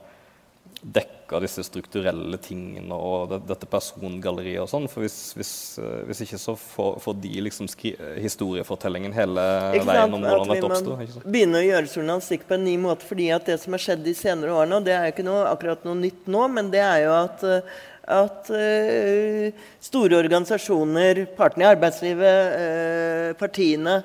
dekka 1.26 1.41
disse 1.41 1.63
strukturelle 1.65 2.38
tingene 2.38 2.93
og 2.93 3.30
det, 3.32 3.39
dette 3.49 3.65
persongalleriet 3.69 4.61
og 4.61 4.69
sånn. 4.69 4.88
For 4.88 5.01
hvis, 5.01 5.34
hvis, 5.36 5.53
eh, 5.82 6.03
hvis 6.05 6.21
ikke 6.26 6.38
så 6.38 6.55
får, 6.55 6.99
får 7.01 7.17
de 7.23 7.41
liksom 7.47 7.67
skri 7.67 7.95
historiefortellingen 8.21 9.13
hele 9.15 9.45
veien 9.82 10.13
om 10.13 10.21
hvordan 10.21 10.53
dette 10.53 10.69
oppsto. 10.69 10.97
ikke 11.01 11.15
sant? 11.17 11.26
begynne 11.26 11.61
å 11.61 11.65
gjøre 11.65 11.89
journalistikk 11.89 12.45
på 12.47 12.57
en 12.57 12.65
ny 12.65 12.78
måte. 12.78 13.05
fordi 13.05 13.32
at 13.34 13.45
det 13.45 13.57
som 13.61 13.73
har 13.73 13.82
skjedd 13.82 14.03
de 14.05 14.13
senere 14.13 14.53
årene, 14.53 14.78
og 14.78 14.86
det 14.86 14.93
er 14.93 15.07
jo 15.07 15.15
ikke 15.15 15.28
noe, 15.28 15.47
akkurat 15.49 15.86
noe 15.86 15.97
nytt 15.97 16.30
nå, 16.30 16.45
men 16.53 16.69
det 16.73 16.84
er 16.84 17.01
jo 17.05 17.15
at, 17.17 17.43
eh, 17.43 17.73
at 18.05 18.51
uh, 18.53 19.63
store 19.82 20.19
organisasjoner, 20.19 21.23
partene 21.38 21.65
i 21.65 21.69
arbeidslivet, 21.71 22.53
uh, 22.53 23.32
partiene, 23.39 23.95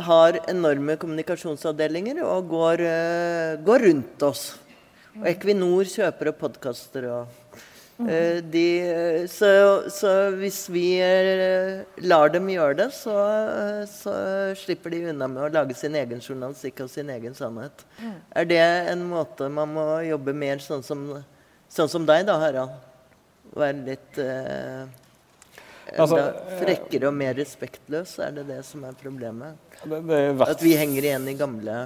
har 0.00 0.38
enorme 0.48 0.96
kommunikasjonsavdelinger 0.96 2.22
og 2.24 2.48
går, 2.48 2.86
uh, 2.88 3.60
går 3.66 3.84
rundt 3.90 4.24
oss. 4.24 4.46
Og 5.18 5.26
Equinor 5.30 5.88
kjøper 5.90 6.30
opp 6.30 6.38
podkaster 6.44 7.06
og 7.10 7.56
uh, 8.04 8.38
de, 8.52 8.66
så, 9.30 9.50
så 9.92 10.12
hvis 10.38 10.60
vi 10.72 10.84
eh, 11.02 11.82
lar 12.06 12.30
dem 12.32 12.48
gjøre 12.52 12.78
det, 12.78 12.88
så, 12.96 13.16
så 13.90 14.14
slipper 14.60 14.94
de 14.94 15.02
unna 15.10 15.28
med 15.30 15.48
å 15.48 15.50
lage 15.58 15.76
sin 15.78 15.98
egen 15.98 16.22
journalistikk 16.22 16.84
og 16.86 16.92
sin 16.92 17.10
egen 17.12 17.34
sannhet. 17.36 17.84
Er 18.30 18.48
det 18.48 18.62
en 18.94 19.04
måte 19.10 19.50
man 19.52 19.74
må 19.74 19.86
jobbe 20.06 20.36
mer 20.36 20.62
sånn 20.64 20.86
som, 20.86 21.04
sånn 21.68 21.92
som 21.92 22.08
deg, 22.08 22.24
da, 22.30 22.38
Harald? 22.40 22.78
Være 23.50 23.82
litt 23.82 24.20
uh, 24.22 24.86
Altså, 25.98 26.20
frekkere 26.60 27.08
og 27.08 27.16
mer 27.18 27.34
respektløs? 27.34 28.12
Er 28.22 28.36
det 28.36 28.44
det 28.46 28.60
som 28.68 28.84
er 28.86 28.94
problemet? 28.94 29.58
Det, 29.82 29.98
det 30.06 30.20
er 30.28 30.44
At 30.46 30.62
vi 30.62 30.76
henger 30.78 31.08
igjen 31.08 31.26
i 31.32 31.34
gamle 31.34 31.80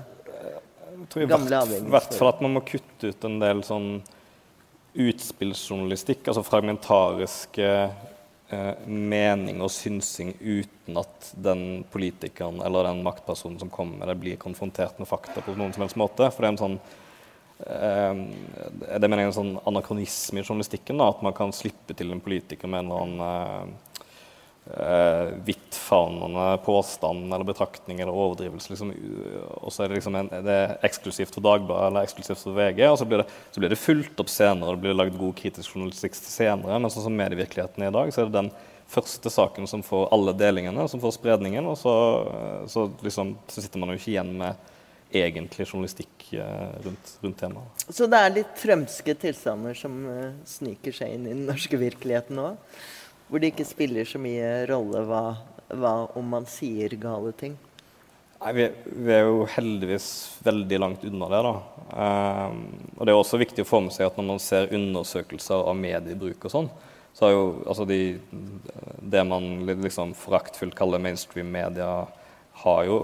tror 1.11 1.25
i 1.25 1.29
hvert, 1.29 1.79
hvert 1.91 2.17
fall 2.17 2.31
at 2.31 2.43
man 2.45 2.57
må 2.57 2.65
kutte 2.67 3.11
ut 3.11 3.27
en 3.27 3.39
del 3.43 3.63
sånn 3.67 3.89
utspillsjournalistikk, 4.95 6.29
altså 6.31 6.45
fragmentariske 6.47 7.71
eh, 7.75 8.75
mening 8.87 9.63
og 9.65 9.73
synsing 9.75 10.35
uten 10.39 11.01
at 11.01 11.33
den 11.35 11.83
politikeren 11.91 12.63
eller 12.63 12.87
den 12.87 13.03
maktpersonen 13.07 13.59
som 13.63 13.73
kommer 13.75 13.99
med 13.99 14.13
det, 14.13 14.19
blir 14.23 14.39
konfrontert 14.41 15.01
med 15.03 15.11
fakta 15.11 15.43
på 15.43 15.57
noen 15.59 15.75
som 15.75 15.87
helst 15.87 15.99
måte. 15.99 16.31
For 16.31 16.45
det 16.45 16.53
er 16.53 16.55
en 16.55 16.63
sånn 16.63 16.79
eh, 17.67 18.23
det 19.01 19.11
mener 19.11 19.25
jeg 19.25 19.31
er 19.31 19.33
en 19.33 19.41
sånn 19.41 19.57
anakronisme 19.67 20.43
i 20.43 20.47
journalistikken. 20.47 21.03
Da, 21.03 21.11
at 21.11 21.27
man 21.27 21.35
kan 21.37 21.55
slippe 21.57 21.97
til 21.99 22.15
en 22.15 22.23
politiker 22.23 22.71
med 22.71 22.85
en 22.85 22.93
eller 22.93 23.09
annen 23.09 23.27
eh, 23.27 23.94
eh, 24.73 25.33
vidtfavnende 25.45 26.59
påstand 26.65 27.35
eller 27.35 27.45
betraktning 27.45 28.01
eller 28.01 28.13
overdrivelse. 28.13 28.73
Liksom, 28.73 28.93
og 29.61 29.73
så 29.73 29.85
er 29.85 29.93
det, 29.93 30.01
liksom 30.01 30.19
en, 30.21 30.31
det 30.47 30.59
er 30.59 30.77
eksklusivt 30.89 31.35
for 31.37 31.45
Dagbladet 31.45 31.91
eller 31.91 32.09
eksklusivt 32.09 32.43
for 32.43 32.59
VG. 32.59 32.85
Og 32.91 32.99
så 33.01 33.09
blir, 33.09 33.25
det, 33.25 33.41
så 33.51 33.63
blir 33.63 33.75
det 33.75 33.81
fulgt 33.81 34.21
opp 34.25 34.33
senere, 34.33 34.71
og 34.71 34.79
det 34.79 34.87
blir 34.87 35.01
lagd 35.01 35.19
god 35.21 35.35
kritisk 35.41 35.75
journalistikk 35.75 36.17
senere. 36.21 36.79
Men 36.79 36.93
sånn 36.93 37.09
som 37.09 37.19
medievirkeligheten 37.19 37.85
er 37.85 37.93
i 37.93 37.99
dag, 37.99 38.15
så 38.15 38.25
er 38.25 38.31
det 38.31 38.39
den 38.41 38.53
første 38.95 39.31
saken 39.33 39.69
som 39.71 39.83
får 39.85 40.09
alle 40.15 40.35
delingene, 40.37 40.87
som 40.89 41.03
får 41.03 41.17
spredningen. 41.19 41.67
Og 41.71 41.79
så, 41.81 41.95
så, 42.71 42.89
liksom, 43.05 43.37
så 43.49 43.65
sitter 43.65 43.83
man 43.83 43.93
jo 43.93 44.01
ikke 44.01 44.15
igjen 44.15 44.33
med 44.43 44.71
egentlig 45.15 45.67
journalistikk 45.69 46.33
eh, 46.33 46.75
rundt, 46.85 47.15
rundt 47.23 47.39
temaet. 47.39 47.87
Så 47.89 48.09
det 48.11 48.21
er 48.21 48.37
litt 48.41 48.53
trømske 48.59 49.15
tilstander 49.23 49.77
som 49.79 49.95
eh, 50.11 50.37
sniker 50.49 50.97
seg 50.97 51.15
inn 51.15 51.29
i 51.29 51.35
den 51.35 51.47
norske 51.49 51.79
virkeligheten 51.79 52.39
nå? 52.41 52.49
Hvor 53.29 53.41
det 53.41 53.53
ikke 53.53 53.67
spiller 53.67 54.09
så 54.09 54.21
mye 54.21 54.65
rolle 54.71 55.05
hva, 55.09 55.23
hva 55.73 55.95
om 56.19 56.35
man 56.37 56.49
sier 56.51 56.93
gale 57.01 57.33
ting? 57.39 57.57
Nei, 58.45 58.53
vi, 58.53 58.65
vi 59.07 59.13
er 59.15 59.23
jo 59.25 59.47
heldigvis 59.49 60.07
veldig 60.45 60.79
langt 60.83 61.05
unna 61.09 61.31
det. 61.33 61.41
da. 61.47 61.53
Um, 61.97 62.59
og 62.99 63.07
Det 63.07 63.13
er 63.15 63.17
også 63.17 63.41
viktig 63.41 63.65
å 63.65 63.69
få 63.69 63.81
med 63.87 63.95
seg 63.95 64.11
at 64.11 64.19
når 64.21 64.29
man 64.35 64.43
ser 64.43 64.75
undersøkelser 64.77 65.65
av 65.65 65.79
mediebruk 65.81 66.45
og 66.45 66.53
sånn, 66.53 66.69
så 67.15 67.29
er 67.29 67.33
jo 67.33 67.45
altså 67.63 67.87
de, 67.89 67.99
det 69.01 69.23
man 69.25 69.65
liksom 69.69 70.13
foraktfullt 70.19 70.75
kaller 70.77 71.01
mainstream 71.01 71.53
media, 71.55 71.89
har 72.65 72.81
jo 72.89 72.99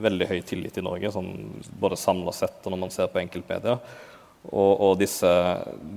veldig 0.00 0.28
høy 0.30 0.38
tillit 0.46 0.78
i 0.78 0.84
Norge, 0.84 1.10
sånn 1.12 1.32
både 1.80 1.98
samla 1.98 2.32
sett 2.36 2.64
og 2.64 2.72
når 2.72 2.82
man 2.86 2.94
ser 2.94 3.10
på 3.12 3.20
enkeltmedier. 3.20 3.80
Og, 4.52 4.72
og 4.80 4.92
disse, 5.00 5.30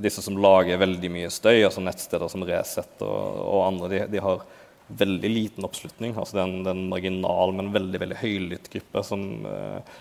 disse 0.02 0.24
som 0.26 0.38
lager 0.42 0.80
veldig 0.82 1.10
mye 1.14 1.30
støy, 1.30 1.60
altså 1.68 1.84
nettsteder 1.86 2.32
som 2.32 2.46
Resett 2.48 3.04
og, 3.06 3.42
og 3.46 3.60
andre, 3.68 3.90
de, 3.92 4.00
de 4.16 4.24
har 4.26 4.42
veldig 4.90 5.30
liten 5.30 5.68
oppslutning. 5.68 6.16
altså 6.18 6.38
Det 6.38 6.42
er 6.42 6.48
en, 6.50 6.64
det 6.66 6.72
er 6.72 6.80
en 6.80 6.90
marginal, 6.90 7.54
men 7.54 7.74
veldig 7.76 8.02
veldig 8.02 8.18
høylytt 8.24 8.70
gruppe 8.74 9.04
som, 9.06 9.26
eh, 9.46 10.00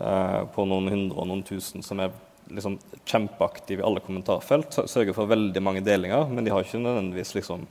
eh, 0.00 0.38
på 0.54 0.64
noen 0.70 0.88
hundre 0.94 1.20
og 1.20 1.28
noen 1.28 1.44
tusen 1.44 1.84
som 1.84 2.00
er 2.00 2.14
liksom 2.54 2.78
kjempeaktive 3.08 3.80
i 3.82 3.86
alle 3.86 4.00
kommentarfelt. 4.04 4.72
sø- 4.72 4.86
Sørger 4.88 5.16
for 5.16 5.28
veldig 5.28 5.62
mange 5.64 5.84
delinger, 5.84 6.24
men 6.32 6.44
de 6.44 6.52
har 6.52 6.64
ikke 6.64 6.80
nødvendigvis 6.80 7.34
liksom 7.36 7.66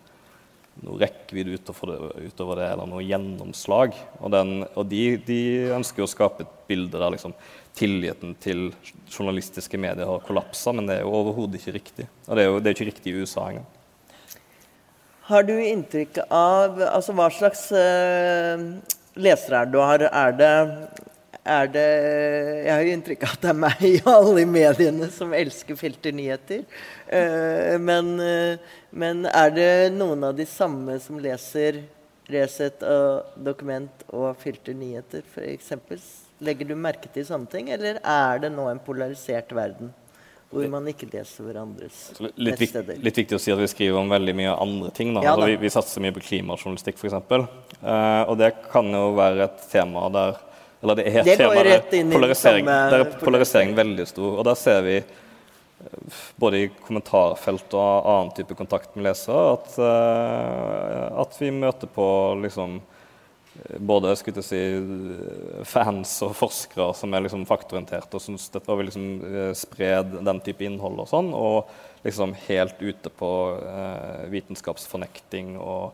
noe 0.82 0.97
rekkevidde 1.01 1.59
utover 1.59 1.93
utover 2.24 2.59
det, 2.59 2.69
eller 2.74 2.89
noe 2.89 3.03
gjennomslag. 3.05 3.93
Og, 4.19 4.32
den, 4.34 4.63
og 4.74 4.88
de, 4.89 5.03
de, 5.28 5.41
ønsker 5.76 6.05
å 6.05 6.09
skape 6.09 6.45
et 6.45 6.57
bilde 6.69 6.97
der 6.97 7.13
liksom, 7.13 7.36
tilliten 7.78 8.34
til 8.41 8.71
journalistiske 9.11 9.78
medier 9.78 10.09
har 10.09 10.26
kollapsa, 10.26 10.74
men 10.74 10.89
det 10.89 10.99
er 10.99 11.05
jo 11.05 11.13
overhodet 11.21 11.61
ikke 11.61 11.78
riktig. 11.78 12.09
Og 12.28 12.36
det 12.36 12.43
er 12.43 12.49
jo 12.49 12.59
det 12.59 12.71
er 12.71 12.78
ikke 12.78 12.89
riktig 12.91 13.13
i 13.13 13.24
USA 13.24 13.47
engang. 13.51 13.69
Har 15.30 15.45
du 15.47 15.53
inntrykk 15.55 16.17
av 16.28 16.82
altså 16.84 17.13
Hva 17.15 17.30
slags 17.32 17.69
uh, 17.71 18.65
lesere 19.15 19.61
er 19.61 19.69
du 19.71 19.78
har? 19.80 20.03
Er 20.09 20.36
det, 20.36 20.53
er 21.44 21.72
det 21.74 21.88
Jeg 22.66 22.72
har 22.72 22.84
jo 22.84 22.94
inntrykk 22.98 23.26
av 23.26 23.34
at 23.36 23.41
det 23.44 23.50
er 23.52 23.58
meg 23.60 23.88
og 24.04 24.12
alle 24.14 24.44
i 24.44 24.50
mediene 24.50 25.10
som 25.12 25.34
elsker 25.36 25.78
filternyheter. 25.80 26.64
Uh, 27.08 27.76
men, 27.84 28.14
uh, 28.20 28.78
men, 28.91 29.26
er 29.28 29.56
det 29.56 29.72
noen 29.96 30.24
av 30.30 30.38
de 30.38 30.48
samme 30.50 31.00
som 31.04 31.20
leser 31.24 31.84
Resett 32.32 32.86
og 32.88 33.34
Dokument 33.44 34.06
og 34.16 34.38
filternyheter, 34.39 35.26
f.eks.? 35.28 35.74
Legger 36.44 36.70
du 36.70 36.78
merke 36.80 37.12
til 37.12 37.26
sånne 37.28 37.52
ting, 37.52 37.68
eller 37.76 38.00
er 38.00 38.39
det 38.46 38.54
nå 38.54 38.70
en 38.72 38.82
polarisert 38.84 39.52
verden? 39.56 39.91
hvor 40.54 40.70
man 40.70 40.88
ikke 40.89 41.08
leser 41.10 41.48
hverandres 41.48 42.00
litt, 42.22 42.36
nettsteder. 42.38 43.00
Litt 43.02 43.20
viktig 43.24 43.38
å 43.38 43.41
si 43.41 43.50
at 43.54 43.58
vi 43.58 43.70
skriver 43.72 43.98
om 43.98 44.12
veldig 44.12 44.36
mye 44.38 44.56
andre 44.62 44.91
ting. 44.94 45.14
Ja, 45.16 45.34
altså, 45.34 45.48
vi, 45.50 45.56
vi, 45.64 45.72
satser 45.74 46.04
mye 46.04 46.14
på 46.16 46.22
klimajournalistikk, 46.28 47.00
f.eks. 47.02 47.16
Uh, 47.82 48.22
og 48.30 48.38
det 48.38 48.52
kan 48.70 48.89
jo 48.94 49.16
være 49.18 49.48
et 49.48 49.64
tema 49.72 50.06
der 50.14 50.38
Eller 50.84 51.00
det 51.00 51.08
er 51.08 51.20
et 51.22 51.30
det 51.32 51.38
tema 51.40 51.64
der 51.64 52.10
polarisering, 52.12 52.68
der 52.68 53.06
er 53.06 53.12
polariseringen 53.22 53.78
veldig 53.78 54.08
stor. 54.10 54.40
Og 54.40 54.48
der 54.48 54.58
ser 54.60 54.82
vi 54.86 54.98
eh, 55.00 56.24
både 56.40 56.64
i 56.66 56.72
kommentarfelt 56.84 57.78
og 57.80 58.10
annen 58.14 58.34
type 58.36 58.58
kontakt 58.60 58.98
med 58.98 59.08
lesere 59.08 59.54
at, 59.56 59.78
uh, 59.80 61.22
at 61.24 61.40
vi 61.40 61.54
møter 61.56 61.92
på 61.92 62.08
liksom 62.44 62.82
både 63.78 64.16
si, 64.42 64.62
fans 65.64 66.14
og 66.26 66.36
forskere 66.38 66.94
som 66.98 67.14
er 67.14 67.26
liksom 67.26 67.46
faktorienterte 67.46 68.18
og 68.18 68.24
syns 68.24 68.50
dette 68.54 68.78
vil 68.78 68.90
liksom 68.90 69.10
eh, 69.30 69.52
spre 69.58 69.92
den 70.04 70.42
type 70.46 70.66
innhold 70.66 71.04
og 71.04 71.10
sånn, 71.12 71.30
og 71.38 71.70
liksom 72.06 72.34
helt 72.48 72.82
ute 72.82 73.12
på 73.14 73.32
eh, 73.60 74.26
vitenskapsfornekting 74.34 75.56
og 75.62 75.94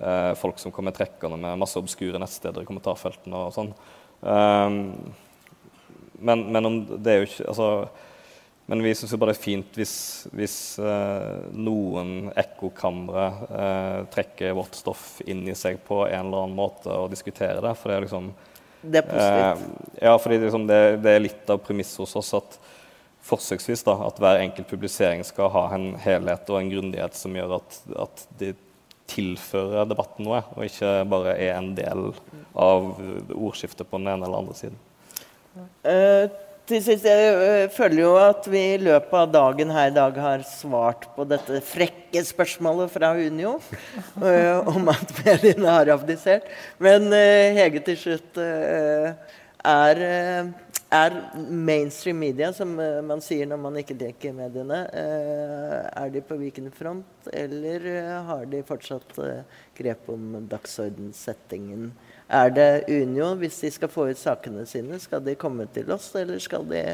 eh, 0.00 0.32
folk 0.40 0.58
som 0.62 0.72
kommer 0.74 0.96
trekkende 0.96 1.38
med 1.40 1.60
masse 1.60 1.78
obskure 1.80 2.20
nettsteder 2.22 2.64
i 2.64 2.68
kommentarfeltene 2.68 3.44
og 3.48 3.54
sånn. 3.56 3.74
Um, 4.24 4.78
men, 6.24 6.46
men 6.52 6.66
om 6.66 6.80
det 6.96 7.12
er 7.12 7.20
jo 7.20 7.28
ikke 7.28 7.48
altså, 7.52 7.68
men 8.66 8.82
vi 8.82 8.94
syns 8.96 9.12
bare 9.12 9.34
det 9.34 9.36
er 9.36 9.42
fint 9.42 9.76
hvis, 9.76 9.94
hvis 10.32 10.56
eh, 10.80 11.50
noen 11.52 12.30
ekkokamre 12.40 13.24
eh, 13.44 13.98
trekker 14.14 14.54
vårt 14.56 14.78
stoff 14.78 15.18
inn 15.28 15.42
i 15.44 15.56
seg 15.58 15.82
på 15.84 16.00
en 16.06 16.30
eller 16.30 16.46
annen 16.46 16.56
måte 16.56 16.88
og 16.88 17.10
diskuterer 17.12 17.60
det. 17.60 17.74
For 17.76 17.92
det 17.92 17.98
er 17.98 18.06
liksom 18.06 18.30
Det 18.80 19.02
er 19.02 19.10
positivt. 19.10 19.66
Eh, 19.68 20.06
ja, 20.08 20.14
fordi 20.16 20.40
liksom 20.46 20.64
det, 20.70 20.80
det, 21.04 21.12
er 21.12 21.26
litt 21.26 21.52
av 21.52 21.60
premisset 21.66 22.00
hos 22.06 22.16
oss 22.22 22.32
at 22.40 22.56
forsøksvis 23.24 23.84
da, 23.84 23.98
at 24.06 24.20
hver 24.20 24.40
enkelt 24.40 24.68
publisering 24.68 25.20
skal 25.28 25.52
ha 25.52 25.66
en 25.76 25.90
helhet 26.00 26.48
og 26.48 26.60
en 26.60 26.72
grundighet 26.72 27.20
som 27.20 27.36
gjør 27.36 27.58
at, 27.58 27.78
at 28.06 28.26
de 28.40 28.54
tilfører 29.10 29.88
debatten 29.88 30.26
noe, 30.26 30.40
og 30.54 30.64
ikke 30.66 30.96
bare 31.10 31.36
er 31.36 31.58
en 31.58 31.74
del 31.76 32.08
av 32.54 32.94
ordskiftet 33.34 33.88
på 33.88 34.00
den 34.00 34.10
ene 34.14 34.26
eller 34.26 34.40
andre 34.44 34.56
siden. 34.58 34.80
Uh, 35.84 36.26
til 36.64 36.80
sist, 36.80 37.04
Jeg 37.04 37.34
øh, 37.36 37.70
føler 37.70 38.00
jo 38.00 38.14
at 38.16 38.46
vi 38.48 38.62
i 38.72 38.80
løpet 38.80 39.18
av 39.18 39.28
dagen 39.28 39.70
her 39.70 39.90
i 39.90 39.94
dag 39.94 40.16
har 40.16 40.46
svart 40.48 41.04
på 41.12 41.26
dette 41.28 41.60
frekke 41.60 42.22
spørsmålet 42.24 42.88
fra 42.90 43.12
Unio 43.12 43.58
uh, 43.60 44.64
om 44.74 44.88
at 44.88 45.12
mediene 45.20 45.68
har 45.68 45.92
abdisert. 45.92 46.48
Men 46.80 47.10
uh, 47.12 47.58
Hege, 47.60 47.84
til 47.84 48.00
slutt 48.00 48.40
er, 48.40 50.00
er, 50.92 51.16
mainstream 51.36 52.18
media, 52.20 52.52
som 52.52 52.74
man 52.76 53.22
sier 53.24 53.48
når 53.50 53.60
man 53.62 53.78
ikke 53.80 53.96
dekker 53.98 54.34
mediene, 54.36 54.82
er 54.92 56.12
de 56.12 56.22
på 56.24 56.38
vikende 56.38 56.72
front, 56.74 57.30
eller 57.32 57.88
har 58.28 58.44
de 58.50 58.60
fortsatt 58.66 59.16
grep 59.78 60.10
om 60.12 60.44
dagsordensettingen? 60.50 61.90
Er 62.28 62.52
det 62.54 62.68
Unio, 62.88 63.34
hvis 63.40 63.58
de 63.64 63.72
skal 63.74 63.90
få 63.92 64.08
ut 64.12 64.20
sakene 64.20 64.64
sine, 64.68 65.00
skal 65.02 65.24
de 65.24 65.36
komme 65.38 65.66
til 65.74 65.90
oss, 65.92 66.12
eller 66.18 66.40
skal 66.42 66.64
de 66.70 66.84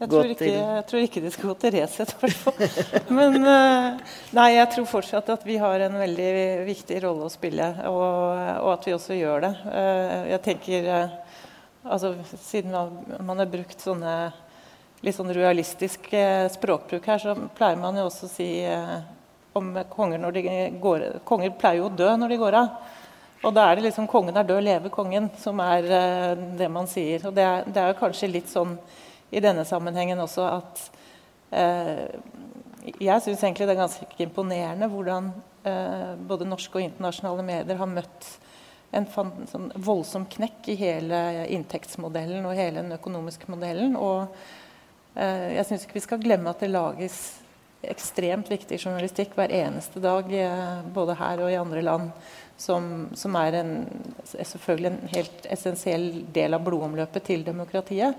jeg 0.00 0.08
tror, 0.08 0.28
ikke, 0.32 0.46
jeg 0.48 0.84
tror 0.88 1.02
ikke 1.04 1.20
de 1.20 1.30
skal 1.30 1.48
gå 1.50 1.54
til 1.60 1.74
Resett, 1.74 2.12
i 2.14 2.20
hvert 2.22 2.38
fall. 2.40 2.60
Men 3.18 3.34
eh, 3.44 4.14
nei, 4.32 4.46
jeg 4.54 4.70
tror 4.72 4.86
fortsatt 4.88 5.28
at 5.34 5.42
vi 5.44 5.58
har 5.60 5.84
en 5.84 5.98
veldig 6.00 6.30
viktig 6.64 7.02
rolle 7.04 7.26
å 7.28 7.32
spille, 7.32 7.66
og, 7.90 8.06
og 8.62 8.70
at 8.72 8.88
vi 8.88 8.94
også 8.96 9.18
gjør 9.18 9.44
det. 9.44 9.50
Eh, 9.68 10.14
jeg 10.30 10.42
tenker 10.46 10.88
eh, 10.88 11.29
altså, 11.84 12.14
Siden 12.42 12.74
man 13.26 13.42
har 13.42 13.50
brukt 13.50 13.80
sånne 13.80 14.14
litt 15.00 15.16
sånn 15.16 15.32
realistisk 15.32 16.10
språkbruk 16.52 17.06
her, 17.08 17.20
så 17.22 17.32
pleier 17.56 17.78
man 17.80 17.96
jo 17.96 18.04
også 18.10 18.26
å 18.26 18.32
si 18.34 18.50
om 19.56 19.70
konger 19.90 20.20
når 20.20 20.34
de 20.36 20.42
går 20.82 21.04
Konger 21.24 21.54
pleier 21.58 21.80
jo 21.80 21.86
å 21.88 21.94
dø 21.94 22.10
når 22.20 22.34
de 22.34 22.40
går 22.42 22.56
av. 22.58 22.74
Og 23.40 23.54
da 23.56 23.70
er 23.70 23.76
det 23.76 23.86
liksom 23.88 24.06
'kongen 24.06 24.36
er 24.36 24.44
død, 24.44 24.62
leve 24.62 24.90
kongen', 24.90 25.30
som 25.38 25.60
er 25.60 25.84
uh, 25.84 26.56
det 26.58 26.68
man 26.70 26.86
sier. 26.86 27.26
Og 27.26 27.34
det 27.34 27.42
er, 27.42 27.64
det 27.64 27.76
er, 27.76 27.88
jo 27.88 28.00
kanskje 28.00 28.28
litt 28.28 28.48
sånn 28.48 28.76
i 29.32 29.40
denne 29.40 29.64
sammenhengen 29.64 30.20
også 30.20 30.44
at 30.44 30.90
eh, 31.54 32.08
Jeg 32.98 33.22
syns 33.22 33.42
egentlig 33.44 33.68
det 33.68 33.76
er 33.76 33.84
ganske 33.84 34.06
imponerende 34.18 34.88
hvordan 34.90 35.28
eh, 35.64 36.16
både 36.16 36.48
norske 36.48 36.78
og 36.78 36.82
internasjonale 36.82 37.44
medier 37.46 37.76
har 37.76 37.86
møtt 37.86 38.26
en 38.90 39.06
sånn 39.10 39.68
voldsom 39.78 40.26
knekk 40.30 40.72
i 40.72 40.78
hele 40.80 41.20
inntektsmodellen 41.54 42.46
og 42.48 42.58
hele 42.58 42.82
den 42.82 42.96
økonomiske 42.96 43.50
modellen. 43.52 43.94
Og 43.94 44.26
jeg 45.14 45.66
syns 45.66 45.84
ikke 45.84 45.98
vi 45.98 46.02
skal 46.04 46.22
glemme 46.22 46.50
at 46.50 46.62
det 46.62 46.72
lages 46.72 47.16
ekstremt 47.86 48.50
viktig 48.50 48.78
journalistikk 48.80 49.36
hver 49.38 49.52
eneste 49.54 50.02
dag, 50.02 50.26
både 50.94 51.16
her 51.18 51.42
og 51.44 51.52
i 51.52 51.58
andre 51.60 51.84
land 51.86 52.10
som, 52.60 53.08
som 53.16 53.36
er, 53.40 53.56
en, 53.62 53.72
er, 54.36 54.44
selvfølgelig 54.44 54.90
en 54.90 55.14
helt 55.14 55.48
essensiell 55.54 56.06
del 56.34 56.56
av 56.56 56.64
blodomløpet 56.66 57.24
til 57.30 57.44
demokratiet. 57.46 58.18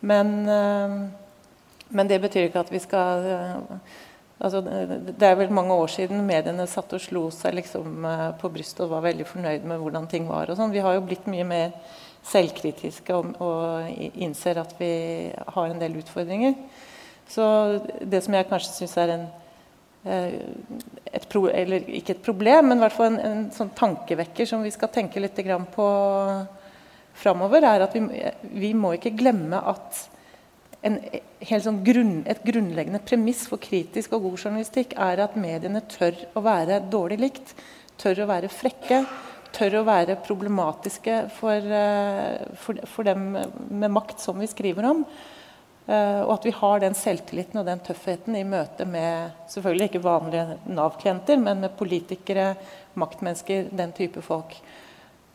Men, 0.00 0.34
øh, 0.48 0.96
men, 1.88 2.08
det 2.08 2.20
betyr 2.20 2.48
ikke 2.48 2.64
at 2.64 2.72
vi 2.72 2.80
skal 2.82 3.28
øh, 3.34 3.96
altså, 4.40 4.60
Det 4.62 5.26
er 5.26 5.38
vel 5.38 5.52
mange 5.54 5.76
år 5.76 5.92
siden 5.92 6.26
mediene 6.26 6.66
satt 6.70 6.92
og 6.96 7.02
slo 7.04 7.26
seg 7.34 7.54
liksom, 7.60 8.04
øh, 8.04 8.26
på 8.40 8.52
brystet 8.52 8.84
og 8.86 8.94
var 8.96 9.06
veldig 9.08 9.26
fornøyd 9.28 9.66
med 9.68 9.82
hvordan 9.82 10.08
ting 10.10 10.28
var. 10.28 10.50
og 10.50 10.58
sånn. 10.58 10.74
Vi 10.74 10.84
har 10.84 10.96
jo 10.96 11.06
blitt 11.06 11.28
mye 11.30 11.46
mer 11.46 11.74
selvkritiske 12.30 13.16
og, 13.16 13.36
og 13.40 14.16
innser 14.20 14.60
at 14.60 14.74
vi 14.78 14.94
har 15.30 15.70
en 15.70 15.80
del 15.80 16.00
utfordringer. 16.02 16.56
Så 17.30 17.44
det 18.02 18.24
som 18.24 18.34
jeg 18.34 18.48
kanskje 18.50 18.80
syns 18.82 18.98
er 18.98 19.14
en 19.14 19.28
Eh, 20.04 20.32
et 21.12 21.26
pro, 21.28 21.44
eller 21.52 21.84
ikke 21.92 22.14
et 22.14 22.22
problem, 22.24 22.70
men 22.70 22.78
i 22.78 22.84
hvert 22.86 22.94
fall 22.96 23.10
en, 23.10 23.18
en 23.20 23.42
sånn 23.52 23.72
tankevekker 23.76 24.48
som 24.48 24.62
vi 24.64 24.72
skal 24.72 24.88
tenke 24.94 25.20
litt 25.20 25.36
på 25.74 25.88
framover, 27.20 27.66
er 27.68 27.84
at 27.84 27.96
vi, 27.96 28.22
vi, 28.54 28.70
må 28.72 28.94
ikke 28.96 29.12
glemme 29.18 29.60
at 29.60 30.06
en, 30.86 30.98
sånn 31.60 31.82
grunn, 31.84 32.20
et 32.30 32.40
grunnleggende 32.46 33.02
premiss 33.04 33.46
for 33.50 33.60
kritisk 33.62 34.14
og 34.16 34.28
god 34.28 34.44
journalistikk 34.44 34.94
er 34.96 35.24
at 35.24 35.36
mediene 35.40 35.82
tør 35.90 36.16
å 36.36 36.44
være 36.44 36.80
dårlig 36.92 37.20
likt, 37.20 37.52
tør 38.00 38.24
å 38.24 38.30
være 38.30 38.52
frekke, 38.52 39.02
tør 39.56 39.80
å 39.80 39.84
være 39.88 40.20
problematiske 40.24 41.24
for, 41.36 41.58
eh, 41.58 42.40
for, 42.62 42.80
for 42.88 43.08
dem 43.08 43.28
med 43.34 43.92
makt 43.92 44.22
som 44.22 44.40
vi 44.40 44.48
skriver 44.50 44.88
om. 44.92 45.04
Uh, 45.90 46.22
og 46.22 46.36
at 46.36 46.44
vi 46.46 46.52
har 46.54 46.82
den 46.82 46.94
selvtilliten 46.94 47.58
og 47.58 47.64
den 47.66 47.80
tøffheten 47.82 48.36
i 48.38 48.44
møte 48.46 48.84
med 48.86 49.32
selvfølgelig 49.50 49.88
ikke 49.88 50.02
vanlige 50.04 50.58
Nav-klienter, 50.70 51.40
men 51.40 51.64
med 51.64 51.74
politikere, 51.74 52.52
maktmennesker, 53.00 53.72
den 53.74 53.94
type 53.96 54.22
folk. 54.22 54.54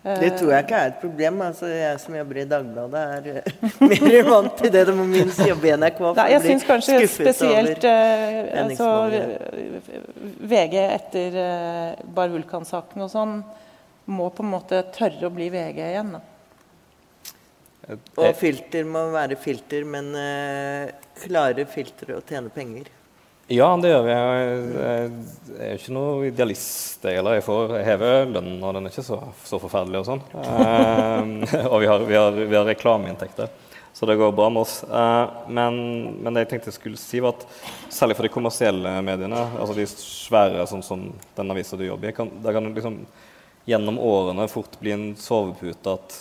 Uh, 0.06 0.14
det 0.22 0.36
tror 0.38 0.52
jeg 0.54 0.66
ikke 0.68 0.80
er 0.80 0.92
et 0.92 0.98
problem. 1.02 1.42
Altså, 1.42 1.70
jeg 1.72 2.00
som 2.04 2.16
jobber 2.20 2.40
i 2.44 2.46
Dagbladet, 2.50 3.04
er 3.18 3.42
uh, 3.42 3.84
mer 4.06 4.30
vant 4.30 4.56
til 4.62 4.74
det. 4.76 4.86
Det 4.90 4.96
må 4.96 5.08
minst 5.10 5.42
jobbe 5.42 5.72
i 5.72 5.76
NRK 5.82 6.02
Nei, 6.20 6.28
jeg 6.36 6.44
syns 6.46 6.68
kanskje 6.70 7.02
spesielt 7.10 7.88
altså, 7.90 8.90
VG 10.54 10.78
etter 10.84 11.40
Bar 12.16 12.30
Vulkan-saken 12.34 13.08
og 13.08 13.12
sånn 13.12 13.40
må 14.06 14.30
på 14.30 14.46
en 14.46 14.52
måte 14.54 14.84
tørre 14.94 15.26
å 15.26 15.34
bli 15.34 15.50
VG 15.50 15.82
igjen. 15.82 16.14
Da. 16.14 16.22
Og 18.22 18.32
filter 18.38 18.86
må 18.88 19.08
være 19.14 19.38
filter, 19.38 19.86
men 19.88 20.12
uh, 20.18 20.90
klare 21.26 21.66
filtre 21.70 22.18
å 22.18 22.24
tjene 22.26 22.54
penger. 22.54 22.90
Ja, 23.48 23.68
det 23.78 23.92
gjør 23.92 24.06
vi. 24.08 24.14
Jeg, 24.14 25.10
er 25.62 25.68
jo 25.70 25.78
ikke 25.78 25.94
noe 25.94 26.30
idealist. 26.32 27.04
Eller 27.06 27.38
jeg 27.38 27.46
får 27.46 27.76
heve 27.86 28.14
lønnen, 28.32 28.58
og 28.66 28.74
den 28.74 28.88
er 28.88 28.94
ikke 28.94 29.06
så, 29.06 29.20
så 29.46 29.60
forferdelig. 29.62 30.02
Og 30.02 30.08
sånn. 30.08 30.24
Uh, 30.34 31.68
og 31.74 31.78
vi 31.84 31.90
har, 31.92 32.06
vi, 32.10 32.18
har, 32.18 32.40
har, 32.56 32.66
reklameinntekter. 32.72 33.52
Så 33.96 34.10
det 34.10 34.18
går 34.18 34.34
bra 34.36 34.50
med 34.52 34.66
oss. 34.66 34.82
Eh, 34.84 35.36
men, 35.56 35.78
men, 36.20 36.34
det 36.36 36.42
jeg 36.42 36.50
tenkte 36.50 36.68
jeg 36.68 36.76
skulle 36.76 37.00
si, 37.00 37.22
var 37.24 37.38
at 37.38 37.46
særlig 37.88 38.18
for 38.18 38.28
de 38.28 38.32
kommersielle 38.34 38.92
mediene, 39.08 39.46
altså 39.56 39.78
de 39.78 39.86
svære 39.88 40.66
sånn 40.68 40.84
som 40.84 41.06
den 41.38 41.54
avisa 41.54 41.80
du 41.80 41.86
jobber 41.86 42.12
i, 42.12 42.16
kan, 42.18 42.34
der 42.44 42.58
kan 42.58 42.68
det 42.68 42.74
liksom 42.76 42.98
gjennom 43.72 44.02
årene 44.04 44.50
fort 44.52 44.76
bli 44.82 44.92
en 44.92 45.06
sovepute 45.16 45.96
at 45.96 46.18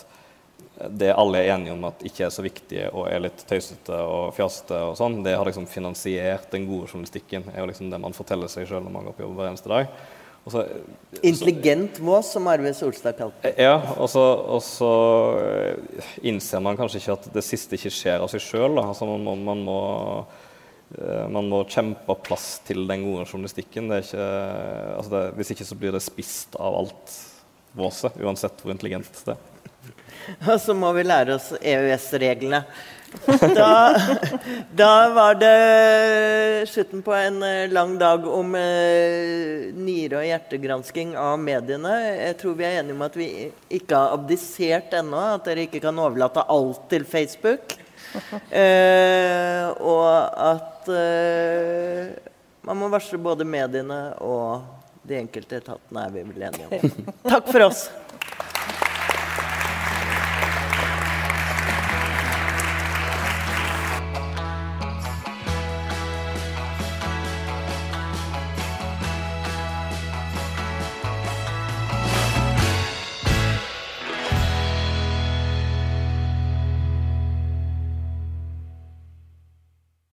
det 0.74 1.12
alle 1.14 1.38
er 1.38 1.52
enige 1.54 1.74
om 1.76 1.84
at 1.86 2.02
ikke 2.06 2.24
er 2.26 2.32
så 2.34 2.42
viktig 2.42 2.80
og 2.88 3.06
er 3.06 3.22
litt 3.22 3.44
tøysete 3.46 3.94
og 3.94 4.34
fjasete, 4.34 4.80
og 4.88 4.96
sånn, 4.98 5.20
det 5.22 5.36
har 5.38 5.46
liksom 5.46 5.68
finansiert 5.70 6.50
den 6.50 6.66
gode 6.66 6.88
journalistikken. 6.90 7.46
er 7.52 7.62
jo 7.62 7.70
liksom 7.70 7.92
det 7.92 8.00
man 8.02 8.16
forteller 8.16 8.50
seg 8.50 8.66
sjøl 8.68 8.82
når 8.82 8.94
man 8.96 9.06
går 9.08 9.16
på 9.16 9.26
jobb 9.26 9.38
hver 9.38 9.52
eneste 9.52 9.70
dag. 9.70 9.92
Så, 10.44 10.64
Intelligent 11.24 12.00
mås, 12.04 12.32
som 12.34 12.48
Arve 12.52 12.74
Solstad 12.76 13.16
kalte 13.16 13.46
det. 13.46 13.54
Ja, 13.64 13.78
og 13.96 14.10
så, 14.12 14.20
og 14.44 14.60
så, 14.66 14.90
eh, 15.40 16.10
innser 16.28 16.60
man 16.60 16.76
kanskje 16.76 17.00
ikke 17.00 17.16
at 17.16 17.30
det 17.32 17.44
siste 17.46 17.78
ikke 17.78 17.94
skjer 17.94 18.20
av 18.20 18.28
seg 18.32 18.44
sjøl. 18.44 18.76
Altså 18.82 19.08
man, 19.08 19.24
må, 19.24 19.38
man, 19.40 19.62
må, 19.64 19.78
eh, 20.98 21.24
man 21.32 21.48
må 21.48 21.62
kjempe 21.70 22.18
plass 22.26 22.58
til 22.68 22.84
den 22.90 23.06
gode 23.06 23.24
journalistikken. 23.24 23.88
Ikke, 23.96 24.28
altså 24.98 25.14
det, 25.16 25.24
hvis 25.38 25.54
ikke 25.54 25.70
så 25.70 25.80
blir 25.80 25.96
det 25.96 26.04
spist 26.04 26.60
av 26.60 26.76
alt 26.82 27.18
våset, 27.78 28.20
uansett 28.20 28.60
hvor 28.60 28.74
intelligent 28.74 29.24
det 29.24 29.38
er. 29.38 29.53
Og 30.50 30.58
så 30.60 30.74
må 30.76 30.92
vi 30.96 31.06
lære 31.06 31.38
oss 31.38 31.52
EØS-reglene. 31.60 32.64
Da, 33.54 33.94
da, 34.74 35.08
var 35.14 35.36
det 35.38 36.68
slutten 36.68 37.02
på 37.02 37.12
en 37.14 37.42
eh, 37.46 37.70
lang 37.70 37.94
dag 37.98 38.26
om 38.26 38.54
eh, 38.58 39.70
nyre- 39.70 40.18
og 40.18 40.26
hjertegransking 40.26 41.14
av 41.18 41.38
mediene. 41.38 41.92
Jeg 42.18 42.38
tror 42.40 42.56
vi 42.58 42.66
er 42.66 42.80
enige 42.80 42.96
om 42.96 43.04
at 43.06 43.18
vi 43.18 43.28
ikke 43.78 44.00
har 44.00 44.16
abdisert 44.18 44.96
ennå. 44.98 45.20
At 45.36 45.46
dere 45.46 45.68
ikke 45.68 45.82
kan 45.84 46.00
overlate 46.02 46.46
alt 46.50 46.86
til 46.90 47.08
Facebook. 47.08 47.78
Eh, 48.54 49.64
og 49.82 50.06
at 50.38 50.86
eh, 50.94 52.12
man 52.62 52.78
må 52.78 52.86
varsle 52.92 53.18
både 53.18 53.42
mediene 53.42 53.98
og 54.22 54.62
de 55.02 55.18
enkelte 55.18 55.58
etatene, 55.58 56.04
er 56.06 56.14
vi 56.14 56.22
vel 56.28 56.46
enige 56.46 56.68
om. 56.70 57.14
Takk 57.26 57.50
for 57.50 57.66
oss. 57.66 57.88